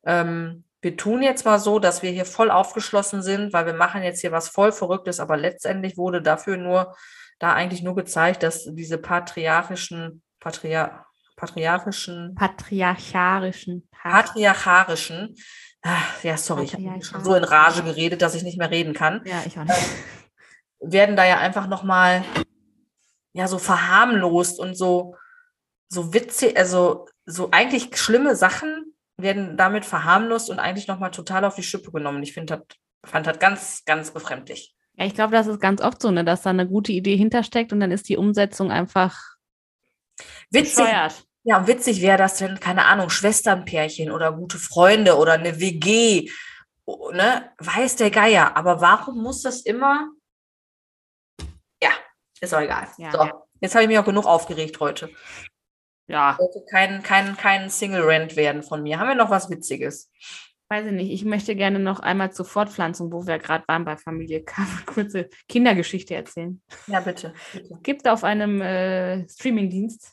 ähm, 0.05 0.66
wir 0.83 0.97
tun 0.97 1.23
jetzt 1.23 1.45
mal 1.45 1.59
so, 1.59 1.79
dass 1.79 2.03
wir 2.03 2.11
hier 2.11 2.27
voll 2.27 2.51
aufgeschlossen 2.51 3.23
sind, 3.23 3.53
weil 3.53 3.67
wir 3.67 3.75
machen 3.75 4.03
jetzt 4.03 4.21
hier 4.21 4.33
was 4.33 4.49
voll 4.49 4.73
Verrücktes, 4.73 5.21
aber 5.21 5.37
letztendlich 5.37 5.97
wurde 5.97 6.23
dafür 6.23 6.57
nur, 6.57 6.95
da 7.39 7.53
eigentlich 7.53 7.83
nur 7.83 7.95
gezeigt, 7.95 8.43
dass 8.43 8.65
diese 8.65 8.99
patriarchischen, 8.99 10.23
Patria, 10.41 11.05
patriarchischen, 11.37 12.35
patriarcharischen, 12.35 13.89
patriarcharischen, 13.91 15.35
ach, 15.83 16.25
ja, 16.25 16.37
sorry, 16.37 16.65
ich 16.65 16.75
habe 16.75 17.03
schon 17.03 17.25
so 17.25 17.35
in 17.35 17.45
Rage 17.45 17.83
geredet, 17.83 18.23
dass 18.23 18.35
ich 18.35 18.43
nicht 18.43 18.59
mehr 18.59 18.71
reden 18.71 18.95
kann. 18.95 19.23
Ja, 19.25 19.43
ich 19.45 19.59
auch 19.59 19.65
nicht. 19.65 19.77
Werden 20.81 21.17
da 21.17 21.25
ja 21.25 21.39
einfach 21.39 21.67
nochmal, 21.67 22.25
ja, 23.33 23.49
so 23.49 23.59
verharmlost 23.59 24.59
und 24.59 24.77
so, 24.77 25.17
so 25.89 26.15
witzig, 26.15 26.57
also 26.57 27.07
so 27.25 27.49
eigentlich 27.51 27.97
schlimme 27.97 28.37
Sachen 28.37 28.96
werden 29.19 29.57
damit 29.57 29.85
verharmlost 29.85 30.51
und 30.51 30.59
eigentlich 30.59 30.89
nochmal 30.89 31.11
total 31.11 31.45
auf 31.45 31.55
die 31.55 31.63
Schippe 31.63 31.91
genommen. 31.91 32.23
Ich 32.23 32.33
finde, 32.33 32.67
fand 33.05 33.27
das 33.27 33.39
ganz, 33.39 33.85
ganz 33.85 34.11
befremdlich. 34.11 34.75
Ja, 34.95 35.05
ich 35.05 35.15
glaube, 35.15 35.33
das 35.33 35.47
ist 35.47 35.61
ganz 35.61 35.81
oft 35.81 36.01
so, 36.01 36.11
ne, 36.11 36.25
dass 36.25 36.43
da 36.43 36.51
eine 36.51 36.67
gute 36.67 36.93
Idee 36.93 37.17
hintersteckt 37.17 37.73
und 37.73 37.81
dann 37.81 37.91
ist 37.91 38.09
die 38.09 38.17
Umsetzung 38.17 38.71
einfach 38.71 39.19
witzig. 40.51 40.77
Bescheuert. 40.77 41.25
Ja, 41.45 41.59
und 41.59 41.69
witzig 41.69 42.03
wäre 42.03 42.19
das, 42.19 42.41
wenn, 42.41 42.59
keine 42.59 42.87
Ahnung, 42.87 43.11
Schwesternpärchen 43.11 44.11
oder 44.11 44.33
gute 44.33 44.59
Freunde 44.59 45.17
oder 45.17 45.35
eine 45.35 45.61
WG, 45.61 46.29
ne, 47.13 47.53
weiß 47.59 47.97
der 47.97 48.11
Geier. 48.11 48.57
Aber 48.57 48.81
warum 48.81 49.23
muss 49.23 49.43
das 49.43 49.61
immer? 49.61 50.11
Ja, 51.81 51.91
ist 52.41 52.55
auch 52.55 52.61
egal. 52.61 52.89
Ja. 52.99 53.13
So, 53.13 53.31
jetzt 53.61 53.75
habe 53.75 53.85
ich 53.85 53.89
mich 53.89 53.99
auch 53.99 54.05
genug 54.05 54.27
aufgeregt 54.27 54.81
heute. 54.81 55.11
Ja. 56.09 56.37
Sollte 56.39 56.65
kein, 56.71 57.03
kein, 57.03 57.37
kein 57.37 57.69
Single-Rant 57.69 58.37
werden 58.37 58.63
von 58.63 58.83
mir. 58.83 58.99
Haben 58.99 59.09
wir 59.09 59.15
noch 59.15 59.31
was 59.31 59.51
Witziges? 59.51 60.11
Weiß 60.69 60.87
ich 60.87 60.93
nicht. 60.93 61.13
Ich 61.13 61.25
möchte 61.25 61.55
gerne 61.55 61.79
noch 61.79 62.01
einmal 62.01 62.33
zur 62.33 62.45
Fortpflanzung, 62.45 63.13
wo 63.13 63.27
wir 63.27 63.39
gerade 63.39 63.65
waren 63.69 63.85
bei 63.85 63.97
Familie 63.97 64.43
K, 64.45 64.63
kurze 64.87 65.29
Kindergeschichte 65.49 66.15
erzählen. 66.15 66.61
Ja, 66.87 67.01
bitte. 67.01 67.33
bitte. 67.53 67.79
Gibt 67.83 68.09
auf 68.09 68.25
einem 68.25 68.61
äh, 68.61 69.29
Streamingdienst 69.29 70.13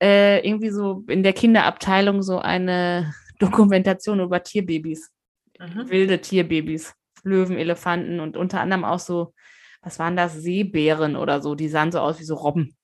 äh, 0.00 0.46
irgendwie 0.46 0.70
so 0.70 1.04
in 1.08 1.22
der 1.22 1.32
Kinderabteilung 1.32 2.22
so 2.22 2.38
eine 2.38 3.12
Dokumentation 3.38 4.20
über 4.20 4.42
Tierbabys. 4.42 5.10
Mhm. 5.58 5.90
Wilde 5.90 6.20
Tierbabys. 6.20 6.94
Löwen, 7.24 7.56
Elefanten 7.56 8.20
und 8.20 8.36
unter 8.36 8.60
anderem 8.60 8.84
auch 8.84 8.98
so, 8.98 9.32
was 9.80 9.98
waren 9.98 10.14
das, 10.14 10.34
Seebären 10.34 11.16
oder 11.16 11.40
so. 11.40 11.54
Die 11.54 11.68
sahen 11.68 11.90
so 11.90 12.00
aus 12.00 12.20
wie 12.20 12.24
so 12.24 12.34
Robben 12.34 12.76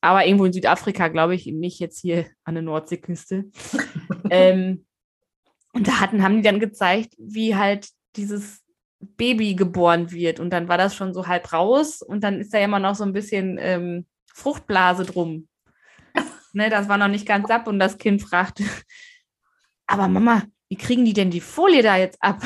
aber 0.00 0.26
irgendwo 0.26 0.44
in 0.44 0.52
Südafrika, 0.52 1.08
glaube 1.08 1.34
ich, 1.34 1.46
nicht 1.46 1.80
jetzt 1.80 2.00
hier 2.00 2.26
an 2.44 2.54
der 2.54 2.62
Nordseeküste. 2.62 3.50
ähm, 4.30 4.86
und 5.72 5.88
da 5.88 6.00
hatten, 6.00 6.22
haben 6.22 6.36
die 6.36 6.42
dann 6.42 6.60
gezeigt, 6.60 7.14
wie 7.18 7.56
halt 7.56 7.88
dieses 8.16 8.62
Baby 9.00 9.54
geboren 9.54 10.10
wird. 10.10 10.40
Und 10.40 10.50
dann 10.50 10.68
war 10.68 10.78
das 10.78 10.94
schon 10.94 11.14
so 11.14 11.26
halb 11.26 11.52
raus 11.52 12.02
und 12.02 12.22
dann 12.24 12.40
ist 12.40 12.52
da 12.52 12.58
immer 12.58 12.78
noch 12.78 12.94
so 12.94 13.04
ein 13.04 13.12
bisschen 13.12 13.58
ähm, 13.60 14.06
Fruchtblase 14.34 15.04
drum. 15.04 15.48
ne, 16.52 16.70
das 16.70 16.88
war 16.88 16.98
noch 16.98 17.08
nicht 17.08 17.26
ganz 17.26 17.50
ab 17.50 17.66
und 17.66 17.78
das 17.78 17.98
Kind 17.98 18.22
fragte, 18.22 18.64
aber 19.86 20.08
Mama, 20.08 20.44
wie 20.68 20.76
kriegen 20.76 21.04
die 21.04 21.12
denn 21.12 21.30
die 21.30 21.40
Folie 21.40 21.82
da 21.82 21.96
jetzt 21.96 22.18
ab? 22.20 22.42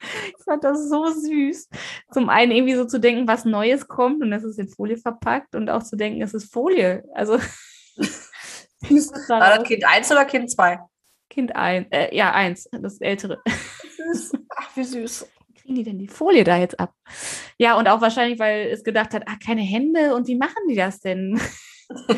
Ich 0.00 0.44
fand 0.44 0.64
das 0.64 0.88
so 0.88 1.06
süß. 1.06 1.68
Zum 2.12 2.28
einen 2.28 2.52
irgendwie 2.52 2.74
so 2.74 2.84
zu 2.84 2.98
denken, 2.98 3.28
was 3.28 3.44
Neues 3.44 3.88
kommt 3.88 4.22
und 4.22 4.30
das 4.30 4.44
ist 4.44 4.58
in 4.58 4.68
Folie 4.68 4.96
verpackt 4.96 5.54
und 5.54 5.70
auch 5.70 5.82
zu 5.82 5.96
denken, 5.96 6.22
es 6.22 6.34
ist 6.34 6.52
Folie. 6.52 7.04
Also 7.14 7.38
war 9.28 9.58
das 9.58 9.64
Kind 9.64 9.84
1 9.84 10.10
oder 10.10 10.24
Kind 10.24 10.50
2? 10.50 10.80
Kind 11.28 11.54
1, 11.54 11.86
äh, 11.90 12.14
ja, 12.14 12.32
1, 12.32 12.70
das 12.72 13.00
ältere. 13.00 13.40
Süß. 13.96 14.32
Ach, 14.56 14.76
wie 14.76 14.84
süß. 14.84 15.30
Wie 15.46 15.54
kriegen 15.54 15.74
die 15.76 15.84
denn 15.84 15.98
die 15.98 16.08
Folie 16.08 16.44
da 16.44 16.56
jetzt 16.56 16.80
ab? 16.80 16.94
Ja, 17.58 17.78
und 17.78 17.88
auch 17.88 18.00
wahrscheinlich, 18.00 18.38
weil 18.38 18.68
es 18.68 18.82
gedacht 18.82 19.14
hat, 19.14 19.24
ah, 19.26 19.36
keine 19.44 19.62
Hände 19.62 20.14
und 20.14 20.26
wie 20.26 20.36
machen 20.36 20.68
die 20.68 20.74
das 20.74 21.00
denn? 21.00 21.40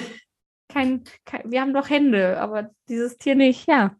kein, 0.68 1.04
kein, 1.26 1.50
wir 1.50 1.60
haben 1.60 1.74
doch 1.74 1.90
Hände, 1.90 2.40
aber 2.40 2.70
dieses 2.88 3.18
Tier 3.18 3.34
nicht, 3.34 3.68
ja. 3.68 3.96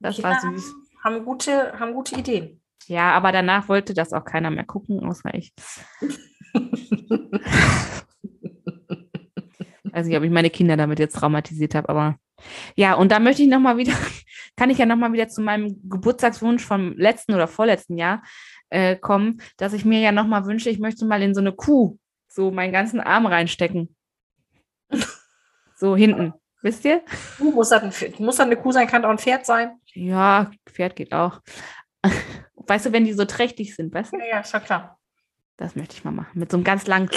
Das 0.00 0.18
ja, 0.18 0.24
war 0.24 0.40
süß. 0.40 0.74
Haben 1.04 1.24
gute, 1.24 1.78
haben 1.78 1.92
gute 1.92 2.18
Ideen. 2.18 2.62
Ja, 2.86 3.12
aber 3.12 3.32
danach 3.32 3.68
wollte 3.68 3.94
das 3.94 4.12
auch 4.12 4.24
keiner 4.24 4.50
mehr 4.50 4.64
gucken, 4.64 5.04
außer 5.04 5.34
ich. 5.34 5.52
weiß 9.96 10.06
nicht, 10.06 10.16
ob 10.16 10.24
ich 10.24 10.30
meine 10.30 10.50
Kinder 10.50 10.76
damit 10.76 10.98
jetzt 10.98 11.16
traumatisiert 11.16 11.74
habe, 11.74 11.88
aber 11.88 12.18
ja, 12.74 12.94
und 12.94 13.10
da 13.10 13.18
möchte 13.18 13.42
ich 13.42 13.48
nochmal 13.48 13.78
wieder, 13.78 13.94
kann 14.56 14.70
ich 14.70 14.78
ja 14.78 14.86
nochmal 14.86 15.12
wieder 15.12 15.28
zu 15.28 15.40
meinem 15.40 15.80
Geburtstagswunsch 15.88 16.64
vom 16.64 16.92
letzten 16.96 17.34
oder 17.34 17.48
vorletzten 17.48 17.96
Jahr 17.96 18.22
äh, 18.68 18.96
kommen, 18.96 19.40
dass 19.56 19.72
ich 19.72 19.84
mir 19.84 20.00
ja 20.00 20.12
nochmal 20.12 20.44
wünsche, 20.44 20.70
ich 20.70 20.78
möchte 20.78 21.06
mal 21.06 21.22
in 21.22 21.34
so 21.34 21.40
eine 21.40 21.52
Kuh 21.52 21.98
so 22.28 22.50
meinen 22.50 22.72
ganzen 22.72 23.00
Arm 23.00 23.26
reinstecken. 23.26 23.96
so 25.76 25.96
hinten. 25.96 26.34
Wisst 26.62 26.84
ihr? 26.84 27.02
Muss 27.38 27.70
das, 27.70 27.82
ein, 27.82 28.14
muss 28.18 28.36
das 28.36 28.46
eine 28.46 28.56
Kuh 28.56 28.72
sein, 28.72 28.86
kann 28.86 29.04
auch 29.04 29.10
ein 29.10 29.18
Pferd 29.18 29.46
sein? 29.46 29.80
Ja, 29.94 30.50
Pferd 30.66 30.96
geht 30.96 31.12
auch. 31.12 31.40
Weißt 32.66 32.86
du, 32.86 32.92
wenn 32.92 33.04
die 33.04 33.12
so 33.12 33.24
trächtig 33.24 33.74
sind, 33.74 33.94
weißt 33.94 34.12
du? 34.12 34.18
Ja, 34.18 34.26
ja, 34.26 34.44
schon 34.44 34.62
klar. 34.62 34.98
Das 35.56 35.76
möchte 35.76 35.96
ich 35.96 36.04
mal 36.04 36.10
machen. 36.10 36.38
Mit 36.38 36.50
so 36.50 36.56
einem 36.56 36.64
ganz 36.64 36.86
langen 36.86 37.08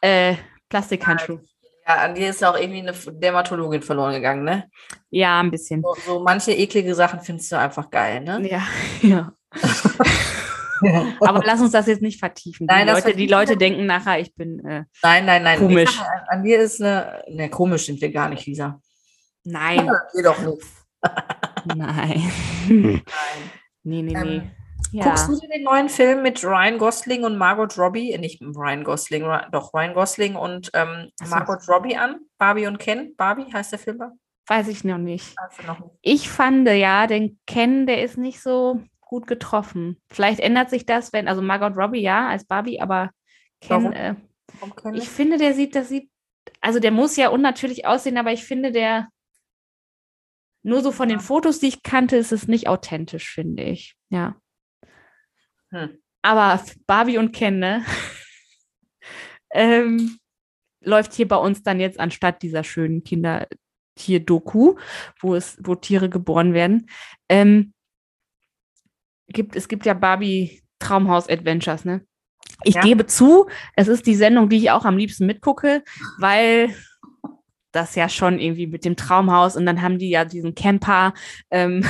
äh, 0.00 0.34
Plastikhandschuh. 0.68 1.38
Ja, 1.86 1.96
an 1.96 2.14
dir 2.14 2.30
ist 2.30 2.40
ja 2.40 2.50
auch 2.50 2.58
irgendwie 2.58 2.80
eine 2.80 2.92
Dermatologin 2.92 3.82
verloren 3.82 4.14
gegangen, 4.14 4.44
ne? 4.44 4.70
Ja, 5.10 5.40
ein 5.40 5.50
bisschen. 5.50 5.82
So, 5.82 5.94
so 6.06 6.20
manche 6.20 6.52
eklige 6.52 6.94
Sachen 6.94 7.20
findest 7.20 7.50
du 7.52 7.58
einfach 7.58 7.90
geil, 7.90 8.20
ne? 8.20 8.48
Ja, 8.48 8.62
ja. 9.02 9.32
Aber 11.20 11.42
lass 11.44 11.60
uns 11.60 11.72
das 11.72 11.86
jetzt 11.86 12.00
nicht 12.00 12.18
vertiefen. 12.18 12.66
Nein, 12.66 12.86
die, 12.86 12.92
Leute, 12.92 13.16
die 13.16 13.26
Leute 13.26 13.56
denken 13.56 13.86
nachher, 13.86 14.20
ich 14.20 14.34
bin 14.34 14.60
äh, 14.64 14.84
nein, 15.02 15.26
nein, 15.26 15.42
nein. 15.42 15.58
komisch. 15.58 15.90
Sag, 15.90 16.24
an 16.28 16.42
dir 16.42 16.60
ist 16.60 16.80
eine. 16.80 17.22
Ne, 17.28 17.50
komisch 17.50 17.86
sind 17.86 18.00
wir 18.00 18.10
gar 18.10 18.28
nicht, 18.28 18.46
Lisa. 18.46 18.80
Nein. 19.44 19.86
Ja, 20.14 20.22
doch 20.22 20.38
nicht. 20.38 20.62
nein. 21.64 22.32
Nein. 22.68 23.02
Nee, 23.90 24.02
nee, 24.02 24.12
nee. 24.12 24.36
Ähm, 24.36 24.50
ja. 24.92 25.04
Guckst 25.04 25.28
du 25.28 25.38
dir 25.38 25.48
den 25.48 25.64
neuen 25.64 25.88
Film 25.88 26.22
mit 26.22 26.42
Ryan 26.44 26.78
Gosling 26.78 27.24
und 27.24 27.36
Margot 27.36 27.76
Robbie, 27.76 28.12
äh, 28.12 28.18
nicht 28.18 28.40
Ryan 28.40 28.84
Gosling, 28.84 29.24
doch 29.50 29.74
Ryan 29.74 29.94
Gosling 29.94 30.36
und 30.36 30.70
ähm, 30.74 31.10
Margot 31.28 31.68
Robbie 31.68 31.96
an? 31.96 32.20
Barbie 32.38 32.66
und 32.66 32.78
Ken? 32.78 33.14
Barbie 33.16 33.52
heißt 33.52 33.72
der 33.72 33.78
Film? 33.80 34.00
Weiß 34.46 34.68
ich 34.68 34.84
noch 34.84 34.98
nicht. 34.98 35.34
Noch 35.66 35.80
nicht. 35.80 35.90
Ich 36.02 36.28
fand 36.28 36.68
ja, 36.68 37.06
den 37.06 37.38
Ken, 37.46 37.86
der 37.86 38.02
ist 38.02 38.16
nicht 38.16 38.40
so 38.40 38.80
gut 39.00 39.26
getroffen. 39.26 40.00
Vielleicht 40.08 40.38
ändert 40.38 40.70
sich 40.70 40.86
das, 40.86 41.12
wenn, 41.12 41.26
also 41.26 41.42
Margot 41.42 41.76
Robbie 41.76 42.02
ja 42.02 42.28
als 42.28 42.44
Barbie, 42.44 42.80
aber 42.80 43.10
Ken? 43.60 43.92
Äh, 43.92 44.14
ich 44.94 45.08
finde, 45.08 45.36
der 45.36 45.54
sieht, 45.54 45.74
das 45.74 45.88
sieht, 45.88 46.10
also 46.60 46.78
der 46.78 46.92
muss 46.92 47.16
ja 47.16 47.28
unnatürlich 47.28 47.86
aussehen, 47.86 48.18
aber 48.18 48.32
ich 48.32 48.44
finde, 48.44 48.70
der 48.70 49.08
nur 50.62 50.82
so 50.82 50.92
von 50.92 51.08
den 51.08 51.20
Fotos, 51.20 51.58
die 51.58 51.68
ich 51.68 51.82
kannte, 51.82 52.16
ist 52.16 52.32
es 52.32 52.48
nicht 52.48 52.68
authentisch, 52.68 53.30
finde 53.30 53.62
ich. 53.62 53.96
Ja. 54.10 54.36
Hm. 55.70 55.98
Aber 56.22 56.62
Barbie 56.86 57.18
und 57.18 57.32
Ken, 57.32 57.58
ne? 57.58 57.84
ähm, 59.52 60.18
läuft 60.82 61.14
hier 61.14 61.28
bei 61.28 61.36
uns 61.36 61.62
dann 61.62 61.80
jetzt 61.80 61.98
anstatt 61.98 62.42
dieser 62.42 62.64
schönen 62.64 63.04
Kindertier-Doku, 63.04 64.76
wo 65.20 65.34
es, 65.34 65.58
wo 65.62 65.74
Tiere 65.74 66.10
geboren 66.10 66.52
werden. 66.52 66.90
Ähm, 67.28 67.72
gibt, 69.28 69.56
es 69.56 69.68
gibt 69.68 69.86
ja 69.86 69.94
Barbie 69.94 70.62
Traumhaus 70.78 71.28
Adventures, 71.28 71.84
ne? 71.84 72.04
Ich 72.64 72.74
ja. 72.74 72.82
gebe 72.82 73.06
zu, 73.06 73.48
es 73.74 73.88
ist 73.88 74.06
die 74.06 74.14
Sendung, 74.14 74.50
die 74.50 74.58
ich 74.58 74.70
auch 74.70 74.84
am 74.84 74.98
liebsten 74.98 75.24
mitgucke, 75.24 75.82
weil 76.18 76.74
das 77.72 77.94
ja 77.94 78.08
schon 78.08 78.38
irgendwie 78.38 78.66
mit 78.66 78.84
dem 78.84 78.96
Traumhaus 78.96 79.56
und 79.56 79.66
dann 79.66 79.82
haben 79.82 79.98
die 79.98 80.10
ja 80.10 80.24
diesen 80.24 80.54
Camper, 80.54 81.14
ähm, 81.50 81.84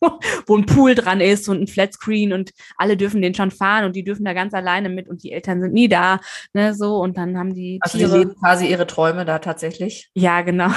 wo 0.46 0.56
ein 0.56 0.66
Pool 0.66 0.94
dran 0.94 1.20
ist 1.20 1.48
und 1.48 1.62
ein 1.62 1.66
Flatscreen 1.66 2.32
und 2.32 2.52
alle 2.76 2.96
dürfen 2.96 3.22
den 3.22 3.34
schon 3.34 3.50
fahren 3.50 3.84
und 3.84 3.96
die 3.96 4.04
dürfen 4.04 4.24
da 4.24 4.32
ganz 4.32 4.54
alleine 4.54 4.88
mit 4.88 5.08
und 5.08 5.22
die 5.22 5.32
Eltern 5.32 5.60
sind 5.60 5.72
nie 5.72 5.88
da, 5.88 6.20
ne, 6.52 6.74
so 6.74 6.98
und 6.98 7.16
dann 7.16 7.38
haben 7.38 7.54
die 7.54 7.78
Also 7.80 7.98
Tiere, 7.98 8.12
die 8.12 8.18
leben 8.18 8.34
quasi 8.38 8.66
ihre 8.66 8.86
Träume 8.86 9.24
da 9.24 9.38
tatsächlich. 9.38 10.10
Ja, 10.14 10.42
genau. 10.42 10.66
Okay. 10.66 10.74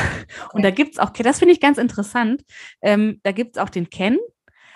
Und 0.53 0.63
da 0.63 0.71
gibt 0.71 0.93
es 0.93 0.99
auch, 0.99 1.09
das 1.09 1.39
finde 1.39 1.53
ich 1.53 1.59
ganz 1.59 1.77
interessant, 1.77 2.43
ähm, 2.81 3.19
da 3.23 3.31
gibt 3.31 3.57
es 3.57 3.61
auch 3.61 3.69
den 3.69 3.89
Ken, 3.89 4.17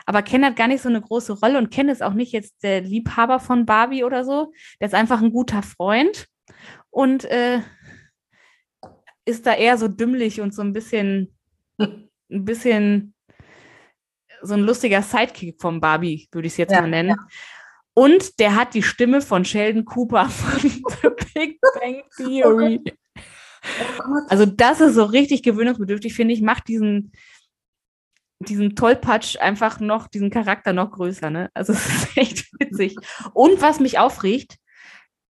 aber 0.05 0.21
Ken 0.21 0.43
hat 0.43 0.55
gar 0.55 0.67
nicht 0.67 0.81
so 0.81 0.89
eine 0.89 1.01
große 1.01 1.33
Rolle 1.33 1.57
und 1.57 1.71
Ken 1.71 1.89
ist 1.89 2.03
auch 2.03 2.13
nicht 2.13 2.31
jetzt 2.31 2.63
der 2.63 2.81
Liebhaber 2.81 3.39
von 3.39 3.65
Barbie 3.65 4.03
oder 4.03 4.25
so, 4.25 4.51
der 4.79 4.87
ist 4.87 4.95
einfach 4.95 5.21
ein 5.21 5.31
guter 5.31 5.61
Freund 5.61 6.27
und 6.89 7.25
äh, 7.25 7.59
ist 9.25 9.45
da 9.45 9.53
eher 9.53 9.77
so 9.77 9.87
dümmlich 9.87 10.41
und 10.41 10.53
so 10.53 10.61
ein 10.61 10.73
bisschen, 10.73 11.35
ein 11.77 12.09
bisschen 12.29 13.13
so 14.41 14.53
ein 14.53 14.61
lustiger 14.61 15.01
Sidekick 15.01 15.61
vom 15.61 15.79
Barbie, 15.79 16.27
würde 16.31 16.47
ich 16.47 16.53
es 16.53 16.57
jetzt 16.57 16.71
ja, 16.71 16.81
mal 16.81 16.89
nennen. 16.89 17.09
Ja. 17.09 17.27
Und 17.93 18.39
der 18.39 18.55
hat 18.55 18.73
die 18.73 18.83
Stimme 18.83 19.21
von 19.21 19.45
Sheldon 19.45 19.85
Cooper 19.85 20.25
von 20.29 20.69
The 20.69 21.09
Big 21.33 21.59
Bang 21.61 22.03
Theory. 22.17 22.81
Oh 23.99 24.19
also 24.29 24.45
das 24.45 24.81
ist 24.81 24.95
so 24.95 25.03
richtig 25.03 25.43
gewöhnungsbedürftig, 25.43 26.13
finde 26.13 26.33
ich, 26.33 26.41
macht 26.41 26.67
diesen, 26.67 27.11
diesen 28.39 28.75
Tollpatsch 28.75 29.37
einfach 29.37 29.79
noch, 29.79 30.07
diesen 30.07 30.31
Charakter 30.31 30.73
noch 30.73 30.91
größer. 30.91 31.29
Ne? 31.29 31.51
Also 31.53 31.73
es 31.73 31.85
ist 31.85 32.17
echt 32.17 32.51
witzig. 32.59 32.95
Und 33.33 33.61
was 33.61 33.79
mich 33.79 33.99
aufregt, 33.99 34.57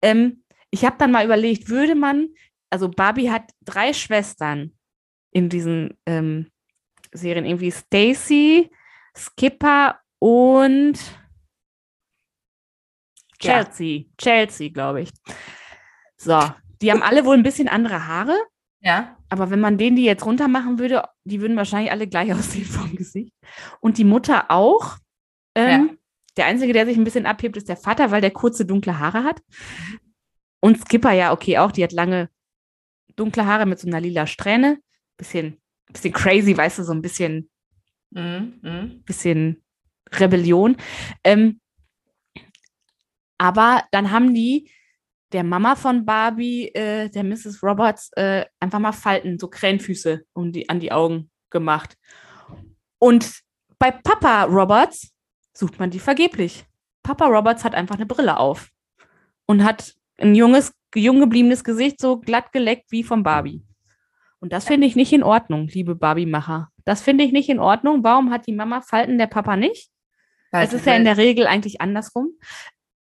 ähm, 0.01 0.43
ich 0.71 0.85
habe 0.85 0.95
dann 0.97 1.11
mal 1.11 1.25
überlegt, 1.25 1.69
würde 1.69 1.93
man, 1.93 2.29
also 2.69 2.89
Barbie 2.89 3.31
hat 3.31 3.51
drei 3.63 3.93
Schwestern 3.93 4.77
in 5.31 5.49
diesen 5.49 5.97
ähm, 6.05 6.51
Serien, 7.11 7.45
irgendwie 7.45 7.71
Stacy, 7.71 8.71
Skipper 9.15 9.99
und 10.19 10.99
Chelsea. 13.39 13.99
Ja. 13.99 14.05
Chelsea, 14.17 14.69
glaube 14.69 15.01
ich. 15.01 15.09
So, 16.17 16.39
die 16.81 16.91
haben 16.91 17.01
alle 17.03 17.25
wohl 17.25 17.35
ein 17.35 17.43
bisschen 17.43 17.67
andere 17.67 18.07
Haare. 18.07 18.37
Ja. 18.81 19.17
Aber 19.29 19.49
wenn 19.49 19.59
man 19.59 19.77
denen 19.77 19.95
die 19.95 20.03
jetzt 20.03 20.25
runter 20.25 20.47
machen 20.47 20.77
würde, 20.77 21.03
die 21.23 21.41
würden 21.41 21.57
wahrscheinlich 21.57 21.91
alle 21.91 22.07
gleich 22.07 22.33
aussehen 22.33 22.65
vom 22.65 22.95
Gesicht. 22.95 23.33
Und 23.79 23.97
die 23.97 24.03
Mutter 24.03 24.51
auch. 24.51 24.97
Ähm, 25.55 25.87
ja. 25.87 25.95
Der 26.37 26.45
Einzige, 26.47 26.73
der 26.73 26.85
sich 26.85 26.97
ein 26.97 27.03
bisschen 27.05 27.25
abhebt, 27.25 27.55
ist 27.55 27.69
der 27.69 27.77
Vater, 27.77 28.11
weil 28.11 28.21
der 28.21 28.31
kurze, 28.31 28.65
dunkle 28.65 28.99
Haare 28.99 29.23
hat. 29.23 29.41
Und 30.59 30.79
Skipper 30.81 31.13
ja, 31.13 31.31
okay, 31.31 31.57
auch. 31.57 31.71
Die 31.71 31.83
hat 31.83 31.93
lange, 31.93 32.29
dunkle 33.15 33.45
Haare 33.45 33.65
mit 33.65 33.79
so 33.79 33.87
einer 33.87 34.01
lila 34.01 34.27
Strähne. 34.27 34.79
Bisschen, 35.17 35.61
bisschen 35.87 36.13
crazy, 36.13 36.55
weißt 36.55 36.79
du, 36.79 36.83
so 36.83 36.93
ein 36.93 37.01
bisschen 37.01 37.49
Mhm, 38.15 38.59
mhm. 38.61 39.03
Bisschen 39.03 39.63
Rebellion. 40.11 40.77
Ähm, 41.23 41.59
aber 43.37 43.83
dann 43.91 44.11
haben 44.11 44.33
die 44.33 44.71
der 45.31 45.43
Mama 45.43 45.75
von 45.75 46.05
Barbie, 46.05 46.69
äh, 46.69 47.09
der 47.09 47.23
Mrs. 47.23 47.61
Roberts, 47.61 48.09
äh, 48.15 48.45
einfach 48.59 48.79
mal 48.79 48.93
Falten, 48.93 49.37
so 49.37 49.49
Krähenfüße 49.49 50.23
um 50.33 50.53
die, 50.53 50.69
an 50.69 50.79
die 50.79 50.93
Augen 50.93 51.29
gemacht. 51.49 51.97
Und 52.99 53.41
bei 53.77 53.91
Papa 53.91 54.45
Roberts 54.45 55.11
sucht 55.53 55.77
man 55.77 55.89
die 55.89 55.99
vergeblich. 55.99 56.65
Papa 57.03 57.25
Roberts 57.25 57.65
hat 57.65 57.75
einfach 57.75 57.95
eine 57.95 58.05
Brille 58.05 58.37
auf 58.37 58.69
und 59.45 59.63
hat 59.63 59.95
ein 60.17 60.35
junges, 60.35 60.73
jung 60.93 61.19
gebliebenes 61.19 61.63
Gesicht 61.63 61.99
so 61.99 62.17
glatt 62.17 62.51
geleckt 62.51 62.91
wie 62.91 63.03
von 63.03 63.23
Barbie. 63.23 63.63
Und 64.39 64.53
das 64.53 64.65
finde 64.65 64.85
ich 64.87 64.95
nicht 64.95 65.11
in 65.11 65.23
Ordnung, 65.23 65.67
liebe 65.67 65.95
Barbie-Macher. 65.95 66.69
Das 66.83 67.01
finde 67.01 67.23
ich 67.23 67.31
nicht 67.31 67.49
in 67.49 67.59
Ordnung. 67.59 68.03
Warum 68.03 68.31
hat 68.31 68.47
die 68.47 68.53
Mama 68.53 68.81
Falten, 68.81 69.17
der 69.17 69.27
Papa 69.27 69.55
nicht? 69.55 69.89
Es 70.51 70.71
ist 70.71 70.85
ja 70.85 70.95
in 70.95 71.03
der 71.03 71.17
Regel 71.17 71.47
eigentlich 71.47 71.81
andersrum. 71.81 72.29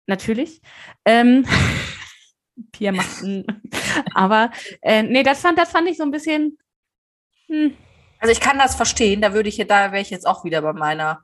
Natürlich. 0.05 0.61
Ähm, 1.05 1.45
Pia 2.71 2.91
macht 2.91 3.23
Aber 4.13 4.51
äh, 4.81 5.03
nee, 5.03 5.23
das 5.23 5.41
fand, 5.41 5.57
das 5.57 5.71
fand 5.71 5.89
ich 5.89 5.97
so 5.97 6.03
ein 6.03 6.11
bisschen. 6.11 6.57
Hm. 7.47 7.75
Also 8.19 8.31
ich 8.31 8.39
kann 8.39 8.57
das 8.57 8.75
verstehen. 8.75 9.21
Da 9.21 9.33
würde 9.33 9.49
ich 9.49 9.57
da 9.57 9.91
wäre 9.91 10.01
ich 10.01 10.09
jetzt 10.09 10.27
auch 10.27 10.45
wieder 10.45 10.61
bei 10.61 10.73
meiner 10.73 11.23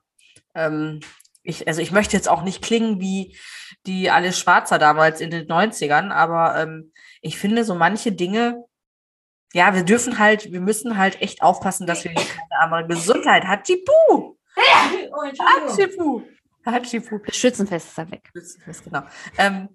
ähm, 0.56 1.00
ich, 1.44 1.68
also 1.68 1.82
ich 1.82 1.92
möchte 1.92 2.16
jetzt 2.16 2.30
auch 2.30 2.44
nicht 2.44 2.62
klingen 2.62 3.00
wie 3.00 3.38
die 3.86 4.10
alles 4.10 4.38
Schwarzer 4.38 4.78
damals 4.78 5.22
in 5.22 5.32
den 5.32 5.48
90ern, 5.48 6.12
aber 6.12 6.62
ähm, 6.62 6.92
ich 7.22 7.38
finde 7.38 7.64
so 7.64 7.76
manche 7.76 8.12
Dinge, 8.12 8.66
ja, 9.54 9.74
wir 9.74 9.84
dürfen 9.84 10.20
halt, 10.20 10.52
wir 10.52 10.62
müssen 10.62 10.98
halt 10.98 11.22
echt 11.22 11.42
aufpassen, 11.42 11.88
dass 11.88 12.04
wir 12.04 12.14
keine 12.14 12.60
andere 12.60 12.88
Gesundheit 12.88 13.46
hat. 13.46 13.60
Hatschipu! 13.60 14.38
Hatschipu! 14.56 16.22
Hatschipu! 16.66 17.20
Das 17.26 17.36
Schützenfest 17.36 17.88
ist 17.88 17.98
da 17.98 18.12
weg. 18.12 18.30
Schützenfest, 18.34 18.84
genau. 18.84 19.02
Ähm, 19.38 19.70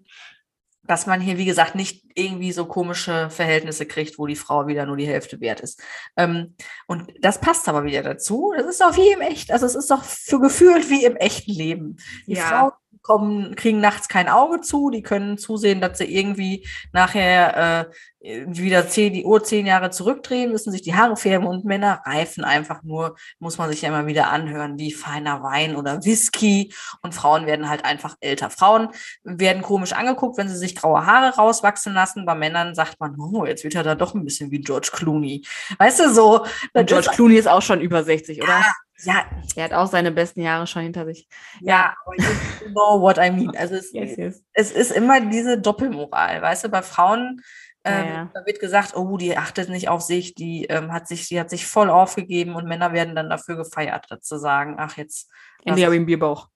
dass 0.87 1.07
man 1.07 1.21
hier, 1.21 1.39
wie 1.39 1.45
gesagt, 1.45 1.75
nicht 1.75 2.05
irgendwie 2.15 2.53
so 2.53 2.67
komische 2.67 3.31
Verhältnisse 3.31 3.87
kriegt, 3.87 4.19
wo 4.19 4.27
die 4.27 4.37
Frau 4.37 4.67
wieder 4.67 4.87
nur 4.87 4.97
die 4.97 5.07
Hälfte 5.07 5.41
wert 5.41 5.61
ist. 5.61 5.83
Ähm, 6.17 6.55
und 6.87 7.13
das 7.21 7.41
passt 7.41 7.69
aber 7.69 7.85
wieder 7.85 8.03
dazu. 8.03 8.53
Das 8.57 8.67
ist 8.67 8.81
doch 8.81 8.97
wie 8.97 9.13
im 9.13 9.21
echt, 9.21 9.51
also 9.51 9.67
es 9.67 9.75
ist 9.75 9.91
doch 9.91 10.05
für 10.05 10.41
gefühlt 10.41 10.91
wie 10.91 11.05
im 11.05 11.17
echten 11.17 11.53
Leben. 11.53 11.97
Die 12.27 12.35
ja. 12.35 12.43
Frau 12.43 12.73
kommen, 13.05 13.55
kriegen 13.55 13.81
nachts 13.81 14.09
kein 14.09 14.29
Auge 14.29 14.63
zu, 14.63 14.91
die 14.91 15.03
können 15.03 15.37
zusehen, 15.37 15.81
dass 15.83 15.99
sie 15.99 16.13
irgendwie 16.13 16.67
nachher 16.93 17.91
äh, 18.21 18.47
wieder 18.47 18.89
zehn, 18.89 19.13
die 19.13 19.25
Uhr 19.25 19.45
zehn 19.45 19.67
Jahre 19.67 19.91
zurückdrehen, 19.91 20.51
müssen 20.51 20.73
sich 20.73 20.81
die 20.81 20.95
Haare 20.95 21.15
färben 21.15 21.47
und 21.47 21.67
Männer 21.67 22.01
reifen 22.07 22.43
einfach 22.43 22.83
nur, 22.83 23.17
muss 23.39 23.59
man 23.59 23.71
sich 23.71 23.83
ja 23.83 23.91
immer 23.91 24.07
wieder 24.07 24.31
anhören, 24.31 24.79
wie 24.79 24.91
feiner 24.91 25.43
Wein 25.43 25.77
oder 25.77 26.03
Whisky 26.03 26.73
und 27.03 27.15
Frauen 27.15 27.45
werden 27.47 27.69
halt 27.69 27.85
einfach 27.85 28.17
älter. 28.21 28.49
Frauen 28.49 28.89
werden 29.23 29.63
komisch 29.63 29.93
angeguckt, 29.93 30.39
wenn 30.39 30.49
sie 30.49 30.57
sich 30.57 30.75
graue 30.75 31.05
Haare 31.05 31.37
rauswachsen 31.37 31.93
lassen. 31.93 32.25
Bei 32.25 32.35
Männern 32.35 32.75
sagt 32.75 32.99
man, 33.01 33.21
oh, 33.21 33.45
jetzt 33.45 33.65
wird 33.65 33.75
er 33.75 33.83
da 33.83 33.95
doch 33.95 34.15
ein 34.15 34.25
bisschen 34.25 34.51
wie 34.51 34.61
George 34.61 34.89
Clooney. 34.93 35.45
Weißt 35.77 36.01
du, 36.01 36.11
so. 36.11 36.47
George 36.73 37.11
Clooney 37.13 37.37
ist 37.37 37.49
auch 37.49 37.63
schon 37.63 37.83
über 37.83 38.03
60, 38.03 38.43
oder? 38.43 38.61
Ja, 38.61 38.73
ja. 39.05 39.25
Er 39.57 39.65
hat 39.65 39.73
auch 39.73 39.87
seine 39.87 40.11
besten 40.11 40.43
Jahre 40.43 40.67
schon 40.67 40.83
hinter 40.83 41.05
sich. 41.07 41.29
Ja, 41.61 41.95
aber 42.05 42.17
you 42.17 42.69
know 42.71 43.01
what 43.01 43.19
I 43.19 43.31
mean. 43.31 43.57
Also 43.57 43.75
es, 43.75 43.93
yes, 43.93 44.17
yes. 44.17 44.45
es 44.53 44.73
ist 44.73 44.93
immer 44.93 45.21
diese 45.21 45.59
Doppelmoral, 45.59 46.43
weißt 46.43 46.65
du, 46.65 46.69
bei 46.69 46.83
Frauen 46.83 47.41
ähm, 47.85 48.07
ja, 48.07 48.15
ja. 48.15 48.31
Da 48.33 48.47
wird 48.47 48.61
gesagt, 48.61 48.97
oh, 48.97 49.19
die 49.19 49.37
achtet 49.37 49.69
nicht 49.69 49.89
auf 49.89 50.01
sich, 50.01 50.35
die 50.35 50.65
ähm, 50.65 50.91
hat 50.91 51.07
sich, 51.07 51.29
die 51.29 51.39
hat 51.39 51.51
sich 51.51 51.67
voll 51.67 51.91
aufgegeben 51.91 52.57
und 52.57 52.67
Männer 52.67 52.95
werden 52.95 53.15
dann 53.15 53.29
dafür 53.29 53.57
gefeiert, 53.57 54.07
zu 54.23 54.39
sagen, 54.39 54.77
ach 54.79 54.97
jetzt. 54.97 55.31
Endlich 55.65 55.85
habe 55.85 55.95
ich 55.95 55.99
einen 55.99 56.07
Bierbauch. 56.07 56.49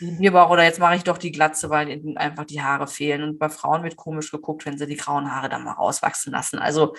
Bierbauch 0.00 0.50
oder 0.50 0.64
jetzt 0.64 0.80
mache 0.80 0.96
ich 0.96 1.04
doch 1.04 1.16
die 1.16 1.32
Glatze, 1.32 1.70
weil 1.70 1.88
ihnen 1.88 2.18
einfach 2.18 2.44
die 2.44 2.60
Haare 2.60 2.86
fehlen. 2.86 3.22
Und 3.22 3.38
bei 3.38 3.48
Frauen 3.48 3.82
wird 3.82 3.96
komisch 3.96 4.30
geguckt, 4.30 4.66
wenn 4.66 4.76
sie 4.76 4.86
die 4.86 4.96
grauen 4.96 5.34
Haare 5.34 5.48
dann 5.48 5.64
mal 5.64 5.72
rauswachsen 5.72 6.32
lassen. 6.32 6.58
Also 6.58 6.94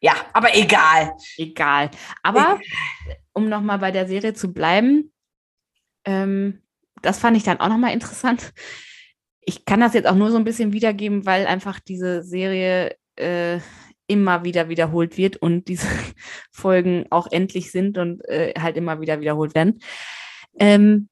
ja, 0.00 0.14
aber 0.32 0.54
egal. 0.54 1.12
Egal. 1.36 1.90
Aber 2.22 2.60
um 3.32 3.48
nochmal 3.48 3.78
bei 3.78 3.90
der 3.90 4.06
Serie 4.06 4.34
zu 4.34 4.52
bleiben, 4.52 5.12
ähm, 6.04 6.62
das 7.02 7.18
fand 7.18 7.36
ich 7.36 7.42
dann 7.42 7.60
auch 7.60 7.68
nochmal 7.68 7.92
interessant. 7.92 8.52
Ich 9.40 9.64
kann 9.64 9.80
das 9.80 9.94
jetzt 9.94 10.06
auch 10.06 10.14
nur 10.14 10.30
so 10.30 10.36
ein 10.36 10.44
bisschen 10.44 10.72
wiedergeben, 10.72 11.24
weil 11.24 11.46
einfach 11.46 11.80
diese 11.80 12.22
Serie 12.22 12.96
äh, 13.16 13.60
immer 14.06 14.44
wieder 14.44 14.68
wiederholt 14.68 15.16
wird 15.16 15.36
und 15.36 15.68
diese 15.68 15.86
Folgen 16.52 17.06
auch 17.10 17.26
endlich 17.30 17.70
sind 17.70 17.98
und 17.98 18.24
äh, 18.28 18.54
halt 18.58 18.76
immer 18.76 19.00
wieder 19.00 19.20
wiederholt 19.20 19.54
werden. 19.54 19.80
Ähm, 20.58 21.08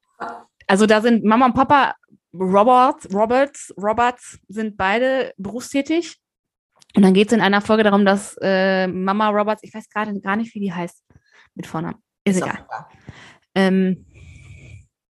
also 0.67 0.87
da 0.87 1.01
sind 1.01 1.25
Mama 1.25 1.47
und 1.47 1.55
Papa 1.55 1.95
Roberts, 2.33 3.09
Roberts, 3.13 3.73
Roberts 3.77 4.39
sind 4.49 4.77
beide 4.77 5.33
berufstätig 5.37 6.17
und 6.97 7.03
dann 7.03 7.15
geht 7.15 7.29
es 7.29 7.33
in 7.33 7.41
einer 7.41 7.61
Folge 7.61 7.83
darum, 7.83 8.05
dass 8.05 8.37
äh, 8.41 8.87
Mama 8.87 9.29
Roberts, 9.31 9.63
ich 9.63 9.75
weiß 9.75 9.89
gerade 9.89 10.19
gar 10.21 10.37
nicht, 10.37 10.55
wie 10.55 10.61
die 10.61 10.73
heißt 10.73 11.05
mit 11.55 11.67
Vornamen. 11.67 12.03
Ist, 12.25 12.37
Ist 12.37 12.43
egal. 12.43 12.67
Ähm, 13.55 14.07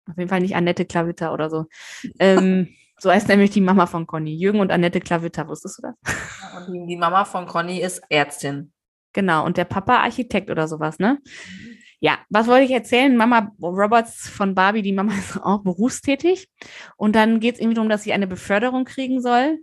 auf 0.10 0.18
jeden 0.18 0.30
Fall 0.30 0.42
nicht 0.42 0.56
Annette 0.56 0.86
Klavitter 0.86 1.34
oder 1.34 1.50
so. 1.50 1.66
ähm, 2.20 2.70
so 3.00 3.10
heißt 3.10 3.28
nämlich 3.28 3.50
die 3.50 3.62
Mama 3.62 3.88
von 3.88 4.06
Conny. 4.06 4.36
Jürgen 4.36 4.60
und 4.60 4.72
Annette 4.72 5.00
Klavitter, 5.00 5.48
wusstest 5.48 5.80
du 5.80 5.82
das? 5.82 6.68
Und 6.68 6.88
die, 6.88 6.98
Mama 6.98 7.26
von 7.26 7.48
Conny 7.48 7.82
ist 7.82 8.02
Ärztin. 8.10 8.72
Genau, 9.14 9.46
und 9.46 9.58
der 9.58 9.66
Papa 9.66 9.98
Architekt 9.98 10.50
oder 10.52 10.68
sowas, 10.68 11.00
ne? 11.00 11.18
Mhm. 11.24 11.78
Ja, 12.00 12.18
was 12.30 12.48
wollte 12.48 12.66
ich 12.66 12.72
erzählen? 12.72 13.16
Mama 13.16 13.52
Roberts 13.62 14.28
von 14.28 14.56
Barbie, 14.56 14.82
die 14.82 14.94
Mama 14.94 15.14
ist 15.18 15.42
auch 15.42 15.64
berufstätig. 15.64 16.48
Und 16.96 17.16
dann 17.16 17.40
geht 17.40 17.56
es 17.56 17.62
irgendwie 17.62 17.76
darum, 17.76 17.90
dass 17.90 18.04
sie 18.04 18.14
eine 18.14 18.28
Beförderung 18.28 18.86
kriegen 18.86 19.22
soll 19.22 19.60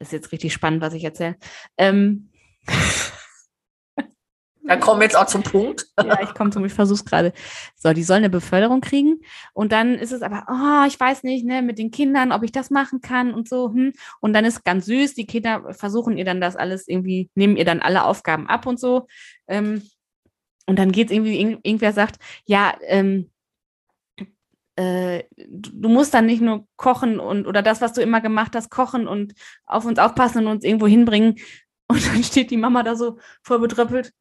ist 0.00 0.12
jetzt 0.12 0.32
richtig 0.32 0.52
spannend, 0.52 0.80
was 0.80 0.94
ich 0.94 1.04
erzähle. 1.04 1.36
Ähm, 1.78 2.30
dann 4.64 4.80
kommen 4.80 5.00
wir 5.00 5.04
jetzt 5.04 5.16
auch 5.16 5.26
zum 5.26 5.42
Punkt. 5.42 5.86
ja, 6.02 6.22
ich 6.22 6.34
komme 6.34 6.50
zum, 6.50 6.64
ich 6.64 6.72
versuche 6.72 7.00
es 7.00 7.04
gerade. 7.04 7.32
So, 7.76 7.92
die 7.92 8.02
soll 8.02 8.16
eine 8.18 8.30
Beförderung 8.30 8.80
kriegen. 8.80 9.20
Und 9.52 9.72
dann 9.72 9.94
ist 9.94 10.12
es 10.12 10.22
aber, 10.22 10.46
oh, 10.48 10.86
ich 10.86 10.98
weiß 10.98 11.22
nicht, 11.22 11.44
ne, 11.44 11.62
mit 11.62 11.78
den 11.78 11.90
Kindern, 11.90 12.32
ob 12.32 12.42
ich 12.42 12.52
das 12.52 12.70
machen 12.70 13.00
kann 13.00 13.34
und 13.34 13.48
so. 13.48 13.72
Hm. 13.72 13.92
Und 14.20 14.32
dann 14.32 14.44
ist 14.44 14.64
ganz 14.64 14.86
süß, 14.86 15.14
die 15.14 15.26
Kinder 15.26 15.74
versuchen 15.74 16.16
ihr 16.16 16.24
dann 16.24 16.40
das 16.40 16.56
alles 16.56 16.88
irgendwie, 16.88 17.30
nehmen 17.34 17.56
ihr 17.56 17.64
dann 17.64 17.80
alle 17.80 18.04
Aufgaben 18.04 18.48
ab 18.48 18.66
und 18.66 18.80
so. 18.80 19.06
Ähm, 19.48 19.82
und 20.66 20.78
dann 20.78 20.92
geht 20.92 21.08
es 21.08 21.12
irgendwie, 21.12 21.58
irgendwer 21.62 21.92
sagt, 21.92 22.16
ja, 22.44 22.74
ähm, 22.82 23.30
äh, 24.80 25.24
du 25.36 25.88
musst 25.90 26.14
dann 26.14 26.26
nicht 26.26 26.40
nur 26.40 26.66
kochen 26.76 27.20
und 27.20 27.46
oder 27.46 27.60
das, 27.62 27.82
was 27.82 27.92
du 27.92 28.00
immer 28.00 28.20
gemacht 28.22 28.56
hast, 28.56 28.70
kochen 28.70 29.06
und 29.06 29.34
auf 29.66 29.84
uns 29.84 29.98
aufpassen 29.98 30.46
und 30.46 30.52
uns 30.52 30.64
irgendwo 30.64 30.86
hinbringen. 30.86 31.36
Und 31.90 32.06
dann 32.06 32.22
steht 32.22 32.52
die 32.52 32.56
Mama 32.56 32.84
da 32.84 32.94
so 32.94 33.18
voll 33.42 33.58
betröppelt. 33.58 34.12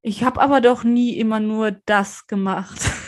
Ich 0.00 0.22
habe 0.22 0.40
aber 0.40 0.60
doch 0.60 0.84
nie 0.84 1.18
immer 1.18 1.40
nur 1.40 1.72
das 1.72 2.28
gemacht. 2.28 2.78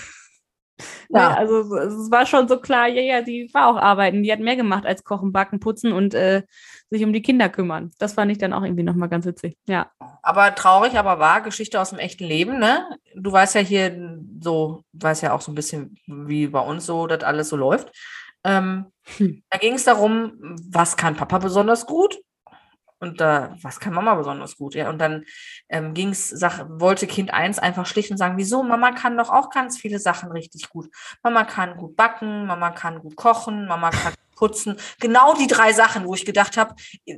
Ja. 1.13 1.35
also 1.35 1.75
es 1.77 2.11
war 2.11 2.25
schon 2.25 2.47
so 2.47 2.61
klar, 2.61 2.87
ja, 2.87 3.03
ja, 3.03 3.23
die 3.23 3.51
war 3.53 3.69
auch 3.69 3.77
arbeiten. 3.77 4.23
Die 4.23 4.33
hat 4.33 4.41
mehr 4.41 4.57
gemacht 4.57 4.87
als 4.87 5.03
kochen, 5.03 5.33
backen, 5.33 5.59
putzen 5.59 5.93
und 5.93 6.15
äh, 6.15 6.43
sich 6.89 7.05
um 7.05 7.13
die 7.13 7.23
Kinder 7.23 7.49
kümmern. 7.49 7.91
Das 7.99 8.15
fand 8.15 8.31
ich 8.31 8.39
dann 8.39 8.53
auch 8.53 8.63
irgendwie 8.63 8.85
nochmal 8.85 9.09
ganz 9.09 9.27
witzig. 9.27 9.57
Ja. 9.67 9.91
Aber 10.23 10.55
traurig, 10.55 10.97
aber 10.99 11.19
wahr, 11.19 11.41
Geschichte 11.41 11.81
aus 11.81 11.91
dem 11.91 11.99
echten 11.99 12.25
Leben, 12.25 12.59
ne? 12.59 12.87
Du 13.17 13.33
weißt 13.33 13.57
ja 13.57 13.61
hier 13.61 14.19
so, 14.41 14.85
du 14.93 15.07
weißt 15.07 15.23
ja 15.23 15.33
auch 15.33 15.41
so 15.41 15.51
ein 15.51 15.57
bisschen, 15.57 15.97
wie 16.07 16.47
bei 16.47 16.61
uns 16.61 16.87
so 16.87 17.07
das 17.07 17.25
alles 17.25 17.49
so 17.49 17.57
läuft. 17.57 17.91
Ähm, 18.45 18.87
hm. 19.17 19.43
Da 19.51 19.59
ging 19.59 19.75
es 19.75 19.85
darum, 19.85 20.33
was 20.71 20.97
kann 20.97 21.17
Papa 21.17 21.39
besonders 21.39 21.87
gut? 21.87 22.19
Und 23.01 23.21
da, 23.21 23.57
was 23.63 23.81
kann 23.81 23.95
Mama 23.95 24.15
besonders 24.15 24.57
gut? 24.57 24.75
Ja, 24.75 24.91
und 24.91 24.99
dann 24.99 25.25
ähm, 25.71 25.95
ging 25.95 26.11
es, 26.11 26.33
wollte 26.69 27.07
Kind 27.07 27.33
1 27.33 27.59
einfach 27.59 27.87
schlicht 27.87 28.11
und 28.11 28.19
sagen, 28.19 28.37
wieso? 28.37 28.63
Mama 28.63 28.93
kann 28.93 29.17
doch 29.17 29.31
auch 29.31 29.51
ganz 29.51 29.79
viele 29.79 29.99
Sachen 29.99 30.31
richtig 30.31 30.69
gut. 30.69 30.89
Mama 31.23 31.45
kann 31.45 31.77
gut 31.79 31.97
backen, 31.97 32.47
Mama 32.47 32.71
kann 32.71 33.01
gut 33.01 33.17
kochen, 33.17 33.67
Mama 33.67 33.91
kann 33.91 34.13
putzen. 34.37 34.77
Genau 35.01 35.35
die 35.35 35.47
drei 35.47 35.73
Sachen, 35.73 36.07
wo 36.07 36.15
ich 36.15 36.25
gedacht 36.25 36.57
habe, 36.57 36.75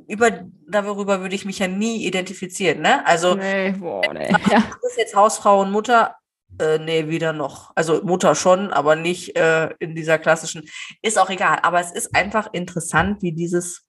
über, 0.08 0.30
darüber 0.68 1.20
würde 1.20 1.34
ich 1.34 1.44
mich 1.44 1.58
ja 1.58 1.68
nie 1.68 2.04
identifizieren. 2.06 2.80
Ne? 2.80 3.06
Also, 3.06 3.34
nee, 3.34 3.72
boah, 3.72 4.02
nee. 4.12 4.28
du 4.28 4.80
bist 4.82 4.98
jetzt 4.98 5.14
Hausfrau 5.14 5.60
und 5.62 5.70
Mutter, 5.70 6.16
äh, 6.60 6.78
nee, 6.78 7.08
weder 7.08 7.32
noch. 7.32 7.72
Also 7.74 8.02
Mutter 8.02 8.34
schon, 8.34 8.72
aber 8.72 8.96
nicht 8.96 9.36
äh, 9.36 9.70
in 9.78 9.94
dieser 9.94 10.18
klassischen. 10.18 10.68
Ist 11.00 11.18
auch 11.18 11.30
egal. 11.30 11.58
Aber 11.62 11.80
es 11.80 11.92
ist 11.92 12.14
einfach 12.14 12.48
interessant, 12.52 13.22
wie 13.22 13.32
dieses 13.32 13.86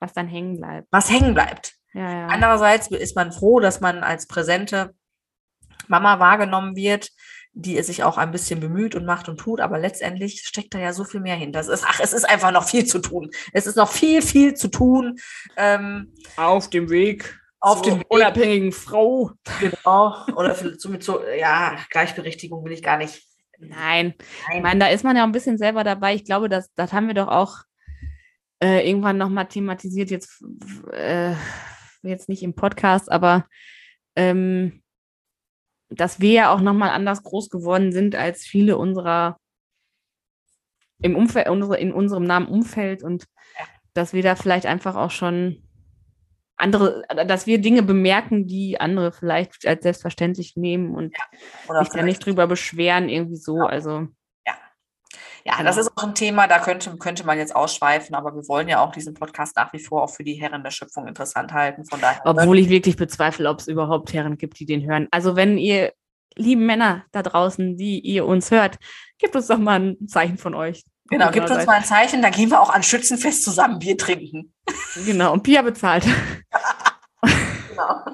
was 0.00 0.12
dann 0.12 0.28
hängen 0.28 0.58
bleibt. 0.58 0.88
Was 0.90 1.10
hängen 1.10 1.34
bleibt. 1.34 1.74
Ja, 1.94 2.10
ja. 2.10 2.26
Andererseits 2.26 2.88
ist 2.88 3.16
man 3.16 3.32
froh, 3.32 3.60
dass 3.60 3.80
man 3.80 4.02
als 4.02 4.26
präsente 4.26 4.94
Mama 5.88 6.18
wahrgenommen 6.18 6.76
wird, 6.76 7.10
die 7.52 7.78
es 7.78 7.86
sich 7.86 8.04
auch 8.04 8.18
ein 8.18 8.32
bisschen 8.32 8.60
bemüht 8.60 8.94
und 8.94 9.06
macht 9.06 9.30
und 9.30 9.38
tut, 9.38 9.60
aber 9.60 9.78
letztendlich 9.78 10.42
steckt 10.42 10.74
da 10.74 10.78
ja 10.78 10.92
so 10.92 11.04
viel 11.04 11.20
mehr 11.20 11.36
hinter. 11.36 11.60
Es 11.60 11.68
ist, 11.68 11.84
ach, 11.88 12.00
es 12.00 12.12
ist 12.12 12.28
einfach 12.28 12.52
noch 12.52 12.64
viel 12.64 12.84
zu 12.84 12.98
tun. 12.98 13.30
Es 13.54 13.66
ist 13.66 13.76
noch 13.76 13.90
viel, 13.90 14.20
viel 14.20 14.54
zu 14.54 14.68
tun. 14.68 15.16
Ähm, 15.56 16.12
auf 16.36 16.68
dem 16.68 16.90
Weg. 16.90 17.40
Auf 17.60 17.80
dem 17.80 18.02
unabhängigen 18.08 18.72
Frau. 18.72 19.30
Genau. 19.60 20.14
Oder 20.36 20.54
somit 20.78 21.02
so, 21.02 21.24
ja, 21.24 21.76
Gleichberechtigung 21.90 22.62
will 22.62 22.72
ich 22.72 22.82
gar 22.82 22.98
nicht. 22.98 23.24
Nein. 23.58 24.14
Nein. 24.48 24.56
Ich 24.56 24.62
meine, 24.62 24.80
da 24.80 24.86
ist 24.88 25.02
man 25.02 25.16
ja 25.16 25.24
ein 25.24 25.32
bisschen 25.32 25.56
selber 25.56 25.82
dabei. 25.82 26.14
Ich 26.14 26.24
glaube, 26.26 26.50
das, 26.50 26.70
das 26.74 26.92
haben 26.92 27.06
wir 27.06 27.14
doch 27.14 27.28
auch 27.28 27.62
äh, 28.62 28.88
irgendwann 28.88 29.18
nochmal 29.18 29.48
thematisiert, 29.48 30.10
jetzt, 30.10 30.44
äh, 30.92 31.34
jetzt 32.02 32.28
nicht 32.28 32.42
im 32.42 32.54
Podcast, 32.54 33.10
aber 33.10 33.46
ähm, 34.14 34.82
dass 35.88 36.20
wir 36.20 36.32
ja 36.32 36.52
auch 36.52 36.60
nochmal 36.60 36.90
anders 36.90 37.22
groß 37.22 37.48
geworden 37.50 37.92
sind 37.92 38.16
als 38.16 38.44
viele 38.44 38.76
unserer 38.76 39.38
im 41.00 41.14
Umfeld, 41.14 41.48
unsere, 41.48 41.78
in 41.78 41.92
unserem 41.92 42.24
Namen 42.24 42.48
Umfeld 42.48 43.02
und 43.02 43.26
dass 43.92 44.12
wir 44.12 44.22
da 44.22 44.34
vielleicht 44.34 44.66
einfach 44.66 44.96
auch 44.96 45.10
schon 45.10 45.62
andere, 46.56 47.02
dass 47.26 47.46
wir 47.46 47.60
Dinge 47.60 47.82
bemerken, 47.82 48.46
die 48.46 48.80
andere 48.80 49.12
vielleicht 49.12 49.66
als 49.66 49.82
selbstverständlich 49.82 50.56
nehmen 50.56 50.94
und 50.94 51.14
ja, 51.14 51.80
sich 51.80 51.90
da 51.90 52.02
nicht 52.02 52.24
drüber 52.24 52.46
beschweren, 52.46 53.10
irgendwie 53.10 53.36
so. 53.36 53.58
Also 53.58 54.08
ja, 55.46 55.62
das 55.62 55.76
ist 55.76 55.92
auch 55.96 56.02
ein 56.02 56.14
Thema, 56.14 56.48
da 56.48 56.58
könnte, 56.58 56.96
könnte 56.96 57.24
man 57.24 57.38
jetzt 57.38 57.54
ausschweifen, 57.54 58.16
aber 58.16 58.34
wir 58.34 58.48
wollen 58.48 58.68
ja 58.68 58.80
auch 58.80 58.90
diesen 58.90 59.14
Podcast 59.14 59.54
nach 59.54 59.72
wie 59.72 59.78
vor 59.78 60.02
auch 60.02 60.10
für 60.10 60.24
die 60.24 60.34
Herren 60.34 60.64
der 60.64 60.72
Schöpfung 60.72 61.06
interessant 61.06 61.52
halten. 61.52 61.84
Von 61.84 62.00
daher. 62.00 62.20
Obwohl 62.24 62.58
ich 62.58 62.68
wirklich 62.68 62.96
bezweifle, 62.96 63.48
ob 63.48 63.60
es 63.60 63.68
überhaupt 63.68 64.12
Herren 64.12 64.38
gibt, 64.38 64.58
die 64.58 64.66
den 64.66 64.84
hören. 64.84 65.06
Also 65.12 65.36
wenn 65.36 65.56
ihr 65.56 65.92
lieben 66.34 66.66
Männer 66.66 67.04
da 67.12 67.22
draußen, 67.22 67.76
die 67.76 68.00
ihr 68.00 68.26
uns 68.26 68.50
hört, 68.50 68.76
gebt 69.18 69.36
uns 69.36 69.46
doch 69.46 69.58
mal 69.58 69.78
ein 69.78 70.08
Zeichen 70.08 70.36
von 70.36 70.54
euch. 70.54 70.84
Genau, 71.08 71.30
gebt 71.30 71.48
uns 71.48 71.64
mal 71.64 71.74
ein 71.74 71.84
Zeichen, 71.84 72.22
dann 72.22 72.32
gehen 72.32 72.50
wir 72.50 72.60
auch 72.60 72.70
an 72.70 72.82
Schützenfest 72.82 73.44
zusammen 73.44 73.78
Bier 73.78 73.96
trinken. 73.96 74.52
Genau, 75.04 75.32
und 75.32 75.44
Pia 75.44 75.62
bezahlt. 75.62 76.04
Genau. 77.22 78.04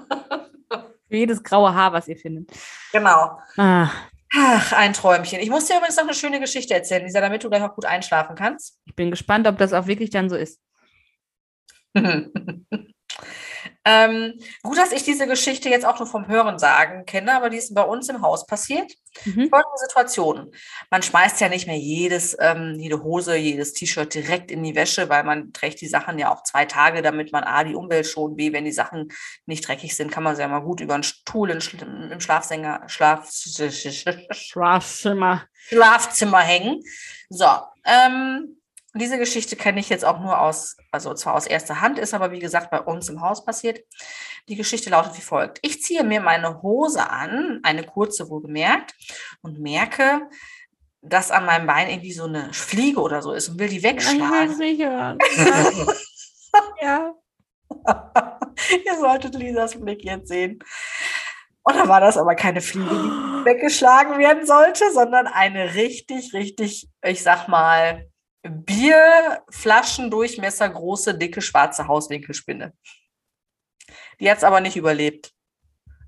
Für 1.09 1.17
jedes 1.17 1.43
graue 1.43 1.75
Haar, 1.75 1.95
was 1.95 2.09
ihr 2.09 2.17
findet. 2.17 2.51
Genau. 2.93 3.39
Ah, 3.57 3.89
Ach, 4.35 4.73
ein 4.73 4.95
Träumchen. 4.95 5.41
Ich 5.41 5.51
muss 5.51 5.67
dir 5.67 5.77
übrigens 5.77 5.97
noch 5.97 6.05
eine 6.05 6.15
schöne 6.15 6.41
Geschichte 6.41 6.75
erzählen, 6.75 7.05
Lisa, 7.05 7.21
damit 7.21 7.45
du 7.45 7.51
gleich 7.51 7.63
auch 7.63 7.75
gut 7.75 7.85
einschlafen 7.85 8.35
kannst. 8.35 8.81
ich 8.87 8.95
bin 8.95 9.11
gespannt, 9.11 9.47
ob 9.47 9.59
das 9.59 9.73
auch 9.73 9.87
wirklich 9.87 10.11
dann 10.11 10.31
so 10.31 10.37
ist. 10.37 10.61
ähm, 13.85 14.39
gut, 14.63 14.79
dass 14.79 14.93
ich 14.93 15.03
diese 15.03 15.27
Geschichte 15.27 15.69
jetzt 15.69 15.85
auch 15.85 15.99
nur 15.99 16.07
vom 16.07 16.29
Hören 16.29 16.59
sagen 16.59 17.05
kenne, 17.05 17.35
aber 17.35 17.51
die 17.51 17.57
ist 17.57 17.75
bei 17.75 17.83
uns 17.83 18.09
im 18.09 18.23
Haus 18.23 18.47
passiert. 18.47 18.93
Mhm. 19.25 19.49
Folgende 19.51 19.79
Situation. 19.87 20.53
Man 20.91 21.03
schmeißt 21.03 21.41
ja 21.41 21.49
nicht 21.49 21.67
mehr 21.67 21.77
jedes, 21.77 22.37
ähm, 22.41 22.77
jede 22.79 23.03
Hose, 23.03 23.37
jedes 23.37 23.73
T-Shirt 23.73 24.15
direkt 24.15 24.51
in 24.51 24.63
die 24.63 24.77
Wäsche, 24.77 25.09
weil 25.09 25.25
man 25.25 25.53
trägt 25.53 25.81
die 25.81 25.89
Sachen 25.89 26.19
ja 26.19 26.33
auch 26.33 26.45
zwei 26.45 26.65
Tage, 26.65 27.03
damit 27.03 27.33
man 27.33 27.43
A, 27.45 27.65
die 27.65 27.75
Umwelt 27.75 28.07
schont, 28.07 28.37
B, 28.37 28.53
wenn 28.53 28.65
die 28.65 28.73
Sachen 28.73 29.09
nicht 29.47 29.67
dreckig 29.67 29.97
sind, 29.97 30.13
kann 30.13 30.23
man 30.23 30.37
sie 30.37 30.43
ja 30.43 30.49
mal 30.49 30.61
gut 30.61 30.81
über 30.81 30.95
einen 30.95 31.03
Stuhl 31.03 31.51
im 31.51 32.21
Schlafsänger, 32.21 32.85
Schlaf, 32.87 33.31
Schlafzimmer. 34.31 35.43
Schlafzimmer 35.69 36.41
hängen. 36.41 36.81
So, 37.29 37.47
ähm, 37.85 38.62
diese 38.95 39.19
Geschichte 39.19 39.57
kenne 39.57 39.81
ich 39.81 39.89
jetzt 39.89 40.05
auch 40.05 40.21
nur 40.21 40.41
aus, 40.41 40.77
also 40.91 41.15
zwar 41.15 41.35
aus 41.35 41.47
erster 41.47 41.81
Hand, 41.81 41.99
ist 41.99 42.13
aber 42.13 42.31
wie 42.31 42.41
gesagt 42.41 42.71
bei 42.71 42.81
uns 42.81 43.09
im 43.09 43.21
Haus 43.23 43.45
passiert. 43.45 43.81
Die 44.49 44.57
Geschichte 44.57 44.91
lautet 44.91 45.17
wie 45.17 45.23
folgt. 45.23 45.59
Ich 45.63 45.83
ziehe 45.83 46.05
mir 46.05 46.21
meine 46.21 46.63
Hose 46.63 47.09
an, 47.09 47.61
eine 47.63 47.85
kurze 47.85 48.29
wohlgemerkt, 48.29 48.95
und 49.41 49.61
merke, 49.61 50.29
dass 51.01 51.31
an 51.31 51.47
meinem 51.47 51.67
Bein 51.67 51.89
irgendwie 51.89 52.13
so 52.13 52.25
eine 52.25 52.53
Fliege 52.53 53.01
oder 53.01 53.23
so 53.23 53.33
ist 53.33 53.49
und 53.49 53.59
will 53.59 53.69
die 53.69 53.79
Ich 53.79 53.83
will 53.83 53.93
wegschlagen. 53.93 54.59
nicht 54.59 54.83
hören. 54.83 55.19
Ja. 56.83 57.15
Ihr 58.85 58.99
solltet 59.01 59.35
Lisas 59.35 59.81
Blick 59.81 60.05
jetzt 60.05 60.29
sehen. 60.29 60.59
Und 61.63 61.77
da 61.77 61.89
war 61.89 62.01
das 62.01 62.19
aber 62.19 62.35
keine 62.35 62.61
Fliege, 62.61 62.91
die 62.91 63.45
weggeschlagen 63.47 64.19
werden 64.19 64.45
sollte, 64.45 64.93
sondern 64.93 65.27
eine 65.27 65.75
richtig, 65.75 66.35
richtig, 66.35 66.91
ich 67.03 67.23
sag 67.23 67.49
mal, 67.49 68.07
Bierflaschendurchmesser 68.43 70.69
große, 70.69 71.17
dicke, 71.17 71.41
schwarze 71.43 71.89
Hauswinkelspinne. 71.89 72.73
Die 74.21 74.31
hat 74.31 74.39
es 74.39 74.45
aber 74.45 74.61
nicht 74.61 74.77
überlebt. 74.77 75.33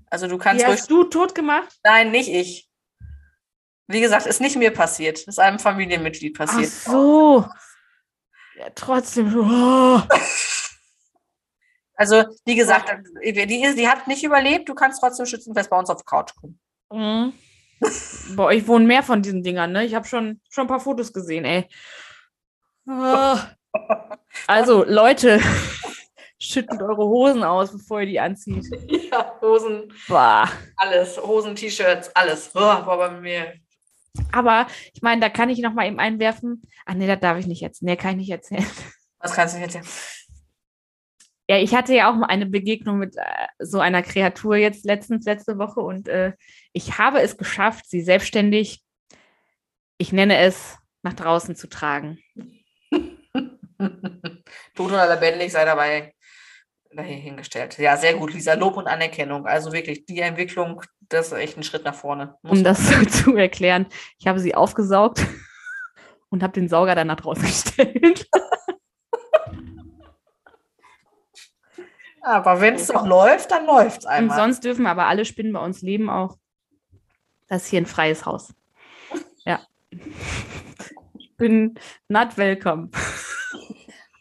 Also 0.09 0.27
du 0.27 0.37
kannst 0.37 0.63
Die 0.63 0.67
hast 0.67 0.89
du 0.91 1.03
tot 1.05 1.33
gemacht? 1.35 1.77
Nein, 1.83 2.11
nicht 2.11 2.29
ich. 2.29 2.69
Wie 3.87 4.01
gesagt, 4.01 4.25
ist 4.25 4.41
nicht 4.41 4.55
mir 4.55 4.71
passiert. 4.71 5.27
Ist 5.27 5.39
einem 5.39 5.59
Familienmitglied 5.59 6.35
Ach 6.39 6.45
passiert. 6.45 6.71
so. 6.71 7.45
Ja, 8.57 8.69
trotzdem. 8.73 9.35
Oh. 9.37 10.01
Also, 11.97 12.25
wie 12.43 12.55
gesagt, 12.55 12.91
die, 13.23 13.47
die 13.47 13.87
hat 13.87 14.07
nicht 14.07 14.23
überlebt. 14.23 14.67
Du 14.67 14.75
kannst 14.75 14.99
trotzdem 14.99 15.25
schützenfest 15.25 15.69
bei 15.69 15.79
uns 15.79 15.89
auf 15.89 16.01
die 16.01 16.05
Couch 16.05 16.33
kommen. 16.35 16.59
Mhm. 16.91 17.31
Boah, 18.35 18.51
ich 18.51 18.67
wohne 18.67 18.85
mehr 18.85 19.01
von 19.01 19.21
diesen 19.21 19.43
Dingern, 19.43 19.71
ne? 19.71 19.85
Ich 19.85 19.95
habe 19.95 20.05
schon, 20.05 20.41
schon 20.49 20.65
ein 20.65 20.67
paar 20.67 20.81
Fotos 20.81 21.13
gesehen, 21.13 21.45
ey. 21.45 21.69
Ah. 22.87 23.49
Also, 24.47 24.83
Leute, 24.83 25.39
schüttelt 26.39 26.81
eure 26.81 27.05
Hosen 27.05 27.43
aus, 27.43 27.71
bevor 27.71 28.01
ihr 28.01 28.07
die 28.07 28.19
anzieht. 28.19 28.65
Ja, 29.11 29.33
Hosen, 29.41 29.93
Boah. 30.07 30.49
alles. 30.77 31.17
Hosen, 31.17 31.55
T-Shirts, 31.55 32.15
alles. 32.15 32.51
Oh, 32.53 32.59
war 32.59 32.97
bei 32.97 33.11
mir. 33.11 33.53
Aber 34.31 34.67
ich 34.93 35.01
meine, 35.01 35.21
da 35.21 35.29
kann 35.29 35.49
ich 35.49 35.59
noch 35.59 35.73
mal 35.73 35.87
eben 35.87 35.99
einwerfen. 35.99 36.61
Ach 36.85 36.93
nee, 36.93 37.07
das 37.07 37.19
darf 37.19 37.37
ich 37.37 37.47
nicht 37.47 37.61
jetzt. 37.61 37.83
Nee, 37.83 37.95
kann 37.95 38.11
ich 38.11 38.17
nicht 38.17 38.31
erzählen. 38.31 38.65
Was 39.19 39.33
kannst 39.33 39.55
du 39.55 39.59
jetzt 39.59 39.75
erzählen? 39.75 39.93
Ja, 41.47 41.57
ich 41.57 41.75
hatte 41.75 41.93
ja 41.93 42.09
auch 42.09 42.15
mal 42.15 42.27
eine 42.27 42.47
Begegnung 42.47 42.97
mit 42.97 43.15
äh, 43.17 43.21
so 43.59 43.79
einer 43.79 44.01
Kreatur 44.01 44.55
jetzt 44.55 44.83
letztens, 44.83 45.25
letzte 45.25 45.59
Woche 45.59 45.79
und 45.79 46.07
äh, 46.07 46.33
ich 46.73 46.97
habe 46.97 47.21
es 47.21 47.37
geschafft, 47.37 47.85
sie 47.87 48.01
selbstständig, 48.01 48.81
ich 49.99 50.11
nenne 50.11 50.37
es, 50.39 50.77
nach 51.03 51.13
draußen 51.13 51.55
zu 51.55 51.69
tragen. 51.69 52.19
Tot 53.77 54.91
oder 54.91 55.13
lebendig 55.13 55.51
sei 55.51 55.65
dabei 55.65 56.13
dahingestellt. 56.91 57.77
Ja, 57.77 57.97
sehr 57.97 58.13
gut, 58.15 58.33
Lisa. 58.33 58.53
Lob 58.53 58.77
und 58.77 58.87
Anerkennung. 58.87 59.45
Also 59.45 59.73
wirklich, 59.73 60.05
die 60.05 60.19
Entwicklung, 60.19 60.81
das 61.09 61.27
ist 61.27 61.33
echt 61.33 61.57
ein 61.57 61.63
Schritt 61.63 61.83
nach 61.83 61.95
vorne. 61.95 62.35
Muss 62.41 62.59
Um 62.59 62.63
das 62.63 62.79
zu 63.09 63.35
erklären, 63.35 63.87
ich 64.17 64.27
habe 64.27 64.39
sie 64.39 64.55
aufgesaugt 64.55 65.25
und 66.29 66.41
habe 66.43 66.53
den 66.53 66.69
Sauger 66.69 66.95
dann 66.95 67.07
nach 67.07 67.17
draußen 67.17 67.43
gestellt. 67.45 68.27
Aber 72.21 72.59
wenn 72.59 72.73
es 72.73 72.87
doch 72.87 73.05
läuft, 73.05 73.51
dann 73.51 73.67
läuft 73.67 73.99
es 73.99 74.05
Und 74.05 74.11
einmal. 74.11 74.37
sonst 74.37 74.63
dürfen 74.63 74.87
aber 74.87 75.05
alle 75.05 75.25
Spinnen 75.25 75.53
bei 75.53 75.59
uns 75.59 75.81
leben 75.83 76.09
auch. 76.09 76.37
Das 77.47 77.63
ist 77.63 77.69
hier 77.69 77.81
ein 77.81 77.85
freies 77.85 78.25
Haus. 78.25 78.51
Ja. 79.45 79.61
Ich 81.19 81.35
bin 81.37 81.75
not 82.07 82.35
welcome. 82.37 82.89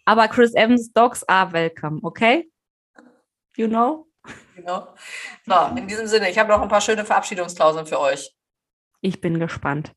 Aber 0.05 0.29
Chris 0.29 0.55
Evans 0.55 0.93
Dogs 0.93 1.25
are 1.29 1.53
welcome, 1.53 2.01
okay? 2.03 2.51
You 3.57 3.69
know? 3.69 4.07
Genau. 4.57 4.95
So, 5.47 5.77
in 5.77 5.87
diesem 5.87 6.07
Sinne, 6.07 6.31
ich 6.31 6.39
habe 6.39 6.51
noch 6.51 6.61
ein 6.61 6.69
paar 6.69 6.81
schöne 6.81 7.05
Verabschiedungsklauseln 7.05 7.87
für 7.87 8.01
euch. 8.01 8.35
Ich 9.01 9.21
bin 9.21 9.39
gespannt. 9.39 9.93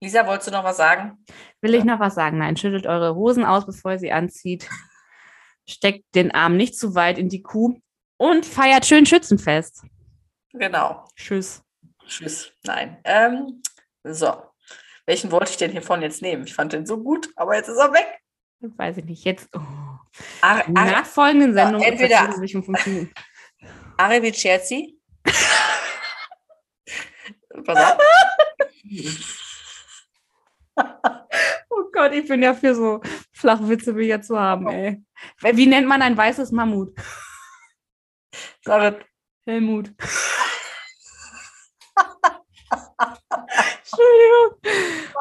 Lisa, 0.00 0.26
wolltest 0.26 0.48
du 0.48 0.52
noch 0.52 0.64
was 0.64 0.76
sagen? 0.76 1.24
Will 1.60 1.74
ich 1.74 1.84
noch 1.84 1.98
was 1.98 2.14
sagen? 2.14 2.38
Nein, 2.38 2.56
schüttelt 2.56 2.86
eure 2.86 3.14
Hosen 3.16 3.44
aus, 3.44 3.66
bevor 3.66 3.92
ihr 3.92 3.98
sie 3.98 4.12
anzieht. 4.12 4.68
Steckt 5.68 6.14
den 6.14 6.30
Arm 6.30 6.56
nicht 6.56 6.78
zu 6.78 6.94
weit 6.94 7.18
in 7.18 7.28
die 7.28 7.42
Kuh 7.42 7.80
und 8.16 8.46
feiert 8.46 8.86
schön 8.86 9.06
Schützenfest. 9.06 9.84
Genau. 10.52 11.04
Tschüss. 11.16 11.62
Tschüss. 12.06 12.52
Nein. 12.64 12.98
Ähm, 13.04 13.62
so. 14.04 14.42
Welchen 15.04 15.32
wollte 15.32 15.50
ich 15.50 15.56
denn 15.56 15.72
hiervon 15.72 16.02
jetzt 16.02 16.22
nehmen? 16.22 16.44
Ich 16.44 16.54
fand 16.54 16.72
den 16.72 16.86
so 16.86 17.02
gut, 17.02 17.30
aber 17.36 17.56
jetzt 17.56 17.68
ist 17.68 17.78
er 17.78 17.92
weg. 17.92 18.20
Weiß 18.60 18.96
ich 18.96 19.04
nicht. 19.04 19.24
Jetzt. 19.24 19.48
Oh. 19.54 19.60
Ar 20.40 20.66
In 20.66 20.74
der 20.74 20.82
Ar 20.84 20.90
nachfolgenden 20.90 21.54
Sendung 21.54 21.80
entweder- 21.82 22.32
sich 22.32 22.56
um 22.56 22.64
fünf 22.64 22.84
Minuten. 22.86 23.12
Pass 27.64 27.78
auf. 27.78 27.98
Oh 31.70 31.84
Gott, 31.92 32.12
ich 32.12 32.26
bin 32.28 32.42
ja 32.42 32.54
für 32.54 32.74
so 32.74 33.00
Flachwitze 33.32 33.96
wie 33.96 34.06
jetzt 34.06 34.26
zu 34.28 34.38
haben, 34.38 34.68
ey. 34.68 35.02
Wie 35.52 35.66
nennt 35.66 35.88
man 35.88 36.02
ein 36.02 36.16
weißes 36.16 36.52
Mammut? 36.52 36.94
Sag. 38.64 39.04
Helmut. 39.46 39.88
Entschuldigung. 43.78 44.60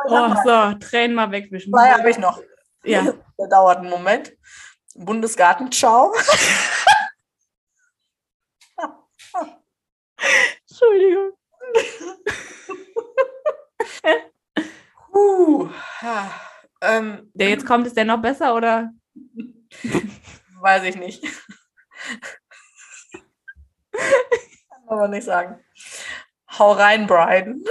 Oh, 0.09 0.35
so, 0.43 0.73
Tränen 0.79 1.15
mal 1.15 1.31
wegwischen. 1.31 1.71
Zwei 1.71 1.91
habe 1.91 2.09
ich 2.09 2.17
noch. 2.17 2.41
Ja, 2.87 3.13
Der 3.39 3.47
dauert 3.47 3.79
einen 3.79 3.89
Moment. 3.89 4.35
Bundesgartenschau. 4.95 6.13
Entschuldigung. 10.69 11.33
Uh, 15.13 15.69
ähm, 16.81 17.29
Der 17.33 17.49
jetzt 17.49 17.65
kommt, 17.65 17.87
ist 17.87 17.97
der 17.97 18.05
noch 18.05 18.21
besser 18.21 18.55
oder? 18.55 18.91
weiß 20.61 20.83
ich 20.83 20.95
nicht. 20.95 21.23
Kann 23.91 24.87
aber 24.87 25.07
nicht 25.07 25.25
sagen. 25.25 25.59
Hau 26.57 26.71
rein, 26.71 27.07
Brian. 27.07 27.63